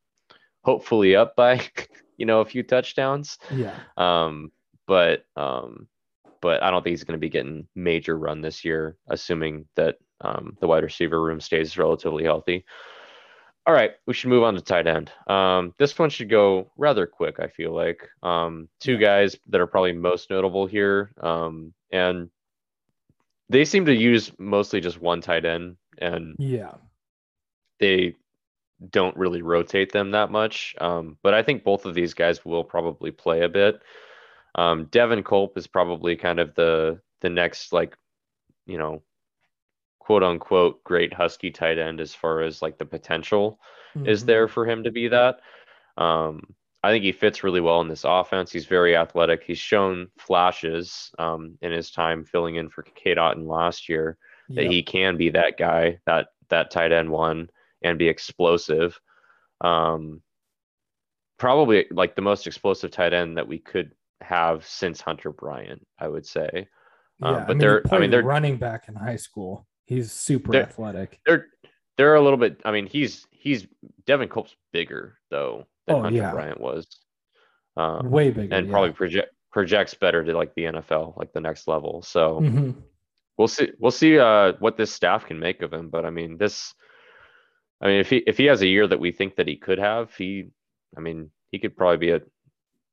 [0.62, 1.60] hopefully up by,
[2.16, 3.38] you know, a few touchdowns.
[3.50, 3.74] yeah.
[3.96, 4.52] Um,
[4.86, 5.88] but um,
[6.40, 9.98] but I don't think he's going to be getting major run this year, assuming that
[10.20, 12.64] um, the wide receiver room stays relatively healthy.
[13.66, 15.12] All right, we should move on to tight end.
[15.26, 18.08] Um, this one should go rather quick, I feel like.
[18.22, 22.30] Um, two guys that are probably most notable here, um, and
[23.48, 26.74] they seem to use mostly just one tight end, and Yeah.
[27.78, 28.16] they
[28.90, 30.74] don't really rotate them that much.
[30.80, 33.82] Um, but I think both of these guys will probably play a bit.
[34.54, 37.94] Um, Devin Culp is probably kind of the the next like,
[38.66, 39.02] you know,
[40.10, 43.60] quote unquote great Husky tight end as far as like the potential
[44.04, 44.26] is Mhm.
[44.26, 45.38] there for him to be that.
[45.96, 46.42] Um,
[46.82, 48.50] I think he fits really well in this offense.
[48.50, 49.44] He's very athletic.
[49.44, 54.64] He's shown flashes um, in his time filling in for Cade Otton last year that
[54.64, 54.72] Yep.
[54.72, 57.48] he can be that guy, that that tight end one,
[57.82, 59.00] and be explosive.
[59.60, 60.22] Um,
[61.38, 63.92] probably like the most explosive tight end that we could
[64.22, 66.66] have since Hunter Bryant, I would say.
[67.22, 69.66] um, Yeah, but I mean, they're- I mean, they're- running back in high school.
[69.90, 71.20] He's super They're- athletic.
[71.26, 71.46] They're
[71.98, 72.60] they're a little bit.
[72.64, 73.66] I mean, he's he's
[74.06, 76.30] Devin Culp's bigger though than Oh, Hunter yeah.
[76.30, 76.86] Bryant was,
[77.76, 78.54] um, Way bigger.
[78.54, 78.72] and yeah.
[78.72, 82.00] probably project projects better to like the NFL, like the next level.
[82.02, 82.40] So.
[82.40, 82.74] Mhm.
[83.36, 86.36] we'll see we'll see uh what this staff can make of him but i mean
[86.36, 86.74] this
[87.80, 89.78] i mean if he if he has a year that we think that he could
[89.78, 90.44] have he
[90.94, 92.20] i mean he could probably be a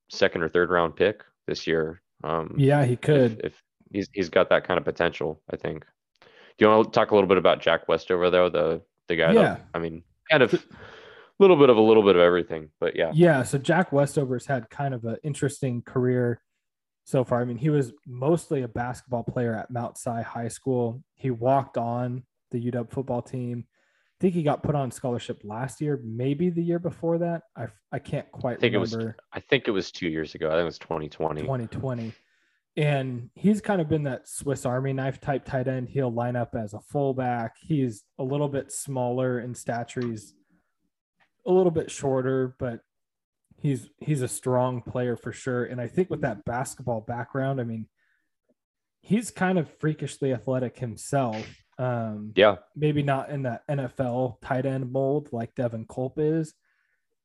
[0.10, 3.42] second or third round pick this year Um, Yeah, he if, could.
[3.44, 5.84] if he's he's got that kind of potential, I think.
[6.58, 9.34] Do you want to talk a little bit about Jack Westover though, the the guy?
[9.34, 9.42] Yeah.
[9.42, 10.60] That, I mean, kind of a
[11.40, 13.12] little bit of a little bit of everything, but yeah.
[13.14, 16.42] Yeah, so Jack Westover's had kind of an interesting career
[17.06, 17.42] so far.
[17.42, 21.04] I mean, he was mostly a basketball player at Mount Si High School.
[21.16, 23.66] He walked on the UW football team.
[23.68, 27.44] I think he got put on scholarship last year, maybe the year before that.
[27.56, 29.16] I I can't quite I think it was remember.
[29.32, 30.48] I think it was two years ago.
[30.48, 31.42] I think it was 2020.
[31.42, 32.14] 2020.
[32.78, 35.90] And he's kind of been that Swiss Army knife type tight end.
[35.90, 37.56] He'll line up as a fullback.
[37.60, 40.02] He's a little bit smaller in stature.
[40.02, 40.36] He's
[41.48, 42.82] a little bit shorter, but
[43.60, 45.66] he's he's a strong player for sure.
[45.66, 47.88] And I think with that basketball background, I mean,
[49.02, 51.44] he's kind of freakishly athletic himself.
[51.80, 56.54] Um, Yeah, maybe not in that NFL tight end mold like Devin Culp is,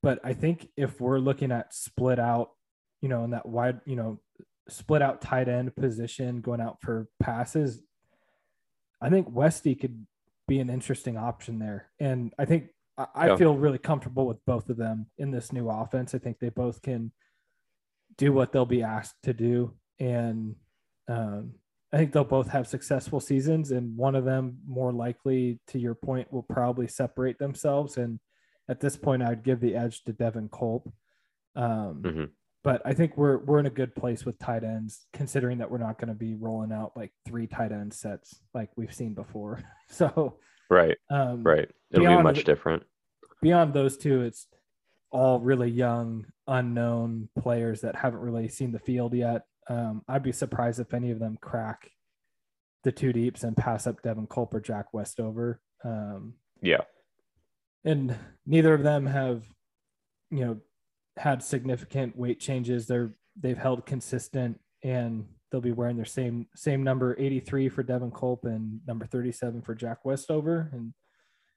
[0.02, 2.52] but I think if we're looking at split out,
[3.02, 4.20] you know, in that wide, you know,
[4.68, 7.82] split out tight end position going out for passes,
[9.00, 10.06] I think Westy could
[10.46, 11.90] be an interesting option there.
[11.98, 13.36] And I think I, I Yeah.
[13.36, 16.14] feel really comfortable with both of them in this new offense.
[16.14, 17.12] I think they both can
[18.16, 19.74] do what they'll be asked to do.
[19.98, 20.56] And
[21.08, 21.54] um,
[21.92, 25.94] I think they'll both have successful seasons, and one of them, more likely, to your
[25.94, 27.96] point, will probably separate themselves.
[27.98, 28.18] And
[28.68, 30.92] at this point, I'd give the edge to Devin Culp.
[31.54, 32.30] Um, Mhm.
[32.64, 35.78] But I think we're we're in a good place with tight ends, considering that we're
[35.78, 39.60] not going to be rolling out like three tight end sets like we've seen before.
[39.90, 40.38] So,
[40.70, 41.70] right, um, right.
[41.90, 42.82] It'll be much different.
[43.42, 44.46] beyond those two, it's
[45.10, 49.42] all really young, unknown players that haven't really seen the field yet.
[49.68, 51.90] Um, I'd be surprised if any of them crack
[52.84, 55.60] the two deeps and pass up Devin Culp or Jack Westover.
[55.84, 56.80] Um, Yeah.
[57.84, 59.44] and neither of them have,
[60.30, 60.56] you know,
[61.16, 62.86] had significant weight changes.
[62.86, 68.10] They're they've held consistent, and they'll be wearing their same same number 83 for Devin
[68.10, 70.92] Culp and number 37 for Jack Westover, and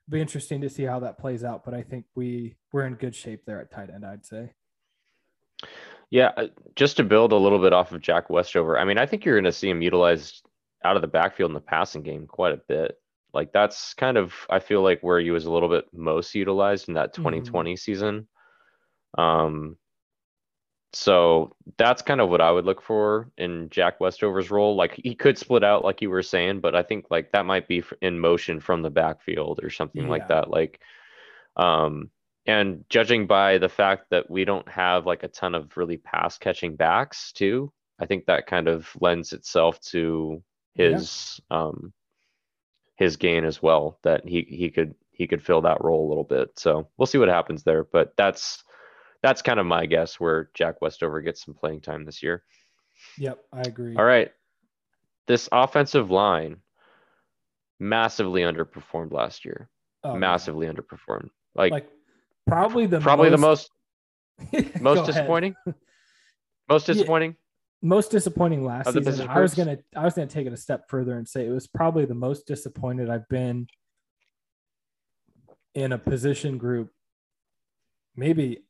[0.10, 1.64] be interesting to see how that plays out.
[1.66, 4.06] But I think we we're in good shape there at tight end.
[4.06, 4.52] I'd say.
[6.12, 9.06] Yeah, uh, just to build a little bit off of Jack Westover, I mean, I
[9.08, 10.48] think you're going to see him utilized
[10.84, 13.00] out of the backfield in the passing game quite a bit.
[13.34, 16.88] Like that's kind of I feel like where he was a little bit most utilized
[16.88, 17.16] in that Mhm.
[17.24, 18.28] 2020 season.
[19.18, 19.78] Um,
[20.94, 24.76] so that's kind of what I would look for in Jack Westover's role.
[24.76, 27.68] Like he could split out, like you were saying, but I think like that might
[27.68, 30.10] be in motion from the backfield or something Yeah.
[30.10, 30.50] like that.
[30.50, 30.80] Like,
[31.58, 32.10] um,
[32.46, 36.38] and judging by the fact that we don't have like a ton of really pass
[36.38, 40.42] catching backs too, I think that kind of lends itself to
[40.76, 40.94] Yeah.
[40.94, 41.92] his um
[42.96, 46.24] his gain as well that he he could he could fill that role a little
[46.24, 46.58] bit.
[46.58, 48.64] So we'll see what happens there, but that's
[49.26, 52.44] that's kind of my guess where Jack Westover gets some playing time this year.
[53.18, 53.96] Yep, I agree.
[53.96, 54.32] All right.
[55.26, 56.58] This offensive line
[57.80, 59.68] massively underperformed last year.
[60.04, 60.20] Oh, yeah.
[60.20, 61.30] massively underperformed.
[61.56, 61.90] Like, Like
[62.46, 63.72] probably the probably the most
[64.80, 65.56] most disappointing.
[66.70, 66.94] Most Yeah.
[66.94, 67.36] disappointing.
[67.82, 69.06] most disappointing last Of season.
[69.14, 71.52] position I was gonna I was gonna take it a step further and say it
[71.52, 73.66] was probably the most disappointed I've been
[75.74, 76.92] in a position group,
[78.16, 78.65] maybe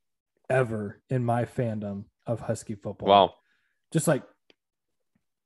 [0.50, 3.08] ever in my fandom of Husky football.
[3.10, 3.34] Wow.
[3.92, 4.24] Just like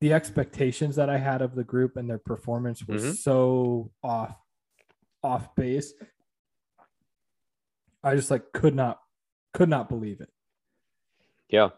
[0.02, 3.16] the expectations that I had of the group and their performance were Mhm.
[3.16, 4.36] so off
[5.24, 5.94] off base.
[8.04, 9.00] I just like could not
[9.54, 10.30] could not believe it.
[11.50, 11.70] Yeah.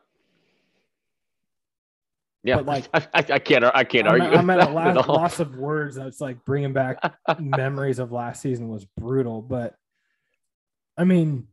[2.43, 4.37] Yeah, But, like, I, I, can't, I can't I'm, argue.
[4.37, 5.97] I'm at a that la- at loss of words.
[5.97, 6.97] It's like bringing back
[7.39, 9.75] memories of last season was brutal, but
[10.97, 11.47] I mean,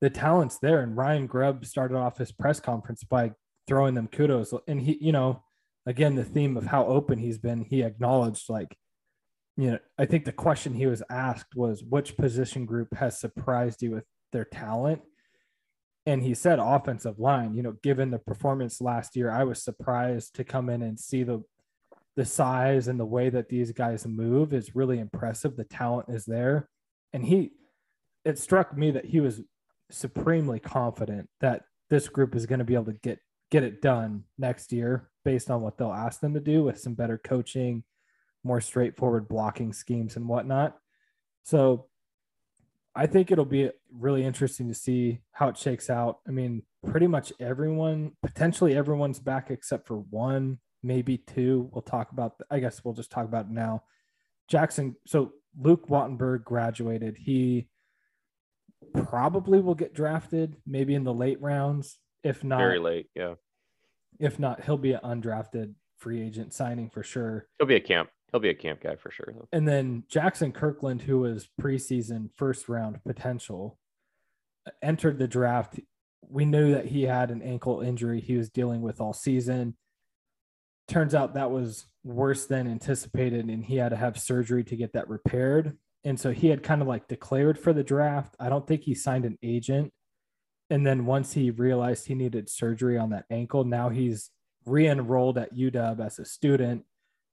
[0.00, 0.80] the talent's there.
[0.80, 3.32] And Ryan Grubb started off his press conference by
[3.66, 4.54] throwing them kudos.
[4.66, 5.42] And he, you know,
[5.86, 8.76] again, the theme of how open he's been, he acknowledged, like,
[9.56, 13.82] you know, I think the question he was asked was, which position group has surprised
[13.82, 15.02] you with their talent?
[16.06, 20.34] And he said offensive line, you know, given the performance last year, I was surprised
[20.36, 21.42] to come in and see the
[22.16, 25.54] the size and the way that these guys move is really impressive.
[25.54, 26.68] The talent is there.
[27.12, 27.52] And he
[28.24, 29.40] it struck me that he was
[29.90, 33.20] supremely confident that this group is going to be able to get
[33.50, 36.94] get it done next year based on what they'll ask them to do with some
[36.94, 37.82] better coaching,
[38.44, 40.76] more straightforward blocking schemes and whatnot.
[41.44, 41.86] So
[42.94, 46.18] I think it'll be really interesting to see how it shakes out.
[46.26, 51.70] I mean, pretty much everyone, potentially everyone's back except for one, maybe two.
[51.72, 53.84] We'll talk about, I guess we'll just talk about now.
[54.48, 57.16] Jackson, so Luke Wattenberg graduated.
[57.18, 57.68] He
[58.94, 63.06] probably will get drafted maybe in the late rounds, if not Very late.
[63.14, 63.34] Yeah.
[64.18, 67.46] If not, he'll be an undrafted free agent signing for sure.
[67.58, 68.10] He'll be a camp.
[68.30, 69.32] He'll be a camp guy for sure.
[69.32, 69.48] Though.
[69.52, 73.78] And then Jackson Kirkland, who was preseason first round potential,
[74.82, 75.80] entered the draft.
[76.28, 79.76] We knew that he had an ankle injury he was dealing with all season.
[80.88, 84.92] Turns out that was worse than anticipated, and he had to have surgery to get
[84.94, 85.76] that repaired.
[86.08, 88.34] And so he had kind of like declared for the draft.
[88.40, 89.92] I don't think he signed an agent.
[90.70, 94.30] And then once he realized he needed surgery on that ankle, now he's
[94.64, 96.84] re enrolled at UW as a student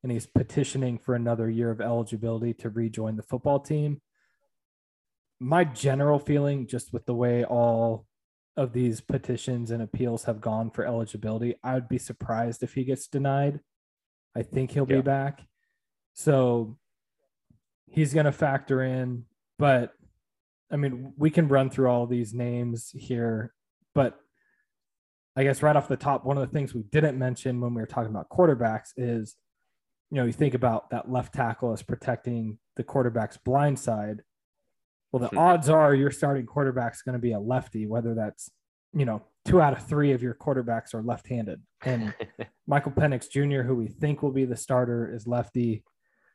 [0.03, 4.01] and he's petitioning for another year of eligibility to rejoin the football team.
[5.39, 8.05] My general feeling, just with the way all
[8.57, 12.84] of these petitions and appeals have gone for eligibility, I would be surprised if he
[12.84, 13.61] gets denied.
[14.36, 14.97] I think he'll Yeah.
[14.97, 15.47] be back.
[16.13, 16.78] So
[17.88, 19.23] he's going to factor in,
[19.57, 19.93] but
[20.71, 23.53] I mean, we can run through all these names here,
[23.93, 24.19] but
[25.36, 27.81] I guess right off the top, one of the things we didn't mention when we
[27.81, 29.36] were talking about quarterbacks is,
[30.09, 34.21] you know, you think about that left tackle as protecting the quarterback's blind side.
[35.11, 38.49] Well, the odds are your starting quarterback's going to be a lefty, whether that's,
[38.93, 41.61] you know, two out of three of your quarterbacks are left handed.
[41.83, 42.13] And
[42.67, 45.83] Michael Penix Jr., who we think will be the starter, is lefty.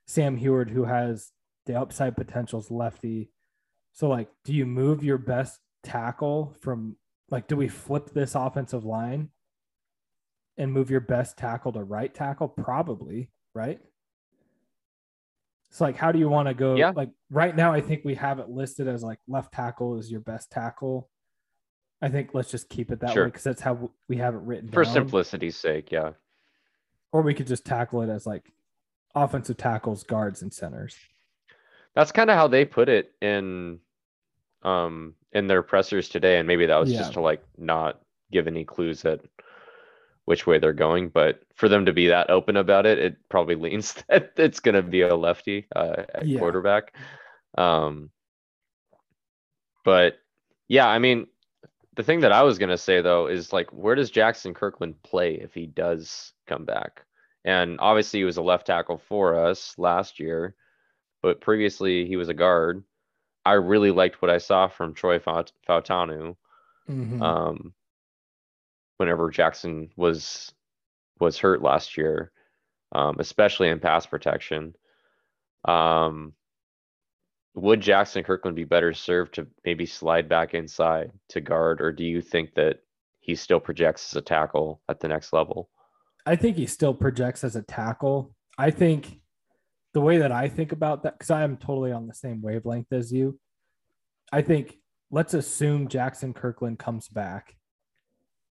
[0.07, 1.31] Sam Huard, who has
[1.71, 3.31] the upside potential, is lefty.
[3.93, 6.97] So, like, do you move your best tackle from,
[7.31, 9.31] like, do we flip this offensive line
[10.57, 12.49] and move your best tackle to right tackle?
[12.49, 13.81] Probably, right?
[15.71, 16.75] So, like, how do you want to go?
[16.75, 16.93] Yeah.
[16.95, 20.21] Like, right now, I think we have it listed as like left tackle is your
[20.21, 21.09] best tackle.
[22.03, 24.71] I think let's just keep it that way because that's how we have it written
[24.71, 26.13] for down simplicity's sake, yeah.
[27.13, 28.51] or we could just tackle it as like
[29.15, 30.97] offensive tackles, guards, and centers.
[31.95, 33.81] That's kind of how they put it in
[34.63, 36.99] um in their pressers today and maybe that was Yeah.
[36.99, 39.21] just to like not give any clues at
[40.27, 43.55] which way they're going but for them to be that open about it it probably
[43.57, 46.39] leans that it's going to be a lefty uh, at Yeah.
[46.39, 46.95] quarterback
[47.57, 48.11] um
[49.85, 50.19] but
[50.69, 51.27] yeah i mean
[51.97, 55.01] the thing that i was going to say though is like where does jackson kirkland
[55.03, 57.05] play if he does come back
[57.45, 60.55] and obviously he was a left tackle for us last year
[61.23, 62.85] but previously he was a guard.
[63.45, 66.37] I really liked what I saw from Troy Faut- Fautanu
[66.89, 67.23] Mhm.
[67.23, 67.75] um,
[68.97, 70.53] whenever Jackson was
[71.19, 72.33] was hurt last year,
[72.93, 74.75] um, especially in pass protection.
[75.67, 76.35] Um,
[77.55, 82.05] would Jackson Kirkland be better served to maybe slide back inside to guard, or do
[82.05, 82.81] you think that
[83.19, 85.69] he still projects as a tackle at the next level?
[86.25, 88.35] I think he still projects as a tackle.
[88.57, 89.21] I think
[89.93, 92.93] the way that I think about that, because I am totally on the same wavelength
[92.93, 93.39] as you,
[94.33, 94.79] I think
[95.11, 97.57] let's assume Jackson Kirkland comes back.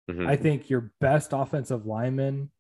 [0.10, 0.28] Mhm.
[0.28, 2.52] I think your best offensive lineman,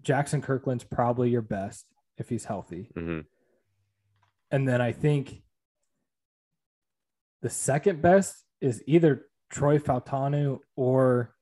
[0.00, 2.90] Jackson Kirkland's probably your best if he's healthy.
[2.94, 3.26] Mhm.
[4.50, 5.42] And then I think
[7.42, 11.36] the second best is either Troy Fautanu or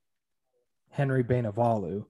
[0.91, 2.07] Henry Bainivalu.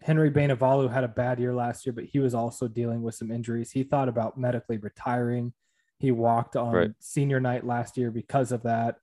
[0.00, 3.30] Henry Bainivalu had a bad year last year, but he was also dealing with some
[3.32, 3.72] injuries.
[3.72, 5.52] He thought about medically retiring.
[5.98, 6.94] He walked on Right.
[7.00, 9.00] senior night last year because of that.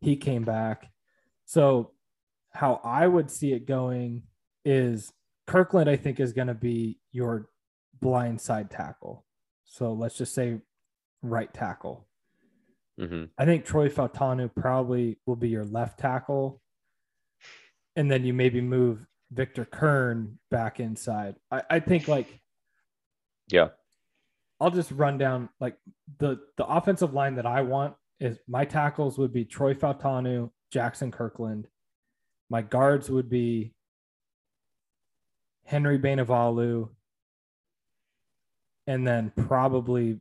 [0.00, 0.90] He came back.
[1.44, 1.92] So,
[2.50, 4.22] how I would see it going
[4.64, 5.12] is
[5.46, 7.50] Kirkland, I think, is going to be your
[8.00, 9.26] blind side tackle.
[9.64, 10.60] So, let's just say
[11.22, 12.08] right tackle.
[12.98, 13.30] Mhm.
[13.36, 16.62] I think Troy Fautanu probably will be your left tackle.
[17.96, 21.36] And then you maybe move Victor Curne back inside.
[21.50, 22.40] I, I think like
[23.50, 23.68] Yeah.
[24.60, 25.76] I'll just run down like
[26.18, 31.12] the the offensive line that I want is my tackles would be Troy Fautanu, Jackson
[31.12, 31.68] Kirkland.
[32.50, 33.74] My guards would be
[35.64, 36.88] Henry Bainivalu,
[38.86, 40.18] and then probably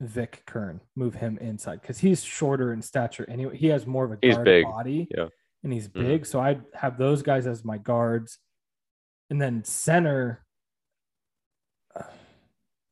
[0.00, 0.80] Vic Curne.
[0.96, 3.56] Move him inside because he's shorter in stature anyway.
[3.56, 5.28] He has more of a guard body, yeah.
[5.64, 5.92] And he's Mhm.
[5.94, 6.26] big.
[6.26, 8.38] So I'd have those guys as my guards,
[9.30, 10.44] and then center.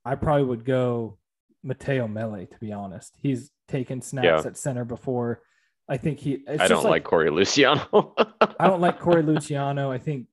[0.05, 1.19] I probably would go
[1.63, 3.17] Matteo Mele, to be honest.
[3.21, 4.43] He's taken snaps Yeah.
[4.51, 5.43] at center before.
[5.89, 6.45] I think he.
[6.49, 8.15] I don't like, Corey Luciano.
[8.59, 9.91] I don't like Corey Luciano.
[9.91, 10.27] I think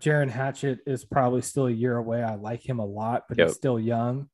[0.00, 2.22] Geirean Hatchett is probably still a year away.
[2.22, 3.48] I like him a lot, but Yep.
[3.48, 4.28] he's still young.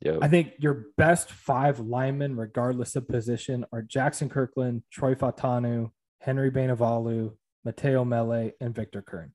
[0.00, 0.18] yeah.
[0.22, 5.92] I think your best five linemen, regardless of position, are Jackson Kirkland, Troy Fautanu,
[6.22, 7.32] Henry Bainivalu,
[7.64, 9.32] Matteo Mele, and Victor Curne.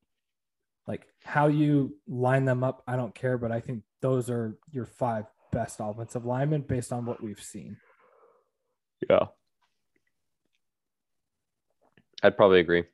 [0.88, 4.85] Like how you line them up, I don't care, but I think those are your
[4.85, 7.75] five best offensive linemen based on what we've seen.
[9.09, 9.25] Yeah.
[12.23, 12.85] I'd probably agree.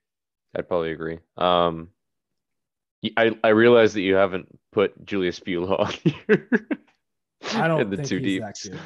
[0.56, 1.20] I'd probably agree.
[1.38, 1.90] Um,
[3.16, 5.94] I I realize that you haven't put Julius Buelow on
[6.28, 6.50] here.
[7.54, 8.80] I don't in the think two he's that good.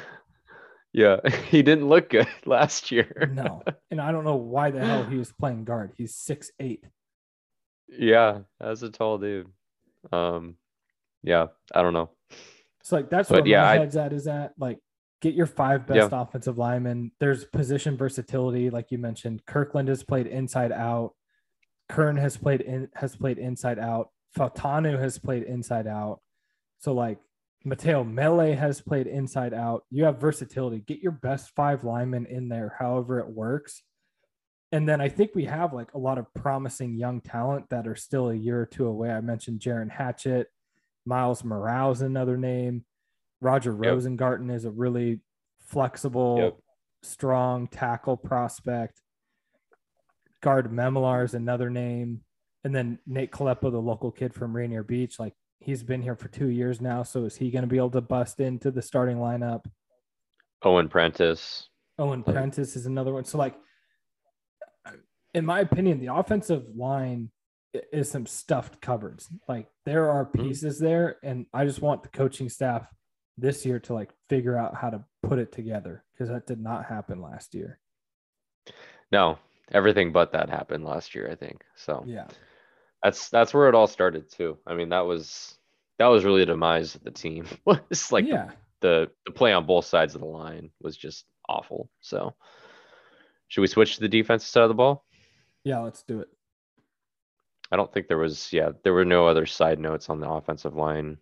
[0.98, 1.18] Yeah,
[1.50, 3.30] he didn't look good last year.
[3.32, 5.92] No, and I don't know why the hell he was playing guard.
[5.96, 6.84] He's six eight.
[7.88, 9.46] Yeah, as a tall dude.
[10.10, 10.56] Um,
[11.22, 12.10] yeah, I don't know.
[12.82, 14.78] So like that's But where yeah, my I- head's at is that like
[15.20, 17.12] get your five best offensive linemen.
[17.20, 19.46] There's position versatility, like you mentioned.
[19.46, 21.14] Kirkland has played inside out.
[21.88, 24.10] Curne has played in has played inside out.
[24.36, 26.20] Fautanu has played inside out.
[26.80, 27.18] So like
[27.64, 29.84] Matteo Mele has played inside out.
[29.90, 30.80] You have versatility.
[30.80, 33.82] Get your best five linemen in there, however it works.
[34.70, 37.96] And then I think we have like a lot of promising young talent that are
[37.96, 39.10] still a year or two away.
[39.10, 40.46] I mentioned Geirean Hatchett,
[41.06, 42.84] Myles Murao's another name.
[43.40, 43.80] Roger Yep.
[43.80, 45.20] Rosengarten is a really
[45.60, 46.58] flexible, Yep.
[47.02, 49.00] strong tackle prospect.
[50.42, 52.24] Gaard Memmelaar is another name.
[52.64, 56.28] And then Nate Kalepo, the local kid from Rainier Beach, like he's been here for
[56.28, 57.02] two years now.
[57.02, 59.64] So is he going to be able to bust into the starting lineup?
[60.62, 61.68] Owen Prentice.
[61.98, 63.24] Owen Like- Prentice is another one.
[63.24, 63.56] So, like,
[65.34, 67.30] in my opinion, the offensive line
[67.92, 69.28] is some stuffed cupboards.
[69.48, 70.32] Like, there are Mhm.
[70.32, 72.88] pieces there, and I just want the coaching staff
[73.36, 76.86] this year to like figure out how to put it together because that did not
[76.86, 77.78] happen last year.
[79.12, 79.38] No,
[79.70, 81.64] everything but that happened last year, I think.
[81.76, 82.26] So Yeah,
[83.02, 84.58] that's that's where it all started too.
[84.66, 85.58] I mean, that was
[85.98, 87.46] that was really the demise of the team.
[87.64, 91.26] Was like the, yeah, the the play on both sides of the line was just
[91.48, 91.90] awful.
[92.00, 92.34] So
[93.48, 95.04] should we switch to the defensive side of the ball?
[95.64, 95.80] yeah.
[95.80, 96.28] Let's do it.
[97.70, 100.74] I don't think there was yeah, there were no other side notes on the offensive
[100.74, 101.18] line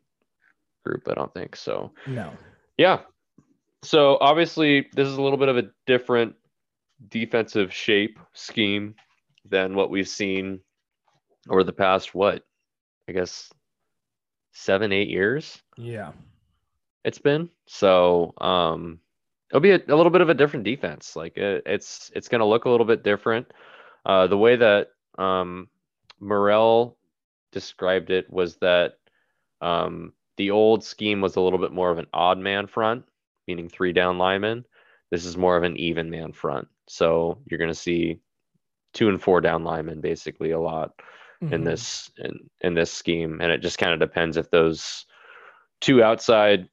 [0.84, 1.56] group, I don't think.
[1.56, 2.32] So No,
[2.76, 3.00] Yeah.
[3.82, 6.34] So obviously, this is a little bit of a different
[7.08, 8.94] defensive shape scheme
[9.44, 10.60] than what we've seen
[11.48, 12.44] over the past, what,
[13.08, 13.52] I guess,
[14.52, 16.12] seven, eight years yeah,
[17.04, 17.50] it's been.
[17.66, 19.00] So um,
[19.50, 21.14] it'll be a, a little bit of a different defense.
[21.16, 23.52] Like it, it's it's going to look a little bit different.
[24.04, 24.88] Uh, the way that
[25.18, 25.68] um,
[26.20, 26.96] Morel
[27.52, 28.94] described it was that
[29.60, 33.04] um, the old scheme was a little bit more of an odd man front,
[33.46, 34.64] meaning three down linemen.
[35.10, 36.68] This is more of an even man front.
[36.88, 38.20] So you're going to see
[38.92, 40.92] two and four down linemen basically a lot
[41.40, 41.64] in Mhm.
[41.64, 45.04] this in, in this scheme and it just kind of depends if those
[45.80, 46.68] two outside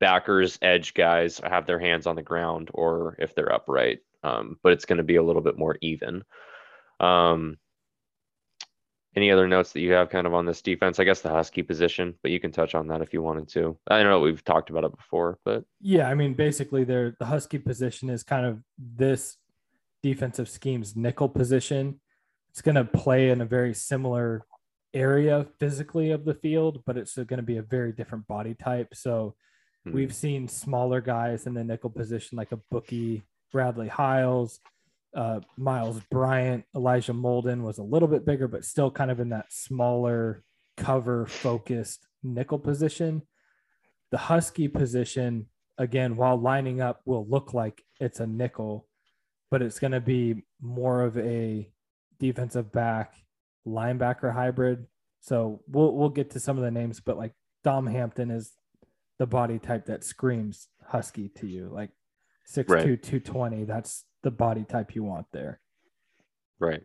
[0.00, 4.72] backers edge guys have their hands on the ground or if they're upright um, but
[4.72, 6.24] it's going to be a little bit more even
[7.00, 7.58] um,
[9.16, 11.62] any other notes that you have kind of on this defense i guess the husky
[11.62, 14.44] position but you can touch on that if you wanted to i don't know we've
[14.44, 18.46] talked about it before but Yeah, I mean, basically, they're the Husky position is kind
[18.46, 19.36] of this
[20.02, 22.00] defensive scheme's nickel position.
[22.54, 24.46] It's going to play in a very similar
[24.94, 28.94] area physically of the field, but it's going to be a very different body type.
[28.94, 29.34] So
[29.84, 34.60] hmm, we've seen smaller guys in the nickel position, like a bookie, Bradley Hiles,
[35.16, 39.30] uh, Myles Bryant, Elijah Molden was a little bit bigger, but still kind of in
[39.30, 40.44] that smaller
[40.76, 43.22] cover focused nickel position.
[44.12, 45.46] The Husky position,
[45.76, 48.86] again, while lining up, will look like it's a nickel,
[49.50, 51.68] but it's going to be more of a
[52.24, 53.12] defensive back
[53.66, 54.86] linebacker hybrid.
[55.20, 58.52] So we'll we'll get to some of the names, but like Dom Hampton is
[59.18, 61.90] the body type that screams husky to you, like
[62.50, 63.02] 6'2", Right.
[63.02, 63.64] 220.
[63.64, 65.60] That's the body type you want there.
[66.58, 66.82] Right.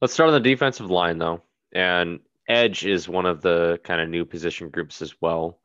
[0.00, 1.42] Let's start on the defensive line though.
[1.72, 5.60] And edge is one of the kind of new position groups as well.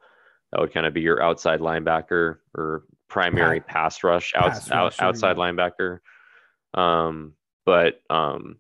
[0.52, 5.00] That would kind of be your outside linebacker or primary pass rush, out, pass out
[5.00, 5.44] outside yeah.
[5.44, 6.00] linebacker.
[6.74, 7.34] Um,
[7.66, 8.58] but um,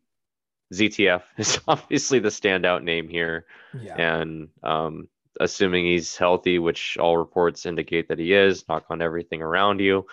[0.73, 3.45] ZTF is obviously the standout name here.
[3.79, 3.95] Yeah.
[3.95, 5.07] And um,
[5.39, 10.05] assuming he's healthy, which all reports indicate that he is, knock on everything around you.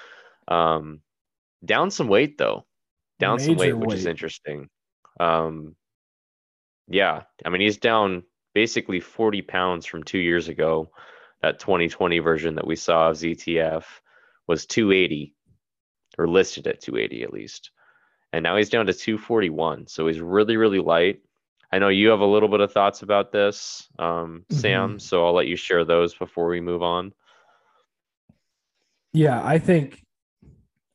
[0.48, 1.00] Um,
[1.64, 2.66] down some weight though,
[3.18, 4.68] down some weight, Major which is interesting.
[5.18, 5.76] Um,
[6.88, 8.24] yeah, I mean he's down
[8.54, 10.90] basically 40 pounds from two years ago.
[11.42, 13.84] That 2020 version that we saw of ZTF
[14.46, 15.34] was 280
[16.18, 17.70] or listed at 280 at least.
[18.32, 19.86] And now he's down to 241.
[19.88, 21.20] So he's really, really light.
[21.72, 24.96] I know you have a little bit of thoughts about this, um, Sam.
[24.96, 25.00] Mhm.
[25.00, 27.12] So I'll let you share those before we move on.
[29.12, 30.04] Yeah, I think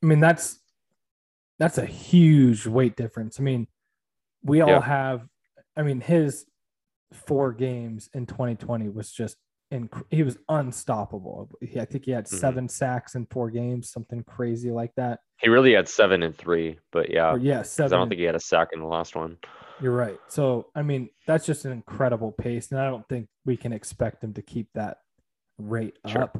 [0.02, 0.60] I mean that's
[1.58, 3.40] that's a huge weight difference.
[3.40, 3.66] I mean,
[4.42, 4.80] we all Yeah.
[4.80, 5.26] have
[5.76, 6.46] I mean his
[7.12, 9.36] four games in 2020 was just
[10.10, 11.50] he was unstoppable.
[11.60, 12.38] He, I think he had Mhm.
[12.38, 15.20] 7 sacks in four games, something crazy like that.
[15.40, 17.94] He really had seven and three, but yeah, Or yeah, seven.
[17.94, 19.36] I don't think he had a sack in the last one.
[19.80, 20.18] You're right.
[20.28, 22.70] So, I mean, that's just an incredible pace.
[22.72, 24.98] And I don't think we can expect him to keep that
[25.58, 26.22] rate Sure.
[26.22, 26.38] up.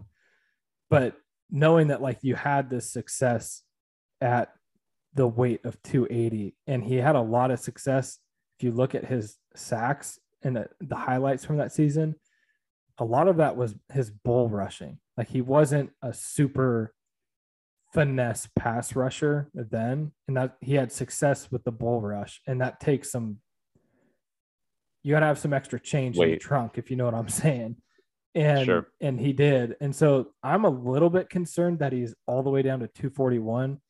[0.89, 1.17] But
[1.51, 3.63] knowing that, like, you had this success
[4.21, 4.53] at
[5.15, 8.19] the weight of 280, and he had a lot of success.
[8.59, 12.15] If you look at his sacks and the highlights from that season,
[12.99, 14.99] a lot of that was his bull rushing.
[15.17, 16.95] Like, he wasn't a super
[17.93, 22.81] finesse pass rusher then, and that he had success with the bull rush, and that
[22.81, 23.39] takes some.
[25.03, 26.41] You got to have some extra change in the Weight.
[26.41, 27.77] trunk, if you know what I'm saying.
[28.35, 28.87] And Sure.
[29.01, 32.61] and he did, and so I'm a little bit concerned that he's all the way
[32.61, 33.81] down to 241.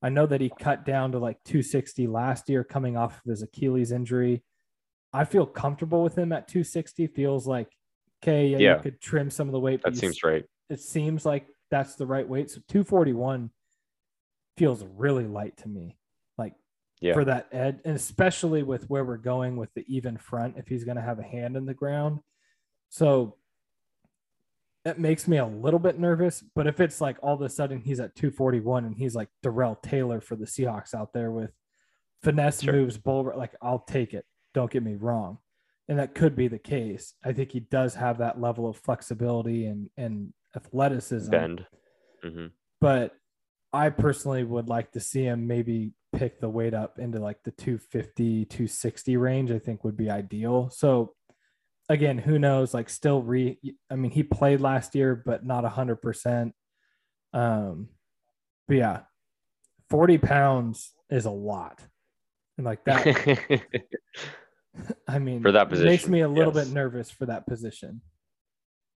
[0.00, 3.42] I know that he cut down to like 260 last year, coming off of his
[3.42, 4.44] Achilles injury.
[5.12, 7.08] I feel comfortable with him at 260.
[7.08, 7.72] Feels like
[8.22, 8.76] okay, yeah, Yeah.
[8.76, 9.82] you could trim some of the weight.
[9.82, 10.44] That you seems right.
[10.70, 12.50] it seems like that's the right weight.
[12.50, 13.50] So 241
[14.56, 15.98] feels really light to me.
[16.38, 16.54] Like
[17.00, 17.14] Yeah.
[17.14, 20.84] for that edge, and especially with where we're going with the even front, if he's
[20.84, 22.20] going to have a hand in the ground.
[22.88, 23.36] So
[24.84, 26.42] that makes me a little bit nervous.
[26.54, 29.74] But if it's like all of a sudden he's at 241 and he's like Darrell
[29.82, 31.50] Taylor for the Seahawks out there with
[32.22, 32.72] finesse Sure.
[32.72, 34.24] moves, bull, like I'll take it.
[34.54, 35.38] Don't get me wrong.
[35.88, 37.14] And that could be the case.
[37.24, 41.66] I think he does have that level of flexibility and, and athleticism Bend.
[42.22, 42.46] hmm
[42.80, 43.12] but
[43.72, 47.50] I personally would like to see him maybe pick the weight up into like the
[47.50, 50.70] 250, 260 range, I think would be ideal.
[50.70, 51.14] So
[51.88, 52.74] again, who knows?
[52.74, 53.58] Like still re
[53.90, 56.54] I mean, he played last year, but not a hundred percent.
[57.32, 57.88] Um,
[58.68, 59.00] but yeah,
[59.90, 61.80] 40 pounds is a lot.
[62.56, 63.04] And like that,
[65.08, 66.66] I mean, For that it makes me a little yes.
[66.66, 68.00] bit nervous for that position.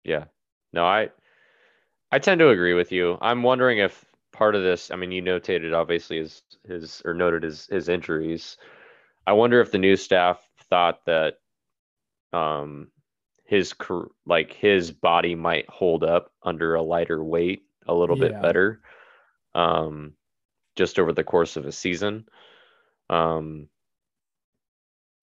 [0.05, 0.25] Yeah.
[0.73, 1.11] No, I
[2.13, 3.19] I tend to agree with you.
[3.21, 7.43] I'm wondering if part of this, I mean, you notated obviously his his or noted
[7.43, 8.57] his his injuries.
[9.27, 11.35] I wonder if the new staff thought that
[12.33, 12.91] um
[13.45, 13.75] his
[14.27, 18.29] like his body might hold up under a lighter weight a little Yeah.
[18.29, 18.81] bit better
[19.55, 20.15] um
[20.77, 22.27] just over the course of a season.
[23.09, 23.69] Um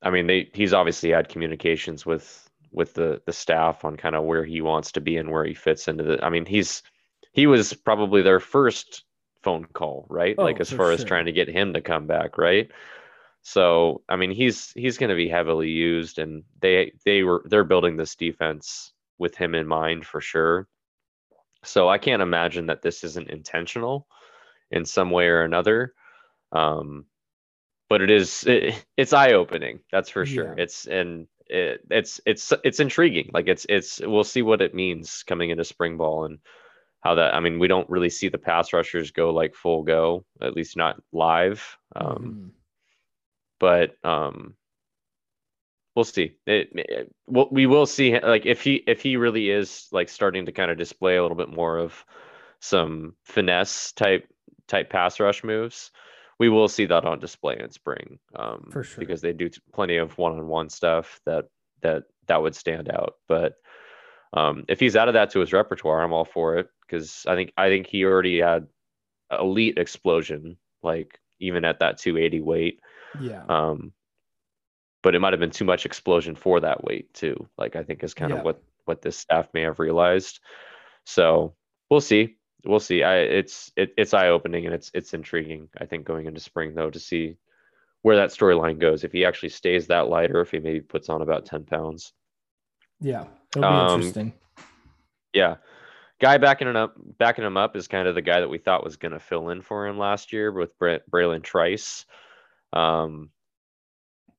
[0.04, 4.26] I mean, they he's obviously had communications with with the the staff on kind of
[4.26, 6.24] where he wants to be and where he fits into the.
[6.24, 6.84] I mean, he's
[7.32, 9.04] he was probably their first
[9.41, 10.36] phone call, right?
[10.38, 12.70] Oh, like as far as trying to get him to come back, right?
[13.41, 17.64] So, I mean, he's he's going to be heavily used, and they they were they're
[17.64, 20.68] building this defense with him in mind for sure.
[21.64, 24.08] So I can't imagine that this isn't intentional
[24.72, 25.93] in some way or another.
[26.51, 27.06] Um,
[27.93, 30.55] but it is it, it's eye opening, that's for sure.
[30.57, 30.63] Yeah.
[30.63, 33.29] It's and it, it's it's it's intriguing.
[33.31, 36.39] Like it's it's we'll see what it means coming into spring ball and
[37.01, 37.35] how that.
[37.35, 40.75] I mean, we don't really see the pass rushers go like full go, at least
[40.75, 41.77] not live.
[41.95, 42.49] Um, Mhm.
[43.59, 44.55] but um
[45.95, 49.87] we'll see it, it we'll, we will see like if he if he really is
[49.91, 51.93] like starting to kind of display a little bit more of
[52.59, 54.27] some finesse type
[54.67, 55.91] type pass rush moves
[56.43, 58.99] we will see that on display in spring um For sure.
[58.99, 61.45] because they do t- plenty of one-on-one stuff that
[61.81, 63.53] that that would stand out but
[64.33, 67.53] um if he's added that to his repertoire i'm all for it because i think
[67.55, 68.67] i think he already had
[69.39, 72.79] elite explosion like even at that 280 weight
[73.21, 73.43] yeah.
[73.47, 73.93] um,
[75.01, 77.35] but it might have been too much explosion for that weight too.
[77.57, 78.39] Like I think is kind Yeah.
[78.39, 80.39] of what what this staff may have realized.
[81.05, 81.53] So
[81.89, 82.37] we'll see.
[82.66, 83.03] We'll see.
[83.03, 85.70] I it's it, it's eye opening and it's it's intriguing.
[85.80, 87.38] I think going into spring though to see
[88.03, 89.03] where that storyline goes.
[89.03, 92.14] If he actually stays that light or if he maybe puts on about ten pounds.
[93.01, 93.25] Yeah.
[93.55, 94.33] It'll be Um, interesting.
[95.33, 95.55] Yeah.
[96.21, 98.83] Guy backing it up, backing him up is kind of the guy that we thought
[98.83, 102.05] was going to fill in for him last year with Brent Bralen Trice.
[102.71, 103.29] Um,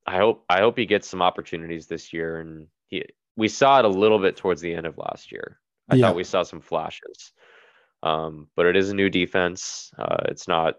[0.07, 3.05] I hope I hope he gets some opportunities this year, and he
[3.36, 5.59] we saw it a little bit towards the end of last year.
[5.90, 6.07] I Yeah.
[6.07, 7.32] thought we saw some flashes,
[8.05, 9.90] um, but it is a new defense.
[9.98, 10.74] Uh, it's not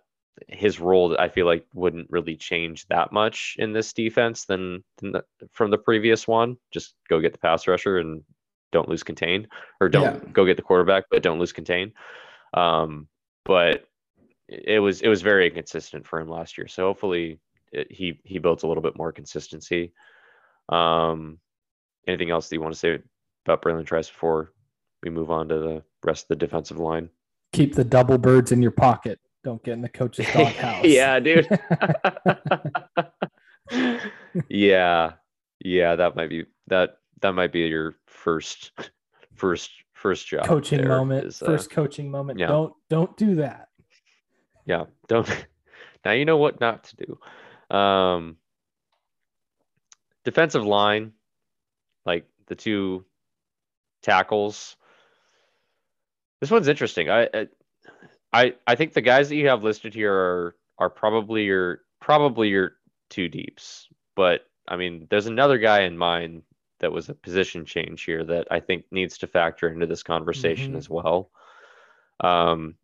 [0.48, 1.18] his role.
[1.18, 5.72] I feel like wouldn't really change that much in this defense than, than the, from
[5.72, 6.58] the previous one.
[6.72, 8.24] Just go get the pass rusher and
[8.72, 9.48] don't lose contain,
[9.82, 10.32] or don't Yeah.
[10.34, 11.94] go get the quarterback, but don't lose contain.
[12.54, 13.08] Um,
[13.44, 13.88] but
[14.48, 16.68] it was it was very inconsistent for him last year.
[16.68, 17.40] So hopefully
[17.72, 19.94] it, he he builds a little bit more consistency.
[20.70, 21.40] Um,
[22.08, 23.00] anything else that you want to say
[23.46, 24.52] about Bralen Trice before
[25.06, 27.10] we move on to the rest of the defensive line?
[27.54, 29.20] Keep the double birds in your pocket.
[29.44, 30.84] Don't get in the coach's doghouse.
[30.86, 31.48] yeah, dude.
[34.50, 35.14] yeah,
[35.64, 38.72] yeah, that might be that that might be your first
[39.36, 40.46] first first job.
[40.46, 41.28] coaching moment.
[41.28, 42.40] is, uh, First coaching moment.
[42.40, 42.48] yeah.
[42.48, 43.70] Don't don't do that.
[44.66, 45.28] yeah don't
[46.06, 48.38] now you know what not to do um
[50.24, 51.12] defensive line,
[52.06, 53.06] like the two
[54.02, 54.76] tackles.
[56.46, 57.10] This one's interesting.
[57.10, 57.48] I
[58.32, 62.50] I I think the guys that you have listed here are are probably your probably
[62.50, 62.74] your
[63.10, 63.88] two deeps.
[64.16, 66.44] But I mean, there's another guy in mind
[66.82, 70.74] that was a position change here that I think needs to factor into this conversation
[70.74, 70.78] Mhm.
[70.78, 71.32] as well.
[72.20, 72.76] Um,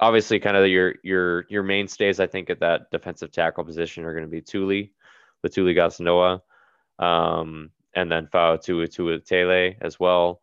[0.00, 4.14] obviously, kind of your your your mainstays, I think, at that defensive tackle position are
[4.14, 4.94] going to be Tuli,
[5.44, 6.40] Letuligasenoa,
[6.98, 10.40] um, and then Faatui Tuitele as well.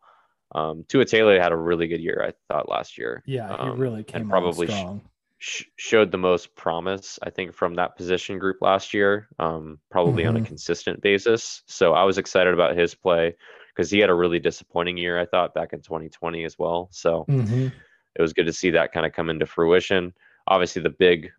[0.54, 3.22] Um, Tuitele had a really good year, I thought, last year.
[3.26, 5.02] Yeah, he Um, really came probably probably strong.
[5.38, 10.26] sh- showed the most promise, I think, from that position group last year, um, probably
[10.26, 10.46] on a Mhm.
[10.46, 11.62] consistent basis.
[11.66, 13.34] So I was excited about his play
[13.74, 16.88] because he had a really disappointing year, I thought, back in 2020 as well.
[16.92, 17.72] So Mhm.
[18.14, 20.12] it was good to see that kind of come into fruition.
[20.46, 21.32] Obviously, the big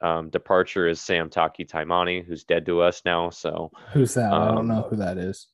[0.00, 3.30] um, departure is Sam Taki Taimani, who's dead to us now.
[3.30, 4.32] So Who's that?
[4.32, 5.48] I don't Um, know who that is.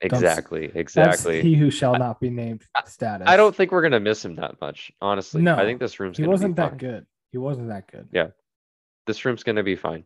[0.00, 1.40] Exactly, That's exactly.
[1.42, 3.26] he who shall not be named status.
[3.28, 5.42] I don't think we're gonna miss him that much, honestly.
[5.42, 6.78] No, I think this room's He gonna wasn't be that fine.
[6.78, 7.06] good.
[7.32, 8.08] He wasn't that good.
[8.12, 8.28] Yeah.
[9.06, 10.04] this room's gonna be fine.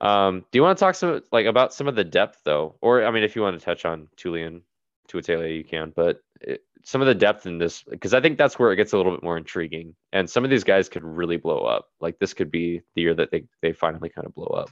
[0.00, 3.04] Um, do you want to talk some like about some of the depth though, or
[3.04, 4.60] I mean, if you want to touch on Tulian
[5.08, 5.92] Tuitele, you can.
[5.96, 8.92] But it, some of the depth in this, because I think that's where it gets
[8.92, 9.96] a little bit more intriguing.
[10.12, 11.88] And some of these guys could really blow up.
[12.00, 14.70] Like this could be the year that they they finally kind of blow up.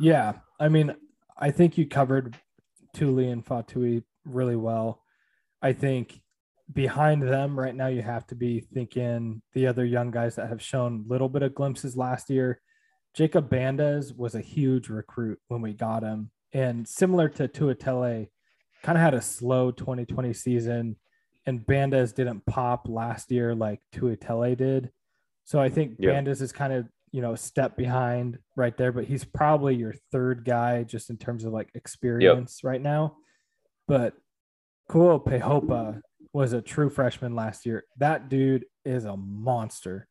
[0.00, 0.94] Yeah, I mean,
[1.36, 2.36] I think you covered
[2.94, 5.02] Tuli and Faatui really well.
[5.60, 6.20] I think
[6.72, 10.62] behind them right now, you have to be thinking the other young guys that have
[10.62, 12.60] shown little bit of glimpses last year.
[13.12, 18.28] Jacob Bandes was a huge recruit when we got him, and similar to Tuitele,
[18.82, 20.96] kind of had a slow 2020 season,
[21.46, 24.90] and Bandes didn't pop last year like Tuitele did.
[25.44, 26.10] So I think Yeah.
[26.10, 29.94] Bandes is kind of you know a step behind right there, but he's probably your
[30.10, 33.18] third guy just in terms of like experience right now.
[33.86, 34.14] But
[34.90, 36.00] Kuao Peihopa
[36.32, 37.84] was a true freshman last year.
[37.98, 40.08] That dude is a monster.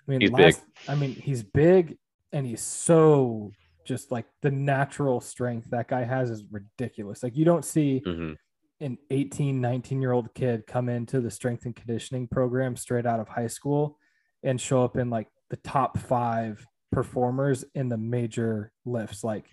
[0.00, 0.54] I mean, He's big.
[0.86, 1.98] I mean, he's big
[2.32, 3.50] and he's so
[3.84, 7.20] just like the natural strength that guy has is ridiculous.
[7.20, 8.34] Like you don't see hmm
[8.80, 13.18] an 18, 19 year old kid come into the strength and conditioning program straight out
[13.18, 13.98] of high school
[14.44, 19.44] and show up in like the top five performers in the major lifts like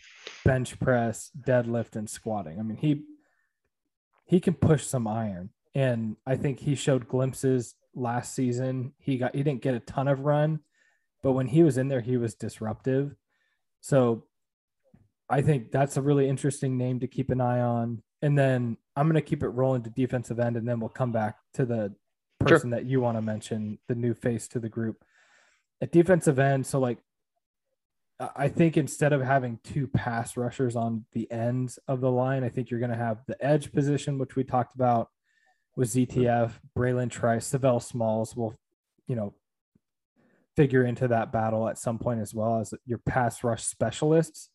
[0.44, 2.60] bench press, deadlift, and squatting.
[2.60, 3.04] I mean, he
[4.26, 5.52] he can push some iron.
[5.74, 8.94] And I think he showed glimpses last season.
[8.98, 10.62] He got he didn't get a ton of run,
[11.22, 13.16] but when he was in there, he was disruptive.
[13.82, 14.24] So
[15.30, 18.02] I think that's a really interesting name to keep an eye on.
[18.22, 21.12] And then I'm going to keep it rolling to defensive end, and then we'll come
[21.12, 21.94] back to the
[22.42, 22.58] Sure.
[22.58, 25.04] person that you want to mention, the new face to the group.
[25.82, 27.00] At defensive end, so like
[28.20, 32.50] I think instead of having two pass rushers on the ends of the line, I
[32.50, 35.10] think you're going to have the edge position, which we talked about
[35.76, 38.56] with ZTF, Bralen Trice, Savell Smalls will,
[39.08, 39.34] you know,
[40.56, 44.50] figure into that battle at some point as well as your pass rush specialists.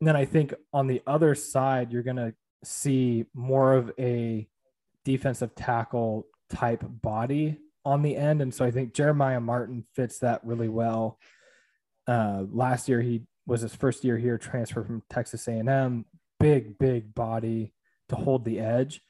[0.00, 2.34] And then I think on the other side, you're going to
[2.64, 4.48] see more of a
[5.04, 8.42] defensive tackle type body on the end.
[8.42, 11.20] And so I think Jeremiah Martin fits that really well.
[12.08, 16.04] Uh, last year, he was his first year here, transferred from Texas A&M,
[16.40, 17.72] big, big body
[18.08, 19.00] to hold the edge.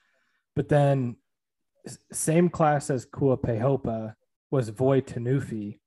[0.55, 1.17] But then
[2.13, 4.15] same class as Kuao Peihopa
[4.51, 5.79] was Voi Tunuufi.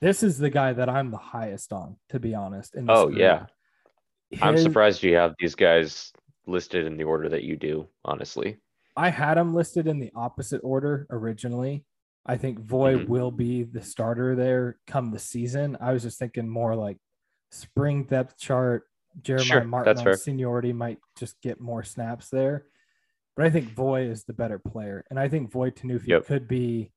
[0.00, 2.74] This is the guy that I'm the highest on, to be honest.
[2.74, 3.18] In Oh group.
[3.18, 3.46] yeah,
[4.42, 6.12] I'm surprised you have these guys
[6.46, 7.86] listed in the order that you do.
[8.04, 8.58] Honestly,
[8.96, 11.84] I had him listed in the opposite order originally.
[12.26, 13.08] I think Voi Mhm.
[13.08, 15.76] will be the starter there come the season.
[15.80, 16.98] I was just thinking more like
[17.50, 18.84] spring depth chart.
[19.20, 22.66] Jeremiah Sure, Martin on seniority might just get more snaps there.
[23.36, 25.04] But I think Voi is the better player.
[25.10, 26.24] And I think Voi Tunuufi Yep.
[26.26, 26.92] could be.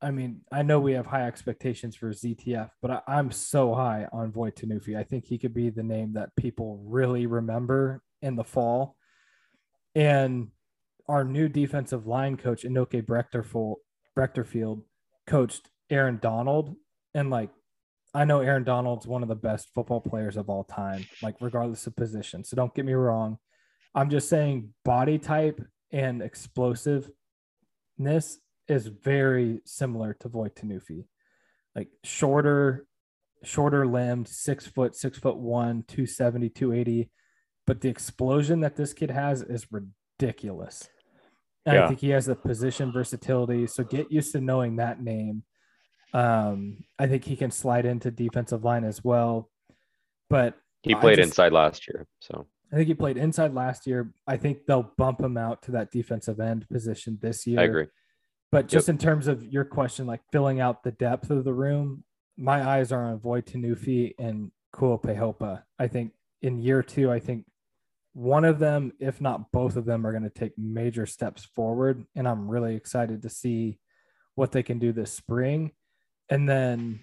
[0.00, 4.06] I mean, I know we have high expectations for ZTF, but I, I'm so high
[4.12, 4.96] on Voi Tunuufi.
[4.96, 8.96] I think he could be the name that people really remember in the fall.
[9.94, 10.48] And
[11.08, 13.04] our new defensive line coach, Inoke
[14.16, 14.82] Breckterfield,
[15.26, 16.76] coached Aaron Donald.
[17.14, 17.50] And like,
[18.14, 21.86] I know Aaron Donald's one of the best football players of all time, like, regardless
[21.86, 22.44] of position.
[22.44, 23.38] So don't get me wrong.
[23.94, 25.60] I'm just saying body type
[25.90, 27.12] and explosiveness
[28.68, 31.06] is very similar to Voi Tunuufi.
[31.74, 32.86] Like shorter,
[33.42, 37.10] shorter limbed, six foot, six foot one, 270, 280.
[37.68, 40.88] But the explosion that this kid has is ridiculous.
[41.66, 43.66] And I think he has the position versatility.
[43.66, 45.42] So get used to knowing that name.
[46.14, 49.50] Um, I think he can slide into defensive line as well.
[50.30, 54.14] But He played just- inside last year, so I think he played inside last year.
[54.26, 57.60] I think they'll bump him out to that defensive end position this year.
[57.60, 57.88] I agree.
[58.50, 62.04] But just in terms of your question, like filling out the depth of the room,
[62.38, 65.64] my eyes are on Voi Tunuufi and Kuao Peihopa.
[65.78, 67.44] I think in year two, I think
[68.12, 72.04] one of them, if not both of them, are going to take major steps forward.
[72.16, 73.78] And I'm really excited to see
[74.34, 75.72] what they can do this spring.
[76.28, 77.00] And then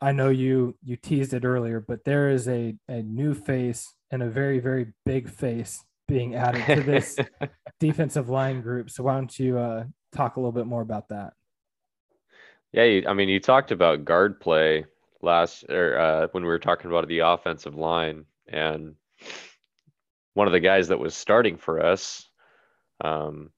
[0.00, 4.22] I know you you teased it earlier, but there is a, a new face and
[4.22, 7.18] a very, very big face being added to this
[7.80, 8.90] defensive line group.
[8.90, 9.84] So why don't you uh,
[10.14, 11.34] talk a little bit more about that?
[12.72, 14.84] Yeah, you, I mean, you talked about guard play
[15.22, 18.94] last or uh, when we were talking about the offensive line, and
[20.38, 22.28] one of the guys that was starting for us,
[23.00, 23.50] um,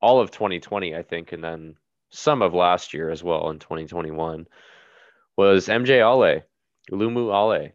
[0.00, 1.74] all of 2020, I think, and then
[2.10, 4.46] some of last year as well in 2021,
[5.36, 6.42] was MJ Ale,
[6.92, 7.70] Ulumoo Ale.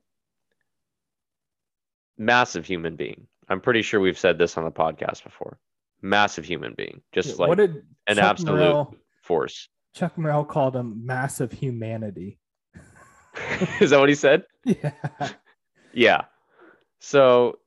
[2.18, 3.28] Massive human being.
[3.50, 5.60] I'm pretty sure we've said this on the podcast before.
[6.02, 9.68] Massive human being, just like an Chuck absolute Morrell, force.
[9.94, 12.40] Chuck Morrell called him massive humanity.
[13.82, 14.44] Is that what he said?
[14.64, 14.92] Yeah.
[15.94, 16.22] Yeah.
[17.00, 17.60] So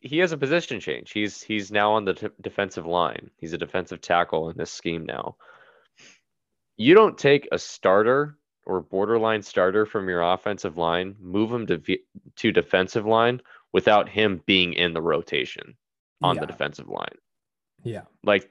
[0.00, 1.12] he has a position change.
[1.12, 3.30] He's he's now on the t- defensive line.
[3.36, 5.36] He's a defensive tackle in this scheme now.
[6.76, 11.78] You don't take a starter or borderline starter from your offensive line, move him to
[11.78, 12.02] v-
[12.36, 13.40] to defensive line
[13.72, 15.76] without him being in the rotation
[16.22, 16.40] on yeah.
[16.40, 17.16] the defensive line.
[17.84, 18.02] Yeah.
[18.24, 18.50] Like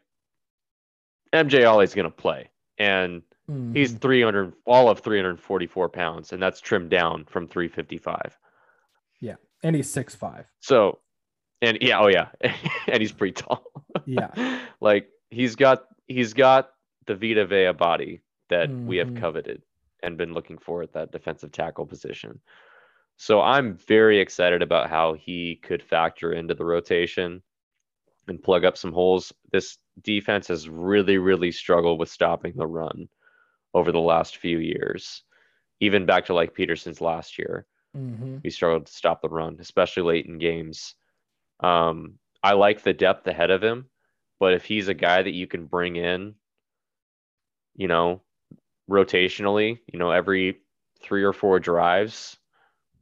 [1.33, 3.21] MJ always going to play, and
[3.73, 4.01] he's Mhm.
[4.01, 8.37] 300 all of 344 pounds, and that's trimmed down from 355.
[9.19, 9.35] Yeah.
[9.63, 10.45] and he's six five.
[10.61, 10.99] So,
[11.61, 12.29] and yeah, oh yeah,
[12.87, 13.63] and he's pretty tall.
[14.05, 14.59] Yeah.
[14.81, 16.71] like he's got he's got
[17.05, 19.17] the Vita Vea body that we have Mhm.
[19.21, 19.61] coveted
[20.01, 22.39] and been looking for at that defensive tackle position.
[23.17, 27.41] So I'm very excited about how he could factor into the rotation
[28.27, 29.33] and plug up some holes.
[29.51, 33.09] This defense has really, really struggled with stopping the run
[33.73, 35.23] over the last few years,
[35.81, 37.65] even back to like Petersen's last year
[37.95, 38.41] Mhm.
[38.43, 40.95] we struggled to stop the run, especially late in games.
[41.59, 43.85] Um, I like the depth ahead of him,
[44.39, 46.35] but if he's a guy that you can bring in,
[47.75, 48.21] you know,
[48.89, 50.59] rotationally, you know, every
[51.01, 52.37] three or four drives,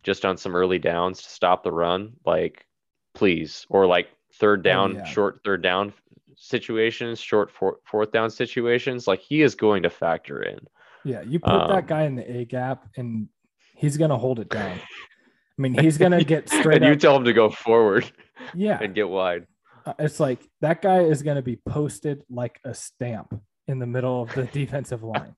[0.04, 2.66] just on some early downs to stop the run, like
[3.14, 5.04] please, or like third down, yeah.
[5.06, 5.94] short third down
[6.36, 10.60] situations, short four, fourth down situations, like he is going to factor in.
[11.04, 11.22] Yeah.
[11.22, 13.28] You put Um, that guy in the A gap and
[13.76, 14.72] he's gonna hold it down.
[14.80, 17.00] I mean, he's gonna get straight and you up.
[17.00, 18.12] tell him to go forward
[18.54, 18.80] yeah.
[18.82, 19.48] and get wide.
[19.86, 23.88] Uh, It's like that guy is going to be posted like a stamp in the
[23.88, 25.36] middle of the defensive line.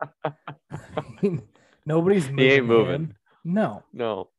[1.85, 2.45] Nobody's moving.
[2.45, 2.93] He ain't moving.
[2.93, 3.15] him.
[3.43, 3.83] No.
[3.93, 4.29] No.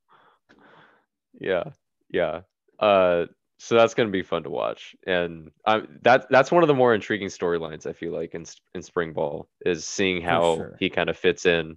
[1.40, 1.64] Yeah.
[2.10, 2.42] Yeah.
[2.78, 3.26] Uh
[3.58, 4.96] so that's going to be fun to watch.
[5.06, 8.82] And um, that that's one of the more intriguing storylines I feel like in in
[8.82, 10.76] spring ball is seeing how sure.
[10.80, 11.76] he kind of fits in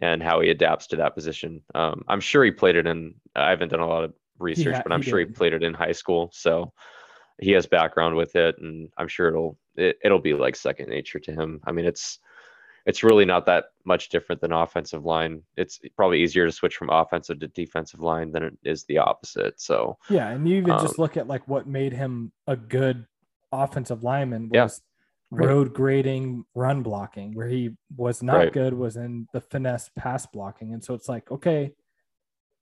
[0.00, 1.62] and how he adapts to that position.
[1.74, 4.82] Um I'm sure he played it in I haven't done a lot of research, ha-
[4.84, 6.30] but I'm he sure he played it in high school.
[6.32, 6.72] So
[7.40, 11.18] he has background with it and I'm sure it'll it, it'll be like second nature
[11.20, 11.60] to him.
[11.64, 12.18] I mean, it's
[12.86, 15.42] it's really not that much different than offensive line.
[15.56, 19.60] It's probably easier to switch from offensive to defensive line than it is the opposite.
[19.60, 23.06] So Yeah, and you even just Um, look at like what made him a good
[23.52, 24.64] offensive lineman Yeah.
[24.64, 24.82] was
[25.30, 27.34] road grading, run blocking.
[27.34, 28.52] Where he was not Right.
[28.52, 31.72] good was in the finesse pass blocking, and so it's like okay,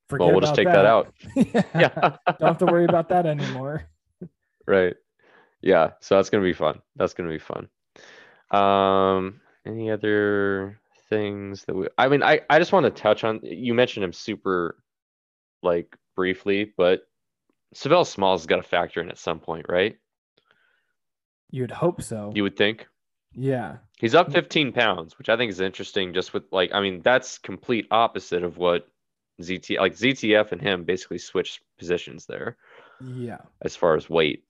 [0.09, 1.13] forget well, we'll just take that out.
[1.35, 2.17] yeah.
[2.39, 3.83] Don't have to worry about that anymore.
[4.67, 4.95] right.
[5.61, 5.91] Yeah.
[6.01, 6.81] So that's gonna be fun.
[6.95, 7.69] That's gonna be fun.
[8.51, 10.79] Um, any other
[11.09, 11.87] things that we?
[11.97, 13.39] I mean, I I just want to touch on.
[13.43, 14.75] You mentioned him super,
[15.61, 17.03] like briefly, but
[17.73, 19.97] Savell Smalls has got to factor in at some point, right?
[21.51, 22.31] You'd hope so.
[22.35, 22.87] You would think.
[23.35, 26.13] yeah, He's up 15 pounds, which I think is interesting.
[26.13, 28.87] Just with like, I mean, that's complete opposite of what
[29.41, 32.57] ZT like ZTF and him basically switched positions there
[33.01, 33.39] yeah.
[33.61, 34.43] as far as weight.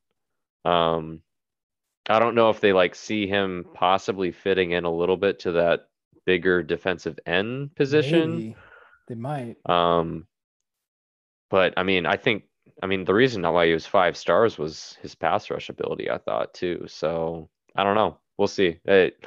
[0.65, 1.21] Um,
[2.07, 5.53] I don't know if they like see him possibly fitting in a little bit to
[5.53, 5.87] that
[6.25, 8.31] bigger defensive end position.
[8.31, 8.55] Maybe.
[9.07, 9.57] They might.
[9.65, 10.27] Um,
[11.49, 12.43] but I mean, I think,
[12.81, 16.09] I mean, the reason why he was five stars was his pass rush ability.
[16.09, 16.85] I thought too.
[16.87, 18.17] So I don't know.
[18.37, 18.77] We'll see.
[18.85, 19.25] It,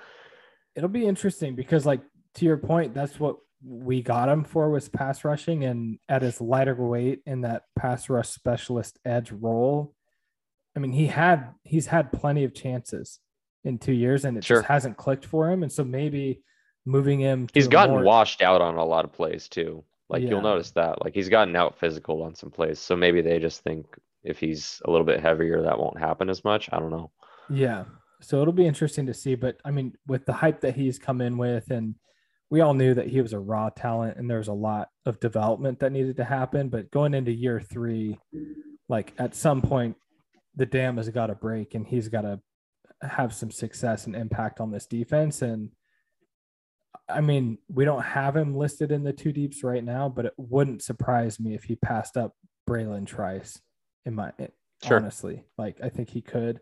[0.75, 2.01] It'll be interesting because, like,
[2.35, 6.41] to your point, that's what we got him for was pass rushing, and at his
[6.41, 9.95] lighter weight in that pass rush specialist edge role.
[10.77, 13.21] I mean, he had he's had plenty of chances
[13.65, 14.59] in two years, and it Sure.
[14.59, 15.63] just hasn't clicked for him.
[15.63, 16.43] And so maybe
[16.85, 19.85] moving him, to He's gotten more- washed out on a lot of plays too.
[20.09, 20.31] Like Yeah.
[20.31, 21.03] you'll notice that.
[21.05, 22.81] Like he's gotten out physical on some plays.
[22.81, 23.87] So maybe they just think
[24.25, 26.69] if he's a little bit heavier, that won't happen as much.
[26.73, 27.11] I don't know.
[27.49, 27.85] Yeah.
[28.21, 29.35] So it'll be interesting to see.
[29.37, 31.95] But I mean, with the hype that he's come in with, and
[32.53, 35.19] we all knew that he was a raw talent and there was a lot of
[35.21, 36.69] development that needed to happen.
[36.69, 38.19] But going into year three,
[38.91, 39.97] like at some point,
[40.55, 42.41] the dam has got to break and he's got to
[43.01, 45.41] have some success and impact on this defense.
[45.41, 45.71] And
[47.09, 50.35] I mean, we don't have him listed in the two deeps right now, but it
[50.37, 52.35] wouldn't surprise me if he passed up
[52.69, 53.59] Bralen Trice
[54.05, 54.31] in my
[54.85, 54.99] Sure.
[54.99, 55.43] honestly.
[55.57, 56.61] Like I think he could.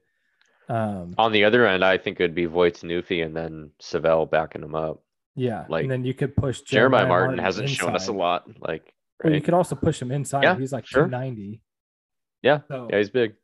[0.68, 4.62] Um, On the other end, I think it'd be Voi Tunuufi and then Savell backing
[4.62, 5.02] him up.
[5.36, 8.48] Yeah, like, and then you could push Jeremiah Martin hasn't shown us a lot.
[8.60, 8.92] Like,
[9.22, 10.42] Well, you could also push him inside.
[10.42, 11.04] Yeah, He's like sure.
[11.04, 11.62] 290.
[12.42, 12.60] Yeah.
[12.68, 13.34] So Yeah, he's big.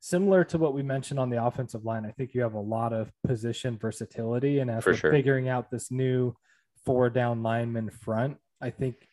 [0.00, 2.92] similar to what we mentioned on the offensive line, I think you have a lot
[2.92, 4.58] of position versatility.
[4.58, 5.12] And as we're sure.
[5.12, 6.34] figuring out this new
[6.84, 9.06] four down lineman front, I think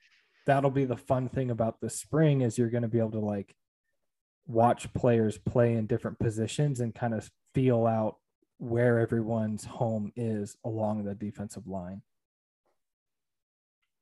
[0.46, 3.20] that'll be the fun thing about the spring is you're going to be able to
[3.20, 3.56] like
[4.48, 8.18] watch players play in different positions and kind of feel out
[8.60, 12.02] where everyone's home is along the defensive line.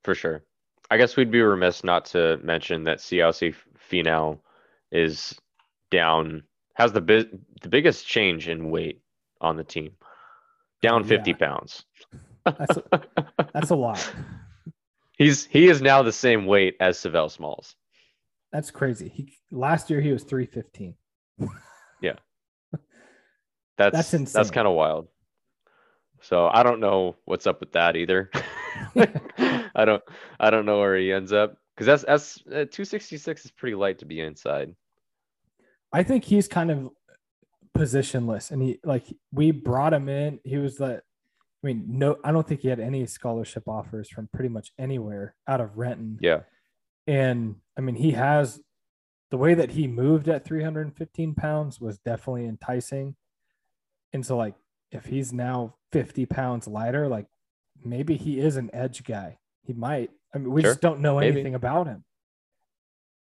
[0.06, 0.44] For sure.
[0.92, 3.56] I guess we'd be remiss not to mention that CLC
[3.90, 4.38] Finau
[4.92, 5.34] is
[5.90, 6.44] down,
[6.76, 7.26] has the bi-
[7.64, 9.02] the biggest change in weight
[9.42, 9.94] on the team,
[10.84, 11.86] down 50 pounds.
[12.46, 12.78] That's
[13.52, 14.14] That's a lot.
[15.18, 17.76] He's he is now the same weight as Savell Smalls.
[18.52, 19.10] That's crazy.
[19.10, 20.96] He last year he was 315.
[23.78, 24.46] That's That's that's insane.
[24.54, 25.08] kind of wild.
[26.22, 28.30] So I don't know what's up with that either.
[29.76, 30.04] I don't
[30.40, 34.00] I don't know where he ends up because that's that's uh, 266 is pretty light
[34.00, 34.76] to be inside.
[35.92, 36.90] I think he's kind of
[37.78, 40.40] positionless and he like we brought him in.
[40.44, 41.02] He was the
[41.66, 45.34] I mean, no, I don't think he had any scholarship offers from pretty much anywhere
[45.48, 46.20] out of Renton.
[46.22, 46.42] Yeah,
[47.08, 48.62] And I mean, he has
[49.32, 53.16] the way that he moved at 315 pounds was definitely enticing.
[54.14, 54.54] And so, like,
[54.92, 57.26] if he's now 50 pounds lighter, like
[57.86, 59.38] maybe he is an edge guy.
[59.64, 60.12] He might.
[60.34, 60.72] I mean, we Sure.
[60.72, 61.34] just don't know Maybe.
[61.36, 62.04] anything about him.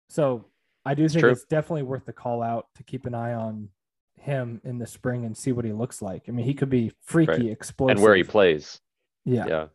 [0.10, 0.46] So
[0.86, 1.32] I do think true.
[1.32, 3.70] it's definitely worth the call out to keep an eye on
[4.16, 6.24] him in the spring and see what he looks like.
[6.28, 7.46] I mean, he could be freaky, Right.
[7.48, 7.98] explosive.
[7.98, 8.80] and where he plays.
[9.26, 9.46] Yeah.
[9.48, 9.68] yeah,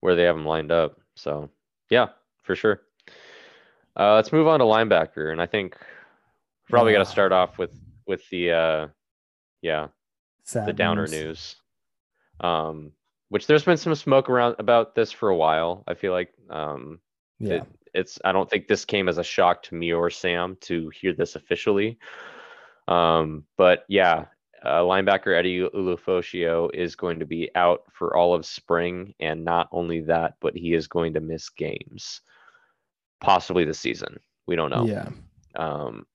[0.00, 1.00] where they have him lined up.
[1.14, 1.50] So
[1.88, 2.08] yeah,
[2.42, 2.82] for sure.
[3.96, 5.76] Uh, let's move on to linebacker, and I think
[6.68, 7.72] probably got to start off with
[8.06, 8.88] with the uh,
[9.62, 9.88] yeah
[10.44, 11.12] Sad the downer news.
[11.12, 11.56] news.
[12.40, 12.92] Um,
[13.30, 15.82] which there's been some smoke around about this for a while.
[15.88, 17.00] I feel like um,
[17.38, 17.54] Yeah.
[17.54, 20.90] it- it's I don't think this came as a shock to me or Sam to
[20.90, 21.98] hear this officially.
[22.86, 24.26] Um, but yeah,
[24.64, 29.68] uh, linebacker Eddie Ulofoshio is going to be out for all of spring, and not
[29.72, 32.20] only that, but he is going to miss games,
[33.20, 34.20] possibly the season.
[34.46, 34.86] We don't know.
[34.86, 35.08] Yeah.
[35.56, 36.06] Um,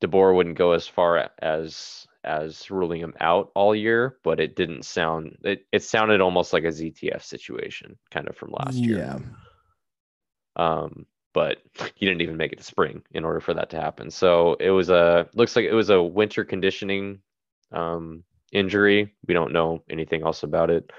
[0.00, 4.84] DeBoer wouldn't go as far as as ruling him out all year, but it didn't
[4.84, 8.98] sound it, it sounded almost like a ZTF situation kind of from last year.
[8.98, 9.18] Yeah.
[10.56, 11.58] Um, but
[11.94, 14.10] he didn't even make it to spring in order for that to happen.
[14.10, 17.20] So it was a looks like it was a winter conditioning
[17.72, 19.14] um, injury.
[19.26, 20.90] We don't know anything else about it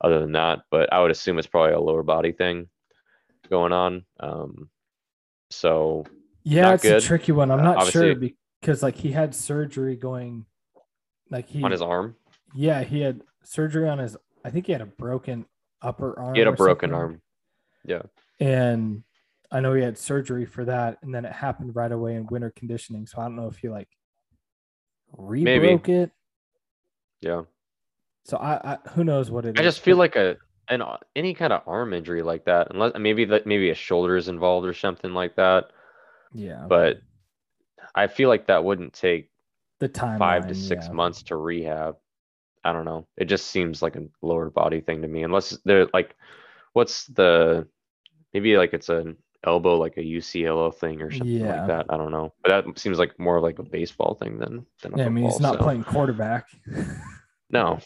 [0.00, 2.68] other than that, but I would assume it's probably a lower body thing
[3.50, 4.04] going on.
[4.20, 4.70] Um,
[5.50, 6.04] so
[6.44, 6.98] Yeah, it's good.
[6.98, 7.50] a tricky one.
[7.50, 8.14] I'm Uh, not sure
[8.60, 10.46] because like he had surgery going
[11.30, 12.16] like he on his arm,
[12.54, 15.46] yeah, he had surgery on his I think he had a broken
[15.82, 16.34] upper arm.
[16.34, 16.94] he had a broken something.
[17.02, 17.22] arm.
[17.84, 18.02] Yeah.
[18.40, 19.02] And
[19.50, 22.52] I know he had surgery for that and then it happened right away in winter
[22.56, 23.06] conditioning.
[23.06, 23.88] So I don't know if he like
[25.16, 26.10] re-broke it.
[27.20, 27.42] Yeah.
[28.24, 30.36] So I, I who knows what it I is, just feel like a
[30.68, 30.82] an
[31.14, 34.66] any kind of arm injury like that, unless maybe that maybe a shoulder is involved
[34.66, 35.66] or something like that.
[36.32, 37.02] yeah, But
[37.94, 39.30] I feel like that wouldn't take
[39.84, 41.96] the time five to six months to rehab.
[42.64, 43.06] I don't know.
[43.18, 46.14] It just seems like a lower body thing to me, unless they're like,
[46.72, 47.68] what's the
[48.32, 49.16] maybe like it's an
[49.46, 51.58] elbow like a UCLO thing or something Yeah.
[51.58, 51.86] like that.
[51.90, 54.98] I don't know, but that seems like more like a baseball thing than than a
[54.98, 56.48] Yeah, I mean he's not so- playing quarterback.
[57.50, 57.78] No,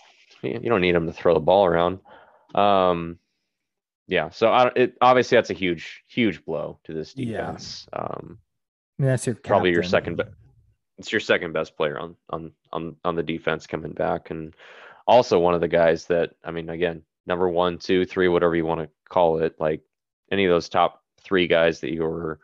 [0.43, 1.99] you don't need him to throw the ball around.
[2.55, 3.19] Um,
[4.07, 4.31] yeah.
[4.31, 7.39] So I, it obviously that's a huge, huge blow to this Yeah.
[7.41, 7.89] defense.
[7.93, 8.39] Um,
[8.99, 10.23] I mean that's your probably your second.
[10.99, 14.55] It's your second best player on on on on the defense coming back, and
[15.07, 18.67] also one of the guys that I mean, again, number one, two, three, whatever you
[18.67, 19.83] want to call it, like
[20.33, 22.39] any of those top three guys that you were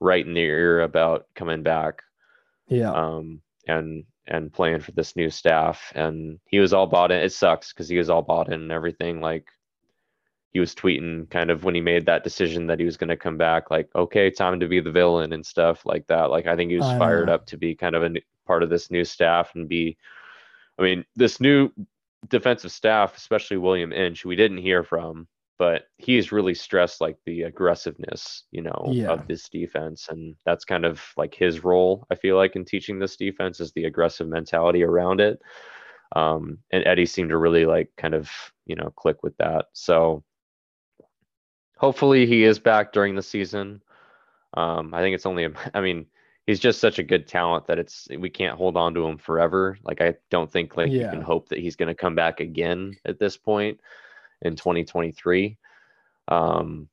[0.00, 2.02] right in the ear about coming back
[2.68, 2.92] Yeah.
[2.92, 5.92] um, and and playing for this new staff.
[5.94, 7.20] And he was all bought in.
[7.22, 9.20] It sucks because he was all bought in and everything.
[9.20, 9.46] Like
[10.52, 13.16] he was tweeting kind of when he made that decision that he was going to
[13.16, 16.30] come back, like, okay, time to be the villain and stuff like that.
[16.30, 17.34] Like, I think he was I fired know.
[17.34, 18.16] up to be kind of a n-
[18.46, 19.98] part of this new staff and be,
[20.78, 21.70] I mean, this new
[22.28, 27.42] defensive staff, especially William Inge, we didn't hear from, but he's really stressed like the
[27.42, 29.12] aggressiveness, you know, Yeah.
[29.12, 30.08] of this defense.
[30.08, 33.72] And that's kind of like his role, I feel like, in teaching this defense is
[33.72, 35.40] the aggressive mentality around it.
[36.16, 38.30] Um, and Eddie seemed to really like kind of,
[38.64, 39.66] you know, click with that.
[39.74, 40.24] So
[41.78, 43.80] hopefully he is back during the season.
[44.54, 46.06] Um, I think it's only, a, I mean,
[46.46, 49.78] he's just such a good talent that it's we can't hold on to him forever.
[49.84, 52.96] Like I don't think like you can hope that he's going to come back again
[53.04, 53.80] at this point
[54.42, 55.58] in 2023.
[56.28, 56.88] Um,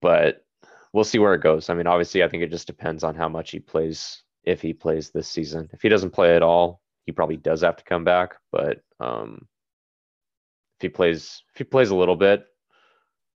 [0.00, 0.44] but
[0.92, 1.70] we'll see where it goes.
[1.70, 4.22] I mean, obviously, I think it just depends on how much he plays.
[4.44, 7.76] If he plays this season, if he doesn't play at all, he probably does have
[7.76, 8.36] to come back.
[8.52, 9.46] But um,
[10.78, 12.46] if he plays, if he plays a little bit,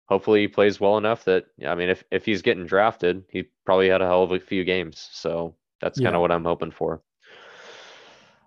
[0.06, 3.88] hopefully he plays well enough that I mean, if if he's getting drafted, he probably
[3.88, 5.08] had a hell of a few games.
[5.12, 7.02] So that's kind of what I'm hoping for.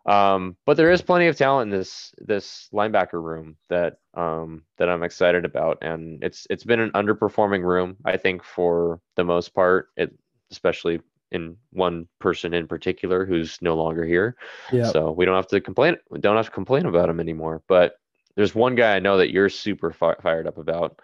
[0.05, 4.89] Um, but there is plenty of talent in this this linebacker room that um that
[4.89, 9.53] I'm excited about, and it's it's been an underperforming room, I think, for the most
[9.55, 9.89] part.
[9.97, 10.13] It
[10.51, 11.01] especially
[11.31, 14.35] in one person in particular who's no longer here.
[14.71, 14.91] Yeah.
[14.91, 15.97] So we don't have to complain.
[16.11, 17.63] We don't have to complain about him anymore.
[17.67, 17.95] But
[18.35, 20.99] there's one guy I know that you're super fi- fired up about,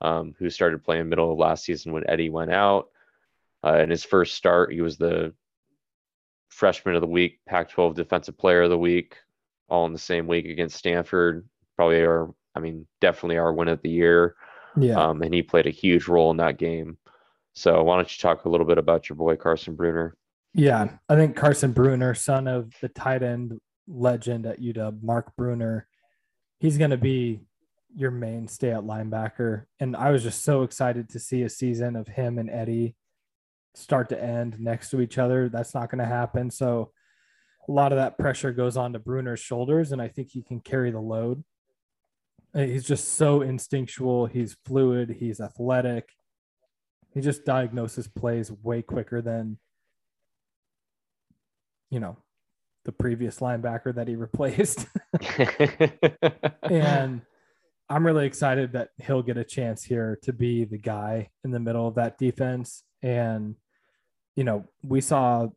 [0.00, 2.88] um, who started playing middle of last season when Eddie went out.
[3.64, 5.34] Uh, in his first start, he was the
[6.48, 9.16] freshman of the week, Pac-12 defensive player of the week,
[9.68, 11.46] all in the same week against Stanford.
[11.76, 14.34] Probably our, I mean, definitely our win of the year.
[14.76, 14.94] Yeah.
[14.94, 16.96] Um, and he played a huge role in that game.
[17.52, 20.12] So why don't you talk a little bit about your boy Carson Bruener?
[20.54, 25.82] Yeah, I think Carson Bruener, son of the tight end legend at UW, Mark Bruener,
[26.58, 27.40] he's going to be
[27.94, 29.64] your mainstay at linebacker.
[29.78, 32.96] And I was just so excited to see a season of him and Eddie
[33.74, 35.48] start to end next to each other.
[35.48, 36.50] That's not going to happen.
[36.50, 36.92] So
[37.68, 40.60] a lot of that pressure goes on to Bruener's shoulders, and I think he can
[40.60, 41.44] carry the load.
[42.54, 44.26] Uh, He's just so instinctual.
[44.26, 45.16] He's fluid.
[45.18, 46.08] He's athletic.
[47.12, 49.58] He just diagnoses plays way quicker than
[51.90, 52.16] you know,
[52.84, 54.86] the previous linebacker that he replaced.
[56.62, 57.22] and
[57.90, 61.58] I'm really excited that he'll get a chance here to be the guy in the
[61.58, 62.84] middle of that defense.
[63.02, 63.56] And,
[64.36, 65.48] you know, we saw,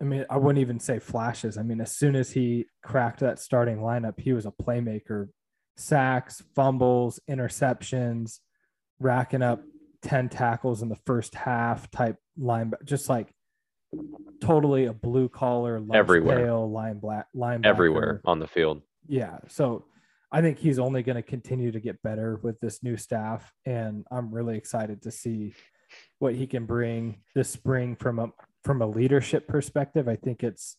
[0.00, 1.58] I mean, I wouldn't even say flashes.
[1.58, 5.28] I mean, as soon as he cracked that starting lineup, he was a playmaker
[5.76, 8.38] sacks, fumbles, interceptions,
[8.98, 9.62] racking up
[10.02, 13.28] 10 tackles in the first half type line, just like
[14.40, 16.54] totally a blue collar, Everywhere.
[16.56, 18.80] line black linebacker Everywhere on the field.
[19.06, 19.38] yeah.
[19.48, 19.84] So
[20.32, 24.06] I think he's only going to continue to get better with this new staff, and
[24.10, 25.54] I'm really excited to see
[26.20, 28.32] what he can bring this spring from a
[28.62, 30.08] from a leadership perspective.
[30.08, 30.76] I think it's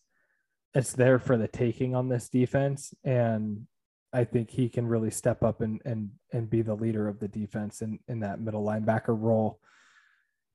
[0.74, 3.68] it's there for the taking on this defense, and
[4.14, 7.28] I think he can really step up and and and be the leader of the
[7.28, 9.60] defense in in that middle linebacker role.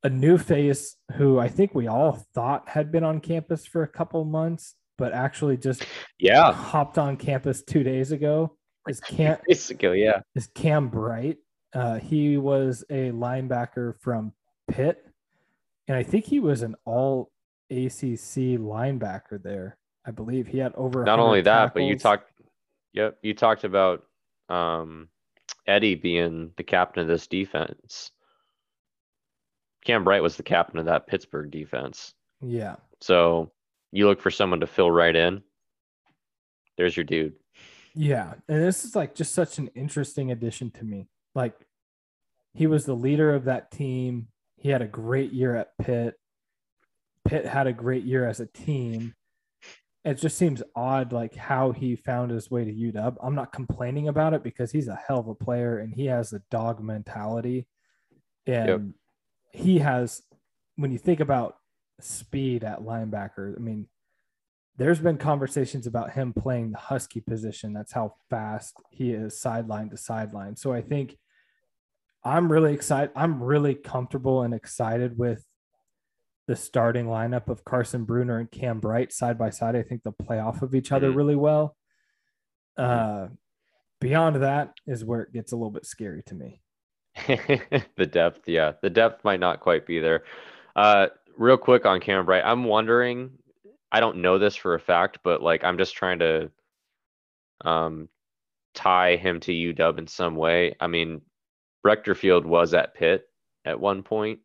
[0.05, 3.89] A new face who I think we all thought had been on campus for a
[3.89, 5.85] couple months, but actually just
[6.19, 8.56] Yeah, hopped on campus two days ago
[8.89, 10.21] is Cam basically, yeah.
[10.35, 11.39] is Cam Bright.
[11.75, 14.33] Uh, he was a linebacker from
[14.69, 15.05] Pitt,
[15.89, 17.31] and I think he was an All
[17.71, 19.77] ACC linebacker there.
[20.07, 21.05] I believe he had over.
[21.05, 22.31] Not only that, but you talked.
[22.93, 24.05] Yep, you talked about
[24.49, 25.09] um,
[25.67, 28.13] Eddie being the captain of this defense.
[29.85, 32.15] Cam Bright was the captain of that Pittsburgh defense.
[32.41, 33.53] Yeah, So
[33.93, 35.43] you look for someone to fill right in.
[36.77, 37.35] There's your dude.
[37.97, 41.09] Yeah, and this is like just such an interesting addition to me.
[41.35, 41.55] Like,
[42.55, 44.29] he was the leader of that team.
[44.59, 46.15] He had a great year at Pitt.
[47.27, 49.15] Pitt had a great year as a team.
[50.05, 53.17] It just seems odd, like how he found his way to UW.
[53.21, 56.33] I'm not complaining about it because he's a hell of a player and he has
[56.33, 57.67] a dog mentality.
[58.47, 58.81] And Yep.
[59.63, 60.23] he has,
[60.77, 61.57] when you think about
[62.01, 63.89] speed at linebacker, I mean,
[64.79, 67.73] there's been conversations about him playing the Husky position.
[67.73, 70.57] That's how fast he is sideline to sideline.
[70.57, 71.17] So I think
[72.25, 73.11] I'm really excited.
[73.17, 75.45] I'm really comfortable and excited with
[76.47, 79.77] the starting lineup of Carson Bruener and Cam Bright side by side.
[79.77, 81.17] I think they'll play off of each other Mhm.
[81.17, 81.77] really well.
[82.77, 83.29] Uh,
[84.01, 86.61] beyond that is where it gets a little bit scary to me.
[87.97, 90.23] the depth, yeah, the depth might not quite be there.
[90.77, 91.07] Uh,
[91.39, 93.31] real quick on Cam Bright, I'm wondering.
[93.91, 96.51] I don't know this for a fact, but like I'm just trying to
[97.65, 98.09] um
[98.75, 100.77] tie him to UW in some way.
[100.81, 101.23] I mean,
[101.85, 103.29] Breckterfield was at Pitt
[103.65, 104.41] at one point.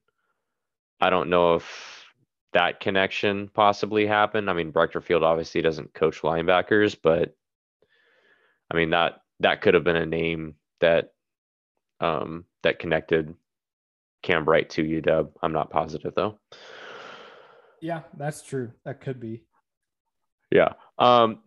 [1.00, 2.06] I don't know if
[2.54, 4.50] that connection possibly happened.
[4.50, 7.36] I mean, Breckterfield obviously doesn't coach linebackers, but
[8.72, 11.14] I mean that that could have been a name that
[12.00, 13.34] um, that connected
[14.24, 15.30] Cam Bright to UW.
[15.42, 16.40] I'm not positive though.
[17.82, 18.72] Yeah, that's true.
[18.86, 19.44] That could be.
[20.52, 20.74] Yeah.
[21.00, 21.40] Um,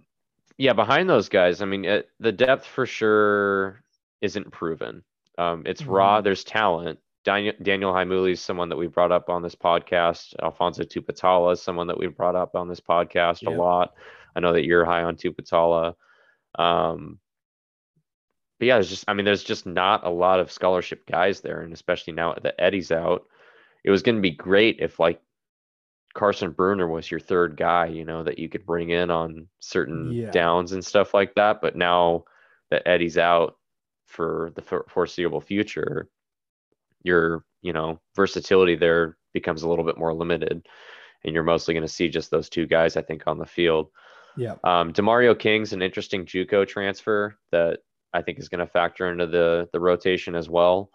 [0.58, 3.82] yeah, behind those guys, I mean, it, the depth for sure
[4.20, 5.02] isn't proven.
[5.38, 6.20] Um, it's raw.
[6.20, 6.24] Mhm.
[6.24, 6.98] There's talent.
[7.24, 10.34] Daniel, Daniel Heimuli is someone that we brought up on this podcast.
[10.42, 13.94] Alphonzo Tuputala is someone that we've brought up on this podcast a lot.
[14.36, 15.94] I know that you're high on Tuputala.
[16.56, 17.18] Um,
[18.58, 21.62] but yeah, there's just, I mean, there's just not a lot of scholarship guys there.
[21.62, 23.26] And especially now that Eddie's out,
[23.84, 25.20] it was going to be great if like
[26.14, 30.12] Carson Bruener was your third guy, you know, that you could bring in on certain
[30.12, 30.30] Yeah.
[30.30, 31.60] downs and stuff like that.
[31.60, 32.24] But now
[32.70, 33.56] that Eddie's out
[34.06, 36.08] for the foreseeable future,
[37.02, 40.66] your, you know, versatility there becomes a little bit more limited.
[41.24, 43.90] And you're mostly going to see just those two guys, I think, on the field.
[44.36, 44.54] Yeah.
[44.62, 47.80] Um, Demario King's an interesting JUCO transfer that
[48.12, 50.90] I think is going to factor into the the rotation as well.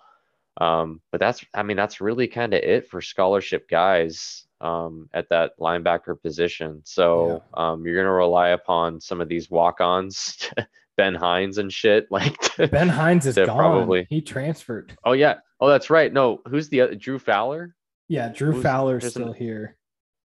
[0.61, 5.29] Um, but that's, I mean, that's really kind of it for scholarship guys um, at
[5.29, 6.81] that linebacker position.
[6.85, 10.49] So um, you're going to rely upon some of these walk-ons,
[10.97, 12.07] Ben Hines and shit.
[12.11, 13.47] Like, to- Ben Hines is gone.
[13.57, 14.97] probably- He transferred.
[15.05, 16.11] oh yeah, oh that's right.
[16.11, 16.95] No, who's the other?
[16.95, 17.75] Drew Fowler?
[18.07, 19.77] Yeah, Drew Who's- Fowler's there's an- still here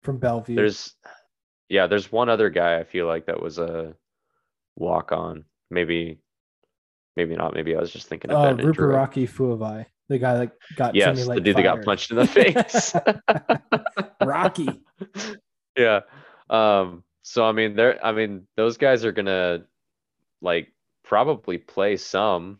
[0.02, 0.54] from Bellevue.
[0.54, 0.94] There's,
[1.68, 3.94] yeah, there's one other guy I feel like that was a
[4.76, 5.44] walk-on.
[5.70, 6.18] Maybe,
[7.16, 7.54] maybe not.
[7.54, 10.94] Maybe I was just thinking of uh, Ben Rupert Rocky Fuavai, the guy that got
[10.94, 12.94] Yes, Jimmy the dude that got punched in the face.
[14.20, 14.68] Rocky.
[15.78, 16.00] yeah.
[16.50, 19.64] Um, so I mean, they're I mean, those guys are gonna
[20.42, 20.72] like
[21.04, 22.58] probably play some,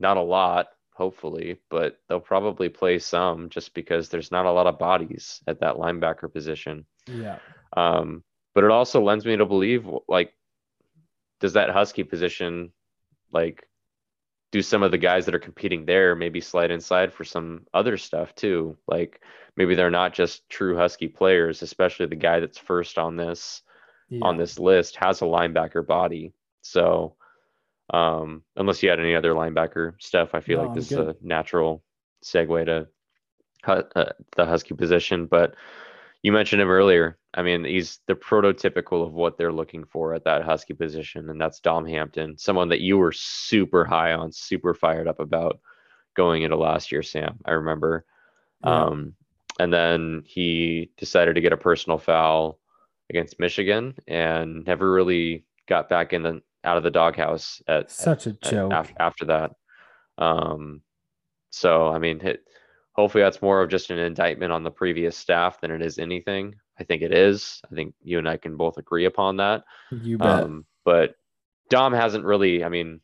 [0.00, 4.66] not a lot, hopefully, but they'll probably play some just because there's not a lot
[4.66, 6.84] of bodies at that linebacker position.
[7.06, 7.38] Yeah.
[7.76, 10.32] Um, but it also lends me to believe like,
[11.38, 12.72] does that Husky position
[13.32, 13.64] like
[14.54, 17.96] do some of the guys that are competing there maybe slide inside for some other
[17.96, 18.78] stuff too?
[18.86, 19.20] Like
[19.56, 23.62] maybe they're not just true Husky players, especially the guy that's first on this
[24.10, 24.20] yeah.
[24.22, 26.34] on this list has a linebacker body.
[26.62, 27.16] So
[27.90, 31.16] um, unless you had any other linebacker stuff, I feel No, like this is a
[31.20, 31.82] natural
[32.24, 32.86] segue to
[33.66, 35.26] uh, the Husky position.
[35.26, 35.56] But
[36.24, 37.18] you mentioned him earlier.
[37.34, 41.38] I mean, he's the prototypical of what they're looking for at that Husky position, and
[41.38, 45.60] that's Dom Hampton, someone that you were super high on, super fired up about
[46.16, 47.38] going into last year, Sam.
[47.44, 48.06] I remember.
[48.64, 48.84] Yeah.
[48.84, 49.14] Um,
[49.60, 52.58] and then he decided to get a personal foul
[53.10, 58.26] against Michigan and never really got back in the out of the doghouse at, Such
[58.26, 58.72] a at- joke.
[58.72, 59.50] af- after that.
[60.16, 60.80] Um,
[61.50, 62.44] so I mean, it,
[62.94, 66.54] hopefully that's more of just an indictment on the previous staff than it is anything.
[66.78, 67.60] I think it is.
[67.70, 69.64] I think you and I can both agree upon that.
[69.90, 70.44] you bet.
[70.44, 71.14] Um, but
[71.70, 72.64] Dom hasn't really.
[72.64, 73.00] I mean,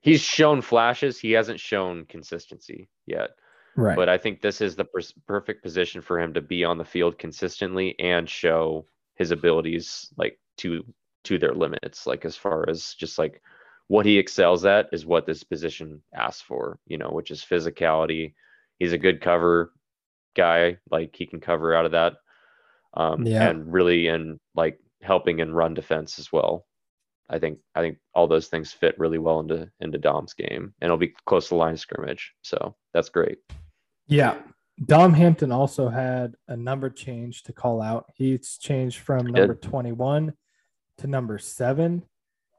[0.00, 1.18] he's shown flashes.
[1.18, 3.30] He hasn't shown consistency yet.
[3.76, 3.96] right.
[3.96, 6.84] But I think this is the pers- perfect position for him to be on the
[6.84, 10.84] field consistently and show his abilities like to
[11.24, 12.06] to their limits.
[12.06, 13.42] Like as far as just like
[13.90, 18.34] what he excels at is what this position asks for, you know, which is physicality.
[18.78, 19.72] He's a good cover
[20.36, 22.12] guy, like he can cover out of that.
[22.94, 23.50] Um, Yeah.
[23.50, 26.64] and really in like helping in run defense as well.
[27.28, 30.86] I think I think all those things fit really well into into Dom's game, and
[30.86, 32.32] it'll be close to line scrimmage.
[32.42, 33.38] So that's great.
[34.06, 34.40] Yeah.
[34.86, 38.06] Dom Hampton also had a number change to call out.
[38.14, 40.32] He's changed from number 21
[40.98, 42.04] to number seven,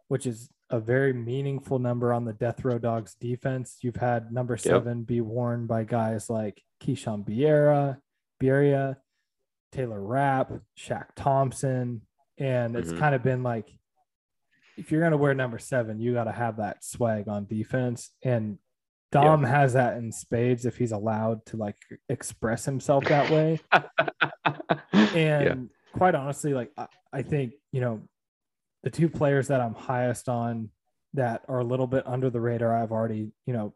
[0.10, 3.78] which is a very meaningful number on the Death Row Dogs defense.
[3.82, 7.98] You've had number seven be worn by guys like Keishawn Biera,
[8.42, 8.98] Bierria,
[9.72, 12.02] Taylor Rapp, Shaq Thompson.
[12.38, 12.98] And it's Mhm.
[13.00, 13.70] kind of been like,
[14.78, 18.10] if you're going to wear number seven, you got to have that swag on defense.
[18.24, 18.58] And
[19.12, 21.76] Dom has that in spades if he's allowed to like
[22.08, 23.60] express himself that way.
[24.94, 25.56] And yeah,
[25.98, 28.02] quite honestly, like I, I think, you know,
[28.84, 30.70] the two players that I'm highest on
[31.14, 33.74] that are a little bit under the radar, I've already, you know,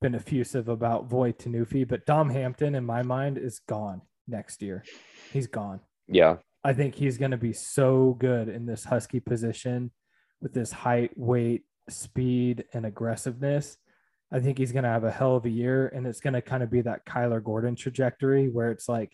[0.00, 4.84] been effusive about Voi Tunuufi, but Dom Hampton in my mind is gone next year.
[5.32, 5.80] He's gone.
[6.08, 6.36] yeah,
[6.66, 9.92] I think he's going to be so good in this Husky position
[10.40, 13.76] with this height, weight, speed, and aggressiveness.
[14.32, 15.86] I think he's going to have a hell of a year.
[15.86, 19.12] And it's going to kind of be that Kyler Gordon trajectory where it's like,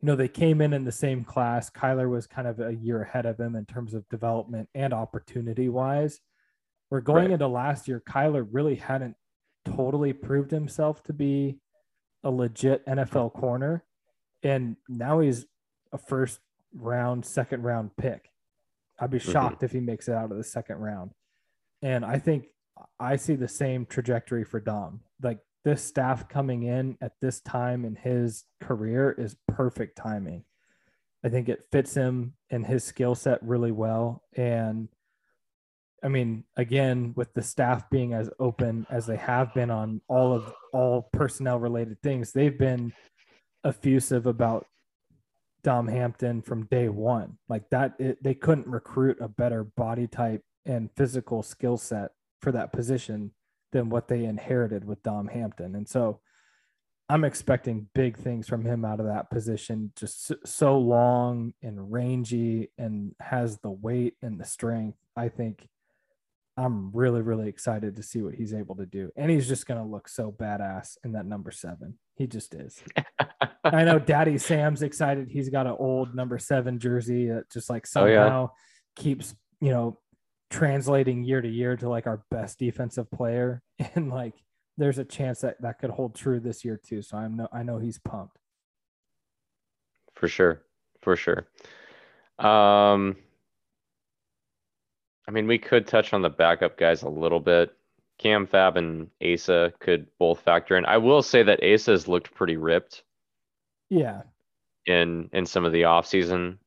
[0.00, 1.70] you know, they came in in the same class.
[1.70, 5.68] Kyler was kind of a year ahead of him in terms of development and opportunity
[5.68, 6.20] wise.
[6.90, 7.30] We're going Right.
[7.32, 9.16] into last year, Kyler really hadn't
[9.64, 11.60] totally proved himself to be
[12.22, 13.84] a legit NFL corner.
[14.42, 15.46] And now he's
[15.92, 16.40] a first
[16.74, 18.30] round, second round pick.
[18.98, 19.32] I'd be Mhm.
[19.32, 21.12] shocked if he makes it out of the second round.
[21.82, 22.48] And I think
[23.00, 25.02] I see the same trajectory for Dom.
[25.22, 30.44] Like this staff coming in at this time in his career is perfect timing.
[31.24, 34.22] I think it fits him and his skill set really well.
[34.36, 34.88] And
[36.04, 40.32] I mean, again, with the staff being as open as they have been on all
[40.32, 42.92] of all personnel related things, they've been
[43.64, 44.68] effusive about
[45.64, 47.38] Dom Hampton from day one.
[47.48, 52.52] Like that, it, they couldn't recruit a better body type and physical skill set for
[52.52, 53.32] that position
[53.76, 55.74] than what they inherited with Dom Hampton.
[55.76, 56.20] And so
[57.08, 59.92] I'm expecting big things from him out of that position.
[59.96, 64.98] Just so- long and rangy and has the weight and the strength.
[65.14, 65.68] I think
[66.56, 69.10] I'm really, really excited to see what he's able to do.
[69.14, 71.98] And he's just going to look so badass in that number seven.
[72.16, 72.82] He just is.
[73.62, 75.28] I know Daddy Sam's excited.
[75.30, 78.24] He's got an old number seven jersey that just like Oh, yeah.
[78.24, 78.50] somehow
[78.96, 79.98] keeps, you know,
[80.50, 83.62] translating year to year to like our best defensive player.
[83.94, 84.34] And like
[84.78, 87.02] there's a chance that that could hold true this year too.
[87.02, 88.38] So I'm no, I know he's pumped.
[90.14, 90.62] For sure.
[91.02, 91.46] For sure.
[92.38, 93.16] Um,
[95.28, 97.74] I mean, we could touch on the backup guys a little bit.
[98.18, 100.86] Cam Fab and Asa could both factor in.
[100.86, 103.02] I will say that Asa's looked pretty ripped
[103.90, 104.22] Yeah.
[104.86, 106.58] in in some of the off-season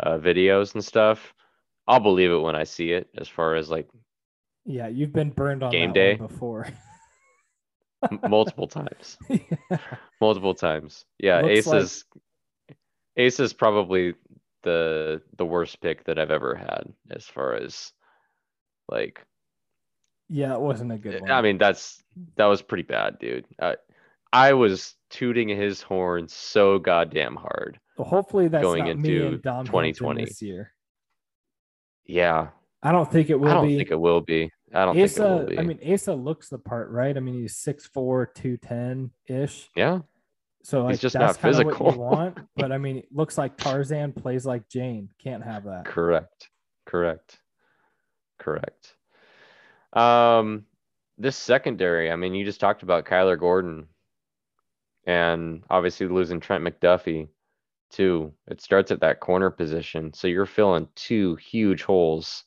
[0.00, 1.34] uh, videos and stuff.
[1.86, 3.88] I'll believe it when I see it as far as like
[4.64, 4.88] Yeah.
[4.88, 6.14] You've been burned on Game day.
[6.14, 6.68] before.
[8.28, 9.18] multiple times.
[10.20, 11.04] multiple times.
[11.18, 12.04] Yeah, Looks like- Asa's
[13.18, 14.14] Asa's probably
[14.62, 17.92] the the worst pick that I've ever had as far as
[18.88, 19.24] like
[20.28, 20.54] yeah.
[20.54, 21.30] It wasn't a good one.
[21.30, 22.02] I mean that's
[22.36, 23.46] that was pretty bad, dude.
[23.60, 23.74] Uh,
[24.32, 27.80] I was tooting his horn so goddamn hard.
[27.98, 29.92] Well, hopefully that's going not me into and Dom 2020.
[29.92, 30.72] 2020 this year.
[32.10, 32.48] Yeah,
[32.82, 33.50] I don't think it will be.
[33.50, 33.76] I don't be.
[33.78, 34.50] think it will be.
[34.74, 35.58] I don't think it will be.
[35.58, 37.16] I mean, Asa looks the part, right?
[37.16, 39.68] I mean, he's 6'4, 210 ish.
[39.74, 40.00] yeah,
[40.62, 42.38] So like, just that's not kind of what you want.
[42.56, 45.08] But I mean, it looks like Tarzan plays like Jane.
[45.22, 45.84] Can't have that.
[45.86, 46.48] correct,
[46.86, 47.40] correct,
[48.38, 48.94] correct.
[49.92, 50.66] Um,
[51.18, 52.10] this secondary.
[52.10, 53.88] I mean, you just talked about Kyler Gordon,
[55.04, 57.28] and obviously losing Trent McDuffie
[57.90, 58.32] too.
[58.48, 62.44] It starts at that corner position, so you're filling two huge holes,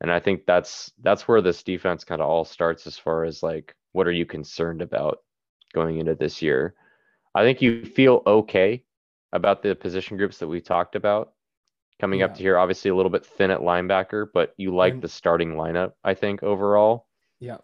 [0.00, 3.42] and I think that's that's where this defense kind of all starts as far as
[3.42, 5.18] like what are you concerned about
[5.74, 6.74] going into this year.
[7.34, 8.84] I think you feel okay
[9.32, 11.32] about the position groups that we talked about
[12.00, 12.58] coming up to here.
[12.58, 15.92] Obviously, a little bit thin at linebacker, but you like the starting lineup.
[16.04, 17.06] I think overall
[17.40, 17.58] Yeah.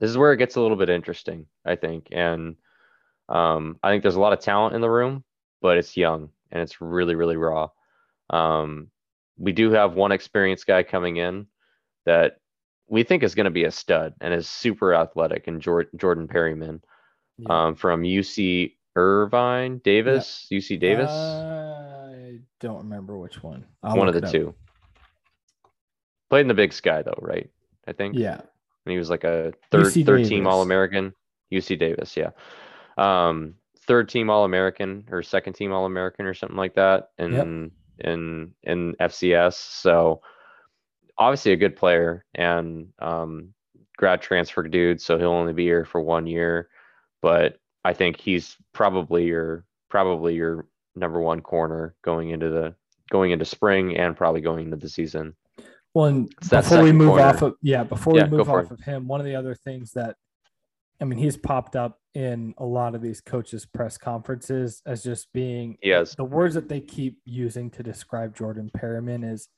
[0.00, 2.08] this is where it gets a little bit interesting, I think.
[2.10, 2.56] And
[3.28, 5.22] um, I think there's a lot of talent in the room,
[5.60, 7.68] but it's young and it's really, really raw.
[8.30, 8.88] Um,
[9.36, 11.46] we do have one experienced guy coming in
[12.06, 12.38] that
[12.88, 16.28] we think is going to be a stud and is super athletic, and Jor- Jordan
[16.28, 16.82] Perryman
[17.36, 17.66] yeah.
[17.66, 23.66] um, from UC Irvine, Davis, UC Davis, I don't remember which one.
[23.82, 24.54] I'll one of the two.
[26.30, 27.50] Played in the Big Sky though, right?
[27.86, 28.14] I think.
[28.16, 28.40] Yeah.
[28.40, 31.12] and he was like a third UC third team All American.
[31.52, 32.30] UC Davis, yeah.
[32.96, 33.54] Um,
[33.86, 37.70] third team All American or second team All American or something like that in
[38.00, 39.54] in in FCS.
[39.54, 40.20] So
[41.18, 43.54] obviously a good player and um,
[43.96, 45.00] grad transfer dude.
[45.00, 46.68] So he'll only be here for one year,
[47.22, 50.66] but I think he's probably your probably your
[50.96, 52.74] number one corner going into the
[53.10, 55.34] going into spring and probably going into the season.
[55.92, 57.22] Well, and before we move corner.
[57.22, 58.72] off of yeah, before Yeah, we move off it.
[58.72, 60.16] of him, one of the other things that
[61.00, 65.32] I mean, he's popped up in a lot of these coaches' press conferences as just
[65.32, 69.48] being has the words that they keep using to describe Jordan Perryman is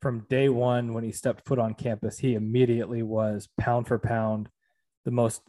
[0.00, 4.48] from day one when he stepped foot on campus, he immediately was pound for pound
[5.04, 5.42] the most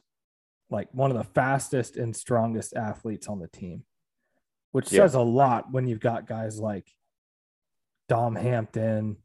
[0.70, 3.84] like one of the fastest and strongest athletes on the team,
[4.72, 5.02] which Yeah.
[5.02, 6.88] says a lot when you've got guys like
[8.08, 9.18] Dom Hampton,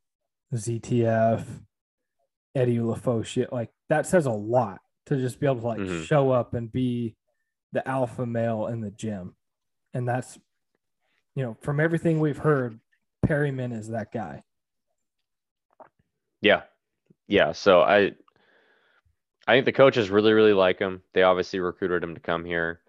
[0.55, 1.45] ZTF,
[2.55, 3.51] Eddie Ulofoshio.
[3.53, 6.05] Like that says a lot to just be able to like Mhm.
[6.05, 7.17] show up and be
[7.73, 9.37] the alpha male in the gym.
[9.95, 10.39] And that's,
[11.35, 12.81] you know, from everything we've heard,
[13.23, 14.45] Perryman is that guy.
[16.41, 16.63] Yeah.
[17.27, 17.53] Yeah.
[17.53, 18.13] So I
[19.47, 21.03] I think the coaches really, really like him.
[21.15, 22.83] They obviously recruited him to come here.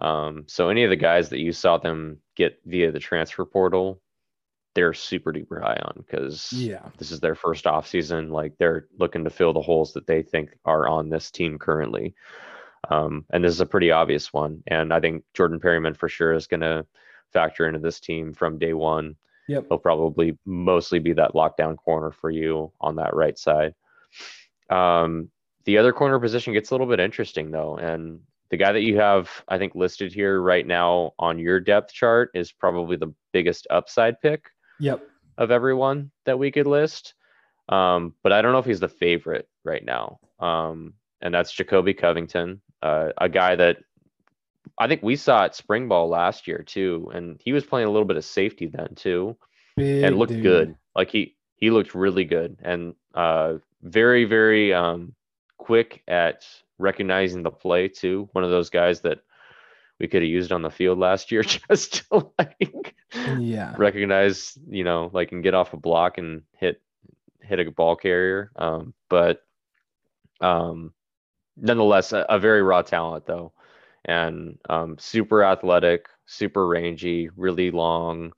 [0.00, 4.00] Um, so any of the guys that you saw them get via the transfer portal,
[4.74, 6.86] they're super duper high on because Yeah.
[6.98, 8.30] this is their first off season.
[8.30, 12.14] Like they're looking to fill the holes that they think are on this team currently.
[12.90, 14.62] Um, and this is a pretty obvious one.
[14.68, 16.86] And I think Jordan Perryman for sure is going to
[17.32, 19.16] factor into this team from day one.
[19.48, 19.66] Yep.
[19.68, 23.74] He'll probably mostly be that lockdown corner for you on that right side.
[24.70, 25.30] Um,
[25.64, 28.20] the other corner position gets a little bit interesting though, and
[28.50, 32.30] the guy that you have, I think, listed here right now on your depth chart
[32.34, 34.46] is probably the biggest upside pick
[34.80, 35.02] Yep.
[35.36, 37.14] of everyone that we could list.
[37.68, 40.18] Um, but I don't know if he's the favorite right now.
[40.40, 43.78] Um, and that's Jacoby Covington, uh, a guy that
[44.78, 47.90] I think we saw at spring ball last year too, and he was playing a
[47.90, 49.36] little bit of safety then too,
[49.76, 50.42] Big and looked dude.
[50.42, 50.76] good.
[50.94, 55.14] Like he he looked really good and uh, very very um,
[55.56, 56.46] quick at
[56.78, 58.28] recognizing the play too.
[58.32, 59.18] One of those guys that
[59.98, 62.94] we could have used on the field last year just to like
[63.38, 63.74] Yeah.
[63.76, 66.80] recognize, you know, like and get off a block and hit
[67.40, 68.50] hit a ball carrier.
[68.56, 69.42] Um, but
[70.40, 70.92] um,
[71.56, 73.52] nonetheless, a, a very raw talent though,
[74.04, 78.32] and um, super athletic, super rangy, really long,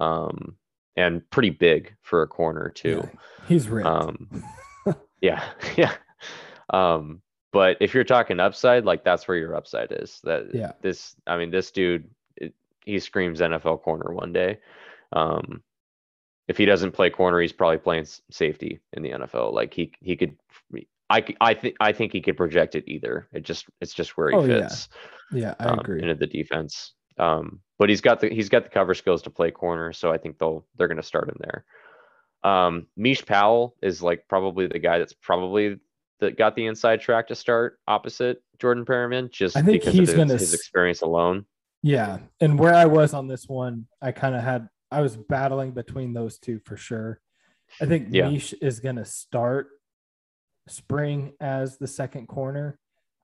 [0.00, 0.56] um,
[0.96, 3.02] and pretty big for a corner too.
[3.02, 3.18] Yeah.
[3.48, 3.86] He's ripped.
[3.88, 4.44] Um,
[5.20, 5.42] yeah,
[5.76, 5.94] yeah.
[6.70, 7.22] Um,
[7.52, 10.20] but if you're talking upside, like that's where your upside is.
[10.24, 10.72] That Yeah.
[10.80, 12.54] this, I mean, this dude, it,
[12.84, 14.58] he screams NFL corner one day.
[15.12, 15.62] Um,
[16.48, 19.52] if he doesn't play corner, he's probably playing safety in the NFL.
[19.52, 20.36] Like he he could,
[21.10, 23.28] I I think I think he could project it either.
[23.32, 24.62] It just it's just where he Oh, yeah.
[24.68, 24.88] fits
[25.32, 26.02] yeah, I um, agree.
[26.02, 26.92] into the defense.
[27.18, 30.18] Um, but he's got the he's got the cover skills to play corner, so I
[30.18, 31.64] think they'll they're going to start him there.
[32.44, 35.78] Um, Mish Powell is like probably the guy that's probably
[36.22, 40.10] that got the inside track to start opposite Jordan Perryman, just I think because he's
[40.10, 41.44] of gonna his, his experience alone.
[41.82, 42.18] Yeah.
[42.40, 46.12] And where I was on this one, I kind of had, I was battling between
[46.12, 47.20] those two for sure.
[47.80, 48.30] I think Yeah.
[48.30, 49.68] Mish is going to start
[50.68, 52.78] spring as the second corner.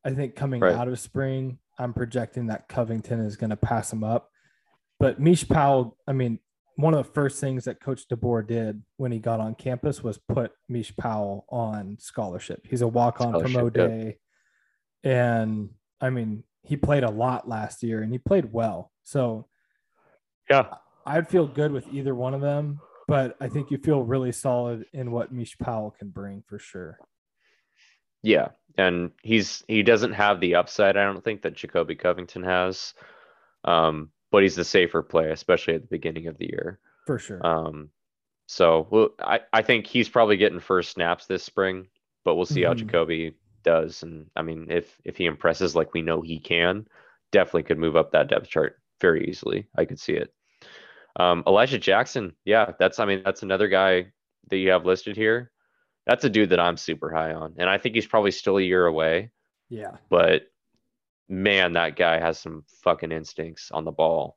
[0.05, 0.75] I think coming Right.
[0.75, 4.31] out of spring, I'm projecting that Covington is going to pass him up.
[4.99, 6.41] But Mish Powell, I mean,
[6.79, 10.17] one of the first things that Coach DeBoer did when he got on campus was
[10.17, 12.65] put Mish Powell on scholarship.
[12.71, 14.17] He's a walk on from Scholarship, yep.
[15.03, 18.93] And I mean, he played a lot last year and he played well.
[19.03, 19.49] So
[20.49, 20.69] Yeah,
[21.05, 22.79] I'd feel good with either one of them,
[23.09, 26.97] but I think you feel really solid in what Mish Powell can bring for sure.
[28.23, 30.97] yeah, and he's he doesn't have the upside.
[30.97, 32.95] I don't think that Jacoby Covington has,
[33.65, 36.79] um, but he's the safer play, especially at the beginning of the year.
[37.07, 37.45] For sure.
[37.47, 37.91] Um,
[38.47, 41.89] so well, I, I think he's probably getting first snaps this spring,
[42.25, 42.79] but we'll see how Mhm.
[42.79, 44.03] Jacoby does.
[44.03, 46.87] And I mean, if if he impresses like we know he can,
[47.33, 49.67] definitely could move up that depth chart very easily.
[49.77, 50.33] I could see it.
[51.17, 54.13] Um, Elijah Jackson, yeah, that's I mean that's another guy
[54.51, 55.51] that you have listed here.
[56.07, 58.63] That's a dude that I'm super high on, and I think he's probably still a
[58.63, 59.31] year away.
[59.69, 59.97] yeah.
[60.09, 60.45] But
[61.29, 64.37] man, that guy has some fucking instincts on the ball.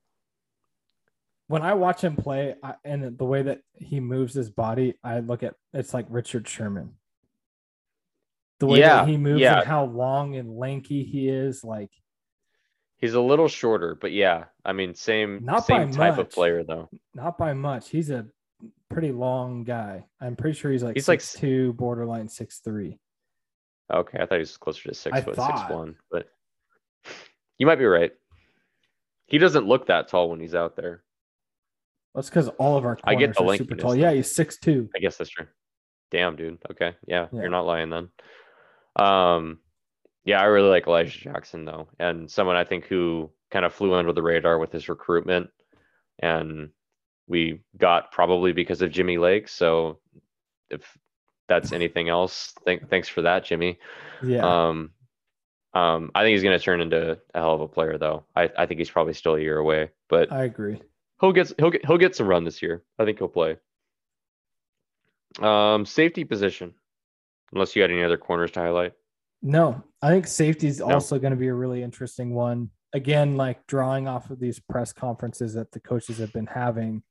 [1.48, 5.20] When I watch him play I, and the way that he moves his body, I
[5.20, 6.94] look at it's like Richard Sherman.
[8.60, 9.60] The way Yeah, that he moves yeah.
[9.60, 11.90] and how long and lanky he is, like
[12.98, 16.88] He's a little shorter, but yeah, I mean, same Not same type of player though.
[17.16, 17.90] not by much.
[17.90, 18.28] He's a
[18.90, 20.06] pretty long guy.
[20.22, 23.00] I'm pretty sure he's like He's like two, borderline six three.
[23.92, 25.60] Okay, I thought he was closer to six I foot, thought.
[25.68, 26.28] six one, but
[27.62, 28.12] you might be right.
[29.28, 31.04] He doesn't look that tall when he's out there.
[32.16, 33.96] That's because all of our I get the are super tall.
[33.96, 34.90] Yeah, he's six two.
[34.96, 35.46] I guess that's true.
[36.10, 36.58] Damn, dude.
[36.72, 37.42] Okay, yeah, Yeah.
[37.42, 38.10] you're not lying then.
[38.96, 39.60] Um,
[40.26, 43.94] yeah, I really like Elijah Jackson though, and someone I think who kind of flew
[43.94, 45.52] under the radar with his recruitment,
[46.18, 46.72] and
[47.28, 49.48] we got probably because of Jimmy Lake.
[49.48, 50.00] So
[50.72, 50.98] if
[51.48, 53.78] that's anything else, thank thanks for that, Jimmy.
[54.24, 54.70] Yeah.
[54.70, 54.94] Um,
[55.74, 58.26] um, I think he's going to turn into a hell of a player, though.
[58.36, 60.82] I, I think he's probably still a year away, but I agree.
[61.22, 62.84] he'll get he'll get he'll get some run this year.
[63.00, 63.58] I think he'll play.
[65.40, 66.74] Um, safety position,
[67.54, 68.94] unless you had any other corners to highlight.
[69.42, 70.92] No, I think safety is No.
[70.92, 72.70] also going to be a really interesting one.
[72.94, 77.02] Again, like drawing off of these press conferences that the coaches have been having,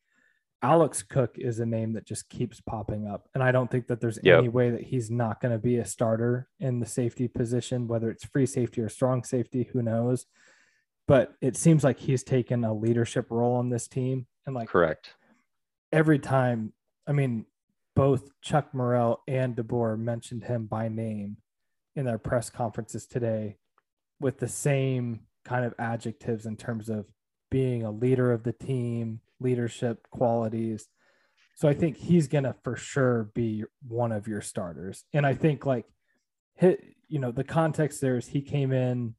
[0.62, 3.28] Alex Cook is a name that just keeps popping up.
[3.35, 4.39] And I don't think that there's Yep.
[4.39, 8.11] any way that he's not going to be a starter in the safety position, whether
[8.11, 10.27] it's free safety or strong safety, who knows.
[11.09, 14.27] But it seems like he's taken a leadership role on this team.
[14.47, 15.15] And like Correct.
[15.93, 16.73] every time,
[17.07, 17.47] I mean,
[17.97, 21.39] both Chuck Morrell and DeBoer mentioned him by name
[21.97, 23.57] in their press conferences today
[24.20, 27.11] with the same kind of adjectives in terms of
[27.51, 30.87] being a leader of the team, leadership qualities.
[31.57, 35.05] So I think he's gonna for sure be one of your starters.
[35.12, 35.87] And I think like
[36.55, 39.15] hit, you know, the context there is he came in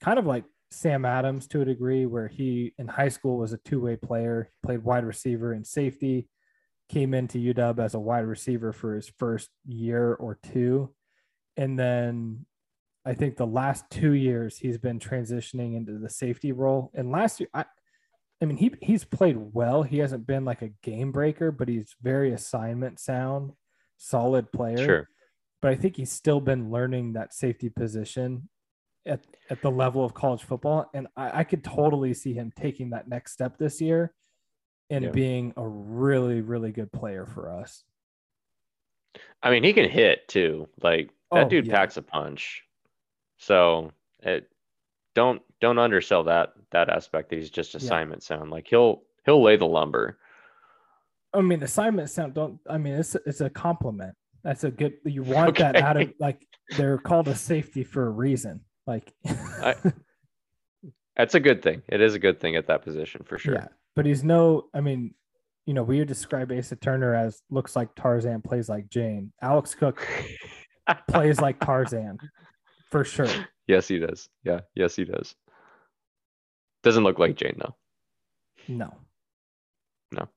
[0.00, 3.58] kind of like Sam Adams to a degree, where he in high school was a
[3.58, 6.28] two-way player, played wide receiver and safety,
[6.88, 10.94] came into UW as a wide receiver for his first year or two.
[11.56, 12.46] And then
[13.04, 16.90] I think the last two years he's been transitioning into the safety role.
[16.94, 17.64] And last year, I,
[18.42, 19.82] I mean, he he's played well.
[19.82, 23.52] He hasn't been like a game breaker, but he's very assignment sound,
[23.98, 24.78] solid player.
[24.84, 25.08] Sure.
[25.60, 28.48] But I think he's still been learning that safety position
[29.04, 30.88] at, at the level of college football.
[30.94, 34.14] And I, I could totally see him taking that next step this year
[34.88, 35.10] and Yeah.
[35.10, 37.84] being a really, really good player for us.
[39.42, 40.66] I mean, he can hit too.
[40.82, 41.74] Like that Oh, dude yeah.
[41.74, 42.62] packs a punch.
[43.38, 43.90] So
[44.20, 44.48] it
[45.14, 47.78] don't don't undersell that that aspect that he's just Yeah.
[47.78, 48.50] assignment sound.
[48.50, 50.18] Like he'll he'll lay the lumber.
[51.32, 52.58] I mean, assignment sound don't.
[52.68, 54.14] I mean, it's it's a compliment.
[54.42, 54.94] That's a good.
[55.04, 56.46] You want that out of like
[56.76, 58.60] they're called a safety for a reason.
[58.86, 59.74] Like, I,
[61.16, 61.82] That's a good thing.
[61.88, 63.54] It is a good thing at that position for sure.
[63.54, 63.68] yeah.
[63.94, 64.68] But he's no.
[64.74, 65.14] I mean,
[65.66, 69.32] you know, we would describe Asa Turner as looks like Tarzan, plays like Jane.
[69.42, 70.06] Alex Cook
[71.08, 72.18] plays like Tarzan,
[72.90, 73.28] for sure.
[73.66, 74.28] yes, he does.
[74.44, 75.34] Yeah, yes, he does.
[76.82, 77.76] Doesn't look like Jane though.
[78.68, 78.94] No,
[80.12, 80.28] No.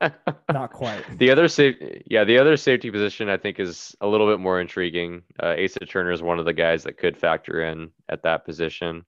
[0.52, 1.02] not quite.
[1.18, 1.76] The other safe,
[2.06, 5.22] yeah, the other safety position I think is a little bit more intriguing.
[5.42, 9.04] Uh, Asa Turner is one of the guys that could factor in at that position.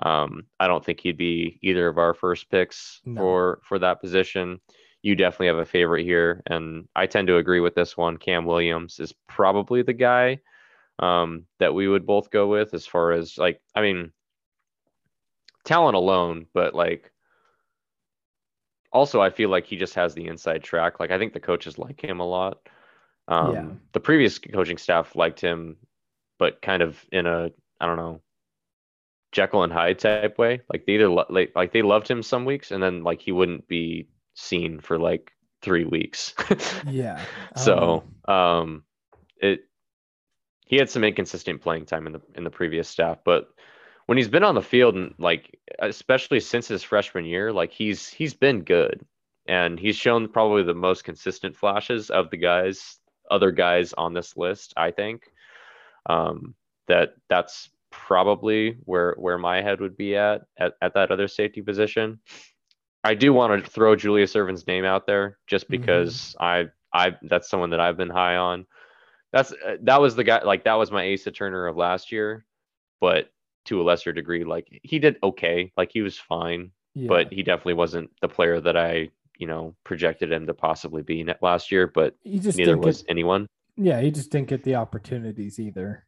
[0.00, 3.20] Um, I don't think he'd be either of our first picks No.
[3.20, 4.60] for for that position.
[5.02, 8.16] You definitely have a favorite here, and I tend to agree with this one.
[8.16, 10.38] Cam Williams is probably the guy
[10.98, 14.12] um, that we would both go with as far as like, I mean,
[15.64, 17.12] talent alone, but like
[18.92, 20.98] also I feel like he just has the inside track.
[21.00, 22.68] Like I think the coaches like him a lot.
[23.28, 23.66] Um, Yeah.
[23.92, 25.76] The previous coaching staff liked him,
[26.38, 27.50] but kind of in a
[27.80, 28.22] I don't know
[29.32, 30.62] Jekyll and Hyde type way.
[30.72, 33.32] Like they either lo- like like they loved him some weeks, and then like he
[33.32, 36.34] wouldn't be seen for like three weeks.
[36.88, 37.22] Yeah.
[37.56, 38.84] so um,
[39.36, 39.67] it
[40.68, 43.48] he had some inconsistent playing time in the in the previous staff, but
[44.06, 48.08] when he's been on the field and like especially since his freshman year, like he's
[48.08, 49.04] he's been good
[49.46, 52.98] and he's shown probably the most consistent flashes of the guys
[53.30, 55.24] other guys on this list, I think.
[56.06, 56.54] Um,
[56.86, 61.60] that that's probably where where my head would be at at, at that other safety
[61.62, 62.20] position.
[63.04, 65.70] I do want to throw Julius Irvin's name out there just Mhm.
[65.70, 68.66] because I I that's someone that I've been high on.
[69.32, 72.46] That's uh, that was the guy like that was my Asa Turner of last year,
[73.00, 73.30] but
[73.66, 77.08] to a lesser degree, like he did okay, like he was fine, yeah.
[77.08, 81.22] but he definitely wasn't the player that I you know projected him to possibly be
[81.22, 81.86] net last year.
[81.86, 83.46] But he just neither was get, anyone.
[83.76, 86.04] yeah, he just didn't get the opportunities either.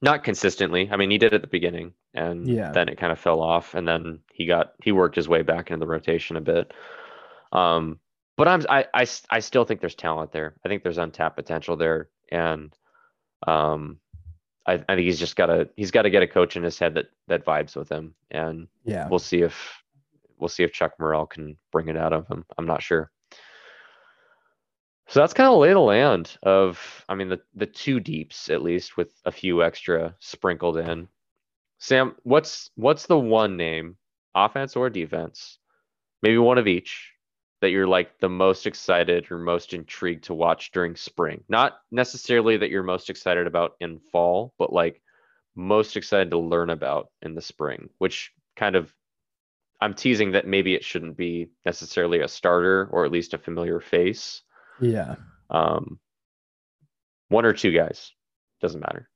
[0.00, 0.88] Not consistently.
[0.92, 2.70] I mean, he did at the beginning, and Yeah.
[2.70, 5.70] then it kind of fell off, and then he got he worked his way back
[5.70, 6.72] into the rotation a bit.
[7.52, 7.98] Um,
[8.38, 10.54] but I'm I, I I still think there's talent there.
[10.64, 12.74] I think there's untapped potential there, and
[13.46, 13.98] um,
[14.66, 16.78] I, I think he's just got to he's got to get a coach in his
[16.78, 19.08] head that that vibes with him, and Yeah.
[19.08, 19.82] we'll see if
[20.38, 22.44] we'll see if Chuck Morrell can bring it out of him.
[22.56, 23.10] I'm not sure.
[25.08, 28.62] So that's kind of lay the land of, I mean, the the two deeps at
[28.62, 31.08] least with a few extra sprinkled in.
[31.78, 33.96] Sam, what's what's the one name,
[34.34, 35.58] offense or defense,
[36.22, 37.12] maybe one of each,
[37.60, 41.42] that you're like the most excited or most intrigued to watch during spring?
[41.48, 45.02] Not necessarily that you're most excited about in fall, but like
[45.54, 48.92] most excited to learn about in the spring, which kind of
[49.80, 53.80] I'm teasing that maybe it shouldn't be necessarily a starter or at least a familiar
[53.80, 54.42] face.
[54.80, 55.16] Yeah.
[55.50, 55.98] Um,
[57.28, 58.12] one or two guys
[58.60, 59.08] doesn't matter.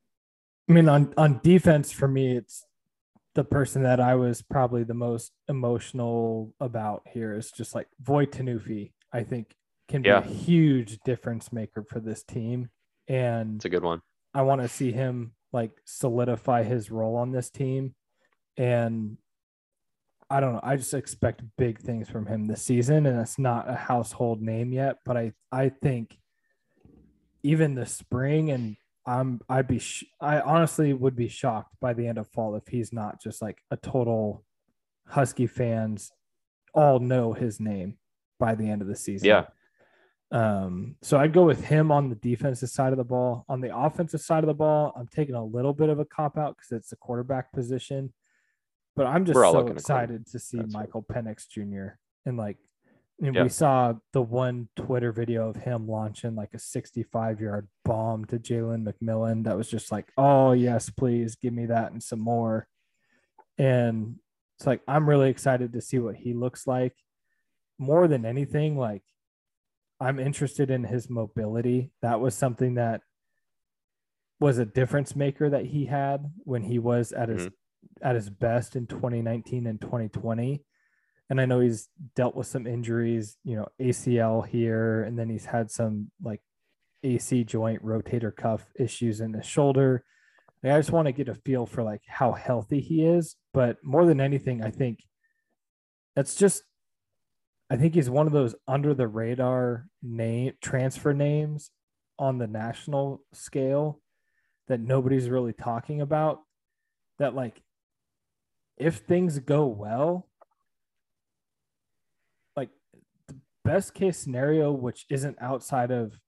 [0.69, 2.65] I mean, on on defense for me, it's
[3.35, 8.27] the person that I was probably the most emotional about here is just like Voi
[8.27, 8.93] Tunuufi.
[9.13, 9.55] I think
[9.89, 10.19] can be Yeah.
[10.19, 12.69] a huge difference maker for this team,
[13.09, 14.01] and It's a good one.
[14.35, 17.95] I want to see him like solidify his role on this team.
[18.57, 19.19] And
[20.31, 20.61] I don't know.
[20.63, 23.05] I just expect big things from him this season.
[23.05, 26.19] And it's not a household name yet, but I, I think
[27.43, 28.77] even the spring and
[29.07, 32.69] I'm, I'd be, sh- I honestly would be shocked by the end of fall if
[32.69, 34.45] he's not just like a total
[35.09, 36.13] Husky fans
[36.75, 37.99] all know his name
[38.39, 39.29] by the end of the season.
[39.29, 39.45] Yeah.
[40.31, 43.45] Um, so I'd go with him on the defensive side of the ball.
[43.49, 46.39] On the offensive side of the ball, I'm taking a little bit of a cop
[46.39, 48.13] out because it's the quarterback position.
[48.97, 50.83] But I'm just so looking at quarter- excited to see that's right.
[50.85, 51.97] Michael Penix Jr.
[52.25, 52.57] And like,
[53.23, 58.25] and we saw the one Twitter video of him launching like a 65 yard bomb
[58.27, 59.45] to Jalen McMillan.
[59.45, 62.67] That was just like, oh, yes, please give me that and some more.
[63.59, 64.17] And
[64.59, 66.95] it's like, I'm really excited to see what he looks like.
[67.79, 69.03] More than anything, like,
[70.01, 71.93] I'm interested in his mobility.
[72.03, 73.03] That was something that
[74.41, 78.09] was a difference maker that he had when he was at his mm-hmm.
[78.09, 80.65] at his best in 2019 and 2020
[81.33, 85.47] and i know he's dealt with some injuries you know acl here and then he's
[85.47, 86.43] had some like
[87.05, 90.05] ac joint rotator cuff issues in his shoulder.
[90.63, 93.37] Like, i just want to get a feel for like how healthy he is.
[93.53, 95.01] But more than anything i think
[96.15, 96.63] that's just
[97.71, 101.71] i think he's one of those under the radar name transfer names
[102.19, 104.01] on the national scale
[104.69, 106.41] that nobody's really talking about
[107.19, 107.63] that like
[108.77, 110.29] if things go well
[112.57, 112.71] like
[113.29, 116.19] the best case scenario which isn't outside of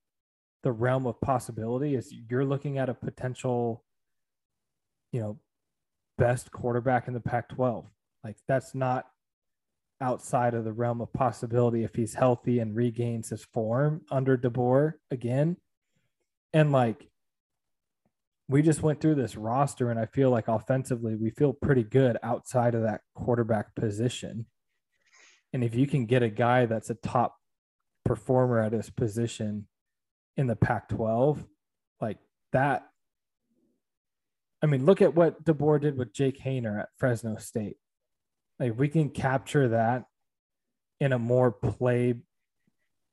[0.62, 3.84] the realm of possibility is you're looking at a potential
[5.12, 5.38] you know
[6.16, 7.86] best quarterback in the Pac-12
[8.22, 9.06] like that's not
[10.00, 14.94] outside of the realm of possibility if he's healthy and regains his form under DeBoer
[15.10, 15.56] again
[16.52, 17.08] and like
[18.48, 22.18] we just went through this roster and I feel like offensively we feel pretty good
[22.22, 24.46] outside of that quarterback position.
[25.54, 27.36] And if you can get a guy that's a top
[28.04, 29.68] performer at his position
[30.36, 31.44] in the Pac 12,
[32.00, 32.18] like
[32.52, 32.88] that.
[34.60, 37.76] I mean, look at what DeBoer did with Jake Haener at Fresno State.
[38.58, 40.06] Like, we can capture that
[41.00, 42.14] in a more play,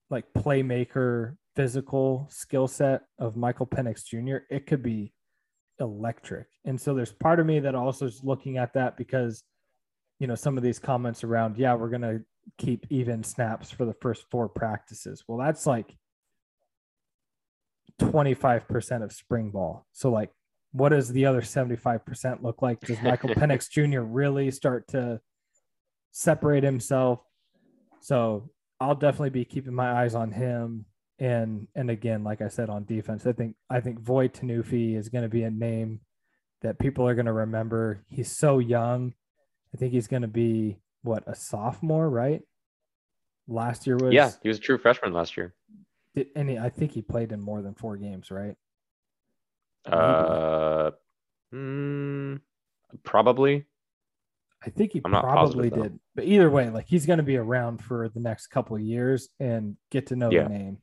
[0.09, 5.13] like playmaker, physical skill set of Michael Penix Jr., it could be
[5.79, 6.47] electric.
[6.65, 9.43] And so there's part of me that also is looking at that because,
[10.19, 12.23] you know, some of these comments around, yeah, we're going to
[12.57, 15.23] keep even snaps for the first four practices.
[15.27, 15.95] Well, that's like
[17.99, 19.85] 25% of spring ball.
[19.91, 20.31] So, like,
[20.71, 22.79] what does the other 75% look like?
[22.81, 24.01] Does Michael Penix Jr.
[24.01, 25.21] really start to
[26.11, 27.19] separate himself?
[27.99, 28.49] So,
[28.79, 30.85] I'll definitely be keeping my eyes on him
[31.21, 35.07] and and again, like I said on defense, I think I think Voi Tunuufi is
[35.07, 36.01] going to be a name
[36.63, 38.03] that people are going to remember.
[38.09, 39.13] He's so young.
[39.73, 42.41] I think he's going to be what a sophomore, right?
[43.47, 45.53] Last year was Yeah, he was a true freshman last year.
[46.15, 48.55] did- and he, I think he played in more than four games, right?
[49.85, 50.91] Uh,
[51.53, 52.39] mm,
[53.03, 53.65] probably.
[54.63, 55.99] I think he probably positive, did.
[56.13, 59.29] But either way, like he's going to be around for the next couple of years
[59.39, 60.43] and get to know Yeah.
[60.43, 60.77] the name.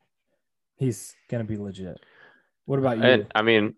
[0.76, 2.00] He's going to be legit.
[2.64, 3.04] What about you?
[3.04, 3.74] And I mean,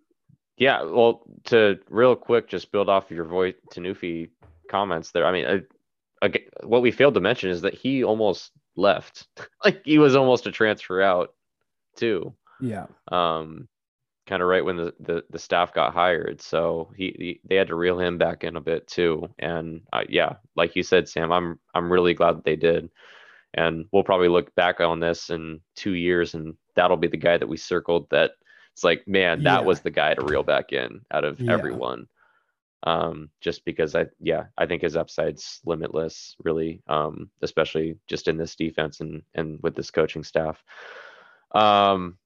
[0.56, 0.82] yeah.
[0.82, 4.30] Well, to real quick, just build off your voice Tunuufi
[4.70, 5.26] comments there.
[5.26, 5.66] I mean,
[6.22, 9.26] I, aga what we failed to mention is that he almost left.
[9.64, 11.34] like he was almost a transfer out
[11.96, 12.34] too.
[12.60, 12.86] yeah.
[13.08, 13.68] Um,
[14.26, 16.40] kind of right when the, the the staff got hired.
[16.40, 19.28] So he, he they had to reel him back in a bit too.
[19.38, 22.90] And uh, yeah, like you said, Sam, I'm I'm really glad that they did.
[23.54, 27.36] And we'll probably look back on this in two years, and that'll be the guy
[27.36, 28.06] that we circled.
[28.10, 28.30] That
[28.72, 29.66] it's like, man, that Yeah.
[29.66, 31.52] was the guy to reel back in out of Yeah.
[31.54, 32.06] everyone.
[32.82, 36.82] Um, just because I, yeah, I think his upside's limitless, really.
[36.86, 40.62] Um, especially just in this defense and and with this coaching staff.
[41.52, 42.16] Um,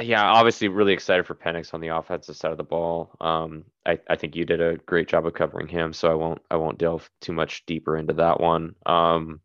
[0.00, 3.16] yeah, obviously really excited for Penix on the offensive side of the ball.
[3.20, 6.42] Um, I, I think you did a great job of covering him, so I won't
[6.50, 8.74] I won't delve too much deeper into that one.
[8.84, 9.40] Um,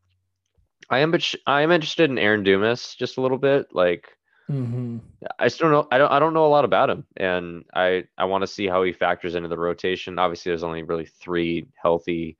[0.89, 3.67] I am but I am interested in Aaron Dumas just a little bit.
[3.71, 4.09] Like
[4.47, 4.97] hmm
[5.39, 8.05] I still don't know I don't I don't know a lot about him, and I
[8.17, 10.17] I want to see how he factors into the rotation.
[10.17, 12.37] Obviously, there's only really three healthy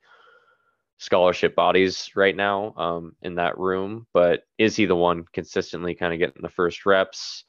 [0.98, 6.12] scholarship bodies right now um, in that room, but is he the one consistently kind
[6.12, 7.44] of getting the first reps?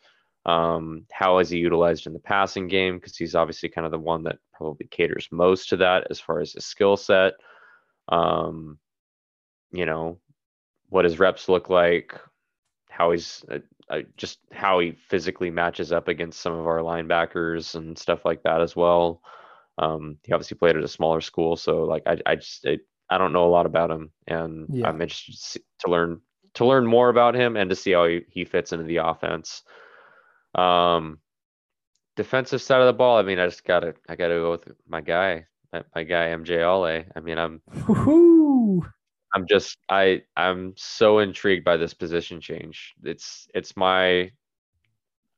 [0.45, 2.97] Um, how is he utilized in the passing game?
[2.97, 6.41] Because he's obviously kind of the one that probably caters most to that as far
[6.41, 7.33] as his skill set.
[8.09, 8.77] Um,
[9.71, 10.19] you know,
[10.89, 12.19] what his reps look like,
[12.93, 13.57] how he's uh,
[13.89, 18.43] uh, just how he physically matches up against some of our linebackers and stuff like
[18.43, 19.21] that as well.
[19.79, 22.77] Um, he obviously played at a smaller school, so like I, I just I,
[23.09, 24.87] I don't know a lot about him, and Yeah.
[24.87, 26.21] I'm interested to, see, to learn
[26.53, 29.63] to learn more about him and to see how he, he fits into the offense.
[30.53, 31.17] Um,
[32.15, 35.01] defensive side of the ball, I mean, I just gotta I gotta go with my
[35.01, 37.03] guy, my, my guy MJ Ale.
[37.15, 38.42] I mean, I'm Woo-hoo.
[39.33, 42.93] I'm just I I'm so intrigued by this position change.
[43.03, 44.31] It's it's my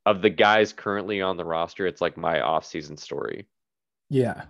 [0.04, 3.46] of the guys currently on the roster, it's like my off-season story
[4.08, 4.44] Yeah.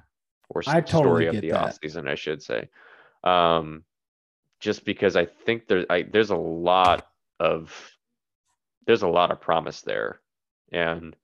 [0.51, 1.63] or I totally story of the that.
[1.63, 2.69] off-season, I should say.
[3.25, 3.85] Um
[4.61, 7.09] just because I think there I, there's a lot
[7.41, 7.73] of
[8.87, 10.21] there's a lot of promise there,
[10.73, 11.15] and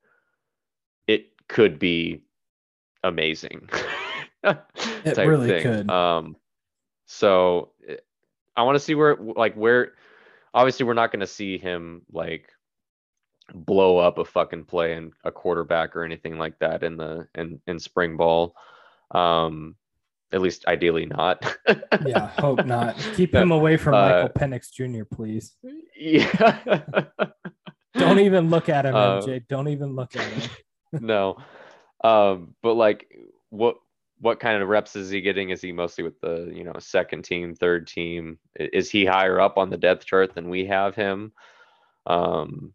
[1.07, 2.23] it could be
[3.05, 3.69] amazing.
[4.45, 5.63] it really thing.
[5.63, 5.91] could.
[5.91, 6.37] Um,
[7.07, 7.71] so
[8.57, 9.93] I want to see where like where
[10.55, 12.49] obviously we're not going to see him like
[13.55, 17.61] blow up a fucking play and a quarterback or anything like that in the in
[17.67, 18.55] in spring ball.
[19.11, 19.77] Um,
[20.33, 21.57] at least ideally not.
[22.07, 22.97] yeah, hope not.
[23.15, 25.55] Keep him away from uh, Michael Penix Jr., please.
[25.95, 26.81] Yeah.
[27.95, 29.47] Don't even look at him, uh, MJ.
[29.49, 30.51] Don't even look at him.
[31.07, 31.37] no.
[32.03, 33.07] Um, but like
[33.51, 33.77] what
[34.23, 35.51] what kind of reps is he getting?
[35.51, 38.39] Is he mostly with the, you know, second team, third team?
[38.55, 41.33] Is he higher up on the depth chart than we have him?
[42.07, 42.73] Um,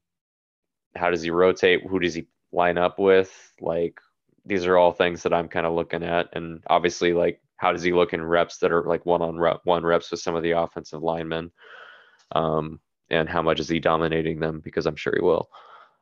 [0.93, 1.87] how does he rotate?
[1.87, 3.31] Who does he line up with?
[3.61, 3.97] Like
[4.45, 6.27] these are all things that I'm kind of looking at.
[6.33, 9.85] And obviously, like how does he look in reps that are like one on one
[9.85, 11.51] reps with some of the offensive linemen?
[12.33, 14.59] Um, and how much is he dominating them?
[14.59, 15.49] Because I'm sure he will.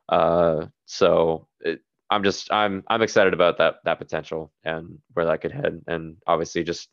[0.10, 1.82] Uh, so it,
[2.16, 5.82] I'm just I'm I'm excited about that that potential and where that could head.
[5.86, 6.88] And obviously, just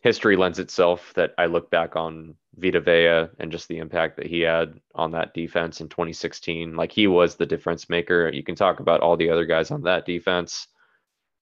[0.00, 4.26] history lends itself that I look back on Vita Vea and just the impact that
[4.26, 6.74] he had on that defense in 2016.
[6.74, 8.28] Like he was the difference maker.
[8.28, 10.66] You can talk about all the other guys on that defense.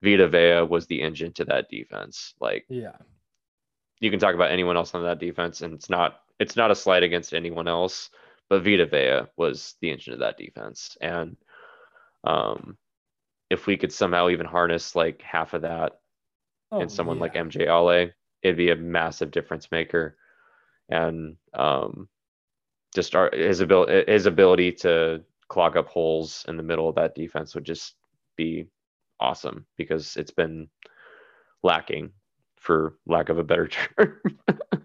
[0.02, 2.34] Vita Vea was the engine to that defense.
[2.40, 2.96] Like yeah.
[4.00, 6.74] You can talk about anyone else on that defense and it's not it's not a
[6.74, 8.10] slight against anyone else,
[8.50, 10.94] but Vita Vea was the engine of that defense.
[11.00, 11.38] And
[12.24, 12.76] um
[13.50, 16.00] if we could somehow even harness like half of that
[16.72, 17.22] oh, in someone yeah.
[17.22, 18.10] like MJ Ale,
[18.42, 20.16] it'd be a massive difference maker.
[20.88, 22.08] And um,
[22.94, 27.14] just our, his ability, his ability to clog up holes in the middle of that
[27.14, 27.94] defense would just
[28.36, 28.66] be
[29.20, 30.68] awesome because it's been
[31.62, 32.10] lacking,
[32.56, 34.20] for lack of a better term.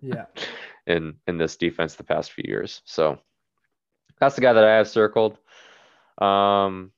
[0.01, 0.25] yeah.
[0.85, 3.17] In in this defense the past few years, so
[4.19, 5.37] that's the guy that I have circled.
[6.17, 6.91] Um,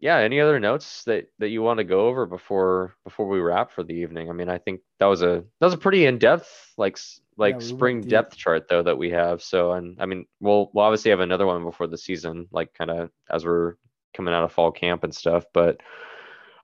[0.00, 3.70] yeah, any other notes that that you want to go over before before we wrap
[3.70, 4.28] for the evening?
[4.28, 6.98] I mean, I think that was a that was a pretty in depth like
[7.36, 9.42] like yeah, spring depth chart though that we have.
[9.42, 12.90] So and I mean, we'll we'll obviously have another one before the season, like kind
[12.90, 13.74] of as we're
[14.14, 15.44] coming out of fall camp and stuff.
[15.52, 15.80] But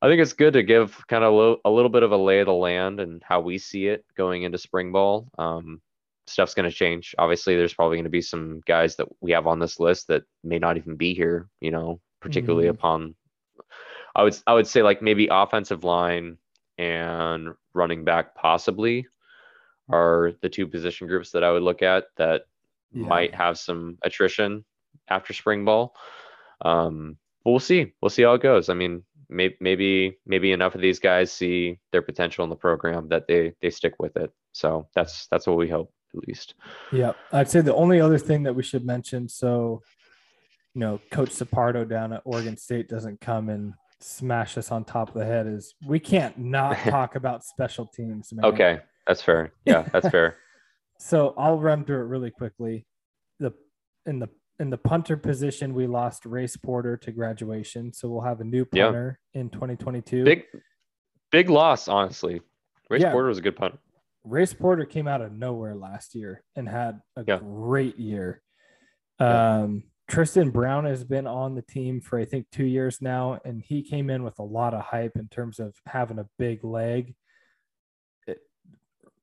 [0.02, 2.40] I think it's good to give kind of lo- a little bit of a lay
[2.40, 5.28] of the land and how we see it going into spring ball.
[5.38, 5.80] Um,
[6.26, 7.14] stuff's going to change.
[7.18, 10.22] Obviously, there's probably going to be some guys that we have on this list that
[10.42, 11.48] may not even be here.
[11.60, 12.76] You know, particularly mm-hmm.
[12.76, 13.14] upon
[14.14, 16.38] I would I would say like maybe offensive line
[16.78, 19.06] and running back possibly
[19.88, 22.42] are the two position groups that I would look at that
[22.92, 23.06] yeah.
[23.06, 24.64] might have some attrition
[25.08, 25.94] after spring ball.
[26.62, 27.92] Um, but we'll see.
[28.00, 28.68] We'll see how it goes.
[28.68, 33.08] I mean, maybe maybe maybe enough of these guys see their potential in the program
[33.08, 34.32] that they they stick with it.
[34.52, 36.54] So that's that's what we hope at least.
[36.92, 39.28] Yeah, I'd say the only other thing that we should mention.
[39.28, 39.82] So,
[40.74, 45.08] you know, Coach Sapardo down at Oregon State doesn't come and smash us on top
[45.08, 48.32] of the head is we can't not talk about special teams.
[48.32, 48.44] Man.
[48.44, 49.52] Okay, that's fair.
[49.64, 50.36] Yeah, that's fair.
[50.98, 52.86] so I'll run through it really quickly.
[53.38, 53.52] The
[54.06, 54.28] in the
[54.58, 58.66] in the punter position, we lost Race Porter to graduation, so we'll have a new
[58.66, 60.24] punter in 2022.
[60.24, 60.44] Big,
[61.32, 62.42] big loss, honestly.
[62.90, 63.12] Race yeah.
[63.12, 63.78] Porter was a good punter.
[64.22, 67.38] Race Porter came out of nowhere last year and had a yeah.
[67.38, 68.42] great year.
[69.18, 73.62] Um, Tristan Brown has been on the team for I think two years now, and
[73.62, 77.14] he came in with a lot of hype in terms of having a big leg.
[78.26, 78.38] It,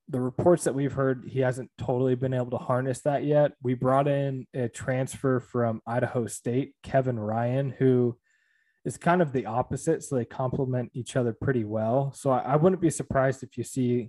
[0.08, 3.52] the reports that we've heard, he hasn't totally been able to harness that yet.
[3.62, 8.16] We brought in a transfer from Idaho State, Kevin Ryan, who
[8.86, 12.14] is kind of the opposite, so they complement each other pretty well.
[12.16, 14.08] So I, I wouldn't be surprised if you see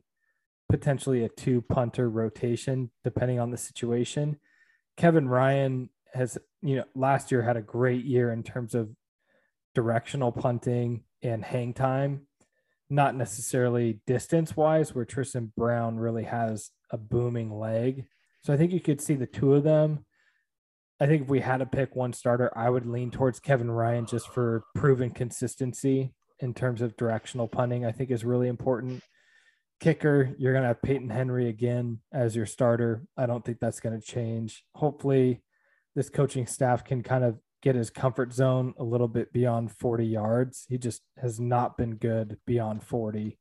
[0.70, 4.40] potentially a two punter rotation depending on the situation.
[4.96, 8.90] Kevin Ryan has you know last year had a great year in terms of
[9.76, 12.28] directional punting and hang time,
[12.90, 18.06] not necessarily distance wise, where Tristan Brown really has a booming leg.
[18.44, 20.06] So I think you could see the two of them.
[21.00, 24.06] I think if we had to pick one starter, I would lean towards Kevin Ryan
[24.06, 27.86] just for proven consistency in terms of directional punting.
[27.86, 29.02] I think is really important.
[29.80, 33.06] Kicker, you're going to have Peyton Henry again as your starter.
[33.18, 34.66] I don't think that's going to change.
[34.76, 35.42] Hopefully,
[35.96, 40.06] this coaching staff can kind of get his comfort zone a little bit beyond 40
[40.06, 40.66] yards.
[40.70, 43.38] He just has not been good beyond 40.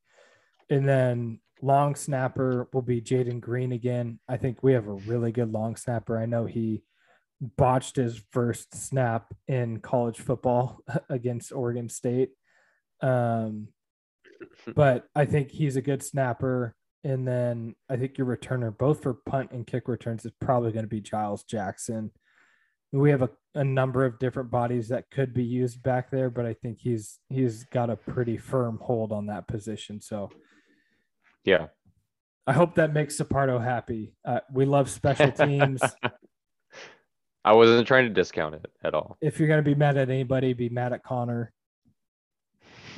[0.69, 4.19] And then long snapper will be Jaden Green again.
[4.27, 6.17] I think we have a really good long snapper.
[6.17, 6.83] I know he
[7.41, 12.31] botched his first snap in college football against Oregon State.
[13.01, 13.69] Um,
[14.75, 16.75] but I think he's a good snapper.
[17.03, 20.83] And then I think your returner, both for punt and kick returns, is probably going
[20.83, 22.11] to be Giles Jackson.
[22.91, 26.45] We have a, a number of different bodies that could be used back there, but
[26.45, 30.01] I think he's he's got a pretty firm hold on that position.
[30.01, 30.29] So
[31.43, 31.67] Yeah.
[32.47, 34.15] I hope that makes Sapardo happy.
[34.25, 35.81] Uh, we love special teams.
[37.45, 39.17] I wasn't trying to discount it at all.
[39.21, 41.53] if you're going to be mad at anybody, be mad at Connor,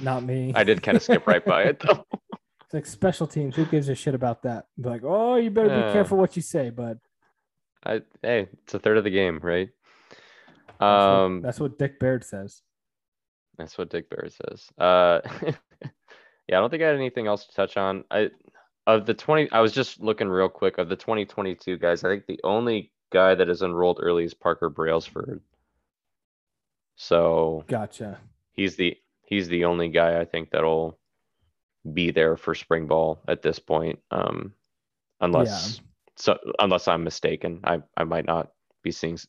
[0.02, 0.54] not me.
[0.56, 2.06] I did kind of skip right by it though.
[2.64, 3.58] It's like special teams.
[3.58, 4.64] Who gives a shit about that?
[4.80, 5.92] Be like, oh, you better be Yeah.
[5.92, 7.00] careful what you say, bud.
[7.86, 9.68] I hey, it's a third of the game, right?
[10.82, 12.62] That's what- Um that's what Dick Baird says.
[13.58, 14.68] That's what Dick Baird says.
[14.78, 15.20] Uh,
[16.48, 18.04] yeah, I don't think I had anything else to touch on.
[18.10, 18.32] I
[18.88, 22.04] of the twenty, I was just looking real quick of the twenty twenty two guys.
[22.04, 25.42] I think the only guy that is enrolled early is Parker Brailsford.
[26.96, 28.18] So Gotcha.
[28.54, 30.98] he's the he's the only guy I think that'll
[31.94, 34.00] be there for spring ball at this point.
[34.12, 34.54] Um,
[35.20, 35.82] unless
[36.16, 38.52] so unless I'm mistaken, I I might not
[38.84, 39.20] be seeing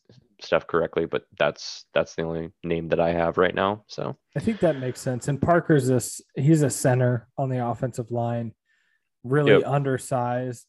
[0.41, 3.83] stuff correctly, but that's that's the only name that I have right now.
[3.87, 4.17] So.
[4.35, 5.27] I think that makes sense.
[5.27, 8.53] And Parker's this he's a center on the offensive line,
[9.23, 9.63] really Yep.
[9.65, 10.65] undersized,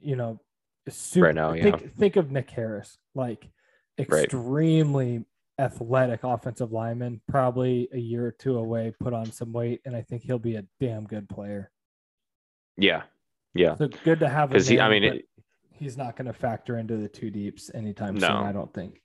[0.00, 0.40] you know,
[0.88, 3.48] super Right now, think think of Nick Harris, like
[3.98, 5.24] extremely
[5.58, 10.02] athletic offensive lineman, probably a year or two away, put on some weight, and I
[10.02, 11.70] think he'll be a damn good player.
[12.76, 13.02] Yeah.
[13.54, 13.76] Yeah.
[13.76, 14.50] So good to have.
[14.50, 15.24] Because he, I mean, but it,
[15.78, 18.26] he's not going to factor into the two deeps anytime No.
[18.28, 19.00] soon, I don't think.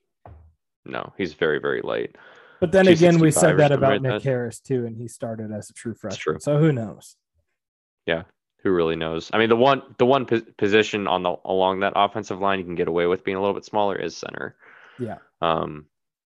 [0.86, 2.16] no, he's very, very light.
[2.60, 4.24] But then again, we said that about like Nick that.
[4.24, 6.20] Harris too, and he started as a true freshman.
[6.36, 6.38] true.
[6.40, 7.18] So who knows?
[8.06, 8.24] Yeah,
[8.64, 9.30] who really knows?
[9.34, 12.66] I mean, the one, the one pos- position on the along that offensive line you
[12.66, 14.56] can get away with being a little bit smaller is center.
[15.00, 15.18] Yeah.
[15.42, 15.88] Um,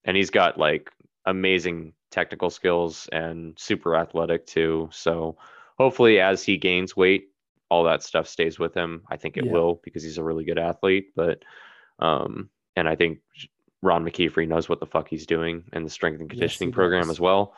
[0.06, 0.92] and he's got like
[1.26, 4.90] amazing technical skills and super athletic too.
[4.92, 5.38] So
[5.80, 7.29] hopefully, as he gains weight,
[7.70, 9.04] all that stuff stays with him.
[9.10, 9.52] I think it Yeah.
[9.52, 11.14] will because he's a really good athlete.
[11.16, 11.44] But,
[12.00, 13.20] um, and I think
[13.82, 17.04] Ron McKeefrey knows what the fuck he's doing in the strength and Yes, conditioning program
[17.04, 17.12] does.
[17.12, 17.54] as well.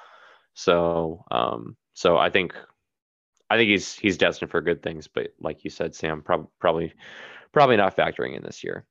[0.54, 2.54] So, um, so I think,
[3.50, 5.08] I think he's he's destined for good things.
[5.08, 6.94] But like you said, Sam, prob- probably,
[7.52, 8.86] probably not factoring in this year.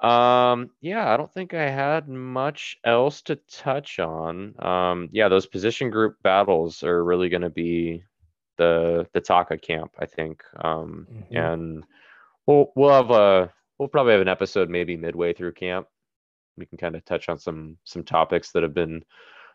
[0.00, 4.54] Um, yeah, I don't think I had much else to touch on.
[4.58, 8.02] Um, yeah, those position group battles are really going to be
[8.56, 10.42] the the Taka camp, I think.
[10.56, 11.36] Um, Mhm.
[11.36, 11.84] and
[12.46, 15.86] we'll we'll have a we'll probably have an episode maybe midway through camp.
[16.56, 19.04] We can kind of touch on some some topics that have been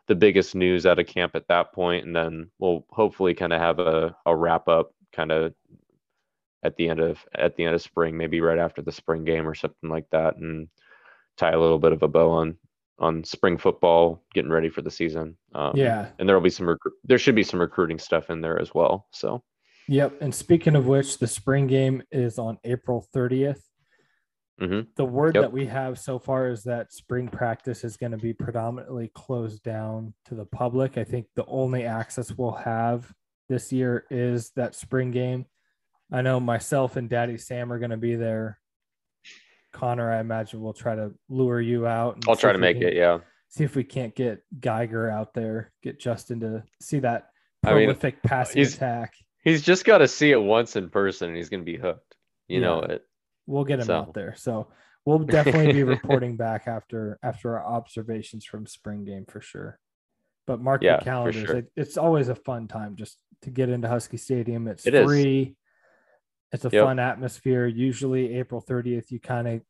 [0.08, 3.62] the biggest news out of camp at that point, and then we'll hopefully kind of
[3.62, 5.54] have a, a wrap up kind of
[6.64, 9.48] at the end of at the end of spring, maybe right after the spring game
[9.48, 10.68] or something like that, and
[11.38, 12.58] tie a little bit of a bow on
[13.00, 15.38] on spring football, getting ready for the season.
[15.56, 16.10] Um, Yeah.
[16.20, 18.74] and there will be some recru- there should be some recruiting stuff in there as
[18.74, 19.08] well.
[19.12, 19.44] So
[19.88, 20.22] Yep.
[20.22, 23.64] And speaking of which, the spring game is on April 30th.
[24.62, 24.88] Mhm.
[24.98, 25.42] The word Yep.
[25.46, 29.64] that we have so far is that spring practice is going to be predominantly closed
[29.64, 30.98] down to the public.
[30.98, 33.12] I think the only access we'll have
[33.48, 35.48] this year is that spring game.
[36.12, 38.59] I know myself and Daddy Sam are going to be there.
[39.72, 42.16] Connor, I imagine, will try to lure you out.
[42.16, 42.94] and I'll try to make can- it.
[42.96, 43.20] Yeah.
[43.50, 47.30] See if we can't get Geiger out there, get Justin to see that
[47.64, 49.14] I mean, prolific passing he's- attack.
[49.44, 52.16] He's just got to see it once in person, and he's gonna be hooked.
[52.48, 52.96] You know Yeah.
[52.96, 53.06] it.
[53.48, 53.96] We'll get him So.
[53.98, 54.36] out there.
[54.36, 54.68] So
[55.06, 55.84] we'll definitely be
[56.24, 59.80] reporting back after after our observations from spring game for sure.
[60.46, 61.46] But mark Yeah, your calendars.
[61.48, 61.58] sure.
[61.58, 64.68] It, it's always a fun time just to get into Husky Stadium.
[64.68, 65.08] It's It is.
[66.52, 66.84] It's a Yep.
[66.84, 67.68] fun atmosphere.
[67.68, 69.62] Usually April 30th, you kind of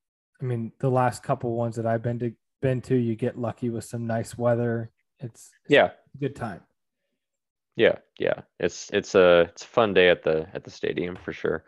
[0.41, 2.31] I mean, the last couple ones that I've been to
[2.61, 4.91] been to, you get lucky with some nice weather.
[5.19, 5.91] It's, it's Yeah.
[6.15, 6.61] a good time.
[7.75, 8.41] Yeah, yeah.
[8.59, 11.63] It's it's a it's a fun day at the at the stadium for sure.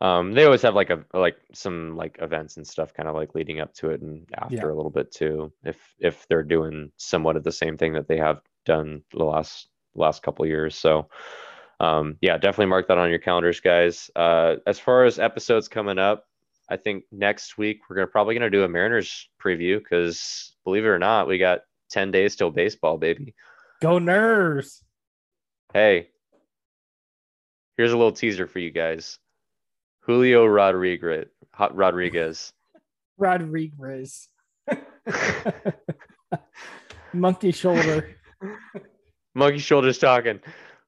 [0.00, 3.34] Um, they always have like a like some like events and stuff kind of like
[3.34, 4.72] leading up to it and after Yeah.
[4.72, 5.52] a little bit too.
[5.64, 9.68] If if they're doing somewhat of the same thing that they have done the last
[9.94, 10.76] last couple of years.
[10.76, 11.08] So
[11.80, 14.10] um yeah, definitely mark that on your calendars, guys.
[14.16, 16.24] Uh as far as episodes coming up,
[16.68, 20.88] I think next week we're gonna probably gonna do a Mariners preview because believe it
[20.88, 23.34] or not, we got 10 days till baseball, baby.
[23.80, 24.82] Go Nerves.
[25.72, 26.08] Hey,
[27.76, 29.18] here's a little teaser for you guys.
[30.00, 31.26] Julio Rodriguez.
[31.52, 32.52] Hot Rodriguez.
[33.18, 34.28] Rodriguez.
[37.12, 38.16] Monkey shoulder.
[39.34, 40.40] Monkey shoulders talking.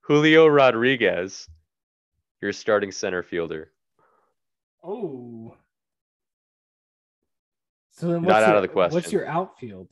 [0.08, 1.46] Julio Rodriguez,
[2.40, 3.70] your starting center fielder.
[4.82, 5.54] Oh.
[7.90, 8.94] So then Not what's out your, of the question.
[8.94, 9.88] What's your outfield?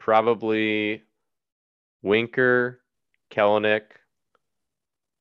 [0.00, 1.04] Probably
[2.02, 2.80] Winker,
[3.30, 3.82] Kelenic,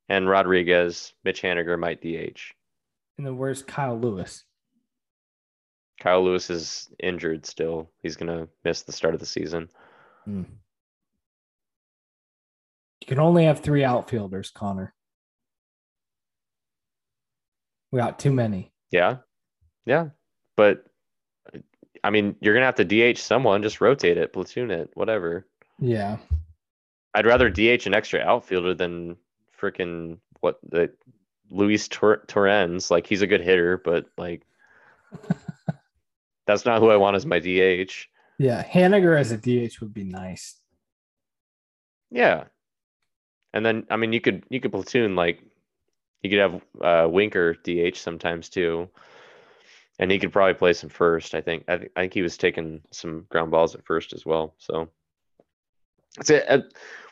[0.07, 1.13] and Rodriguez.
[1.23, 2.55] Mitch Haniger might DH.
[3.19, 4.45] And then where's Kyle Lewis?
[5.99, 7.91] Kyle Lewis is injured still.
[8.01, 9.69] He's gonna miss the start of the season.
[10.25, 10.43] Hmm.
[13.01, 14.93] You can only have three outfielders, Connor.
[17.91, 18.71] We got too many.
[18.91, 19.17] Yeah,
[19.85, 20.09] yeah,
[20.55, 20.85] but
[22.03, 23.63] I mean, you're gonna have to DH someone.
[23.63, 25.47] Just rotate it, platoon it, whatever.
[25.79, 26.17] Yeah.
[27.13, 29.17] I'd rather DH an extra outfielder than
[29.59, 30.91] freaking what the
[31.49, 32.91] Luis Tor- Torrens.
[32.91, 34.45] Like he's a good hitter, but like
[36.47, 37.91] that's not who I want as my DH.
[38.37, 38.63] Yeah.
[38.63, 40.55] Haniger as a DH would be nice.
[42.11, 42.45] Yeah,
[43.53, 45.41] and then I mean, you could you could platoon like
[46.21, 48.89] you could have uh, Winker DH sometimes too,
[49.99, 51.33] and he could probably play some first.
[51.33, 54.25] I think I, th- I think he was taking some ground balls at first as
[54.25, 54.53] well.
[54.57, 54.89] So
[56.17, 56.45] that's it.
[56.49, 56.59] Uh,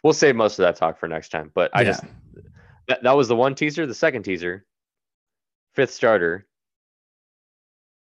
[0.04, 1.52] we'll save most of that talk for next time.
[1.54, 1.92] But I Yeah.
[1.92, 2.04] just
[2.88, 3.86] that, that was the one teaser.
[3.86, 4.66] The second teaser,
[5.74, 6.46] fifth starter,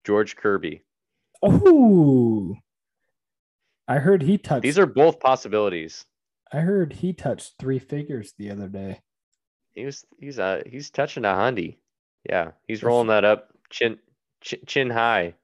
[0.04, 0.82] George Kirby.
[1.42, 2.56] Oh.
[3.86, 6.06] I heard he touched These are both possibilities.
[6.54, 9.00] I heard he touched three figures the other day.
[9.74, 11.78] He was he's uh he's touching a hundy.
[12.28, 13.98] Yeah, he's rolling that up chin
[14.40, 15.34] chin, chin high.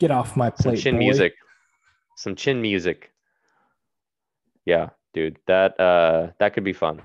[0.00, 0.80] Get off my Some plate.
[0.80, 1.00] chin boy.
[1.00, 1.34] music.
[2.16, 3.12] Some chin music.
[4.64, 5.38] Yeah, dude.
[5.46, 7.02] That uh that could be fun.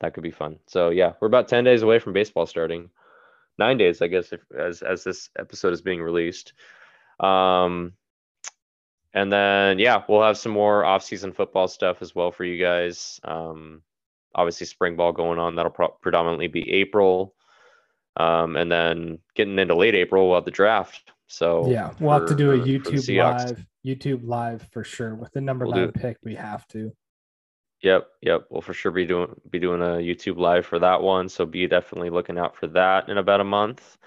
[0.00, 0.58] That could be fun.
[0.66, 2.90] So yeah, we're about 10 days away from baseball starting.
[3.58, 6.52] 9 days, I guess if as as this episode is being released.
[7.20, 7.94] Um
[9.20, 13.20] and then yeah, we'll have some more off-season football stuff as well for you guys.
[13.24, 13.82] Um
[14.34, 15.56] obviously spring ball going on.
[15.56, 17.34] That'll pro- predominantly be April.
[18.16, 21.12] Um and then getting into late April, we'll have the draft.
[21.26, 23.66] So Yeah, we'll have to do a for- for YouTube live.
[23.86, 25.14] YouTube live for sure.
[25.14, 26.92] With the number We'll nine pick, we have to.
[27.82, 28.46] Yep, yep.
[28.50, 31.28] We'll for sure be doing be doing a YouTube live for that one.
[31.28, 33.98] So be definitely looking out for that in about a month.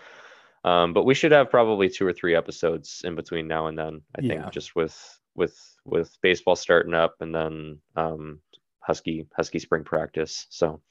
[0.64, 4.02] Um, but we should have probably two or three episodes in between now and then.
[4.16, 4.42] I Yeah.
[4.44, 8.40] think just with with with baseball starting up and then um,
[8.80, 10.46] Husky Husky spring practice.
[10.50, 10.82] So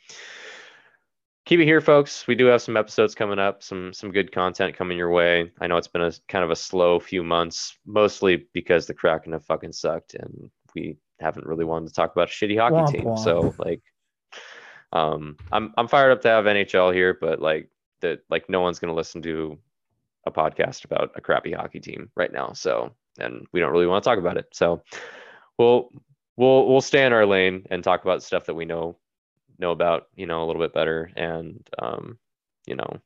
[1.46, 2.26] keep it here, folks.
[2.26, 5.52] We do have some episodes coming up, some some good content coming your way.
[5.60, 9.32] I know it's been a kind of a slow few months, mostly because the Kraken
[9.32, 12.92] have fucking sucked and we haven't really wanted to talk about a shitty hockey Womp
[12.92, 13.04] team.
[13.04, 13.24] womp.
[13.24, 13.82] So like
[14.92, 17.68] um I'm I'm fired up to have NHL here, but like
[18.00, 19.58] that like no one's gonna listen to
[20.26, 22.52] a podcast about a crappy hockey team right now.
[22.52, 24.46] So and we don't really want to talk about it.
[24.52, 24.82] So
[25.58, 25.90] we'll
[26.36, 28.96] we'll we'll stay in our lane and talk about stuff that we know
[29.58, 31.10] know about, you know, a little bit better.
[31.16, 32.18] And um,
[32.66, 33.00] you know,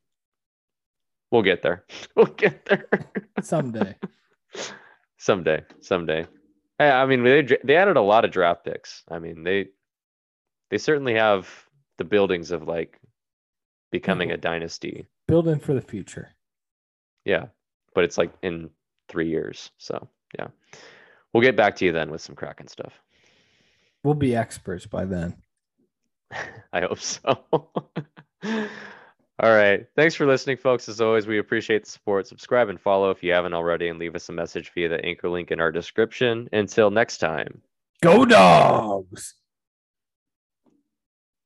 [1.31, 1.85] we'll get there.
[2.17, 2.87] we'll get there
[3.43, 3.97] Someday.
[5.19, 5.63] someday.
[5.81, 6.27] Someday.
[6.79, 9.03] Hey, I mean, they they added a lot of draft picks.
[9.11, 9.69] I mean, they
[10.71, 11.49] they certainly have
[11.99, 13.01] the buildings of like
[13.95, 15.07] becoming a dynasty.
[15.29, 16.35] Building for the future.
[17.25, 17.47] Yeah,
[17.95, 18.71] but it's like in
[19.09, 19.71] three years.
[19.79, 20.49] So yeah,
[21.33, 22.93] we'll get back to you then with some Kraken stuff.
[24.03, 25.37] We'll be experts by then.
[26.73, 27.47] I hope so.
[28.43, 29.87] All right.
[29.95, 30.89] Thanks for listening, folks.
[30.89, 32.27] As always, we appreciate the support.
[32.27, 35.29] Subscribe and follow if you haven't already, and leave us a message via the anchor
[35.29, 36.49] link in our description.
[36.53, 37.63] Until next time.
[38.03, 39.35] Go dogs.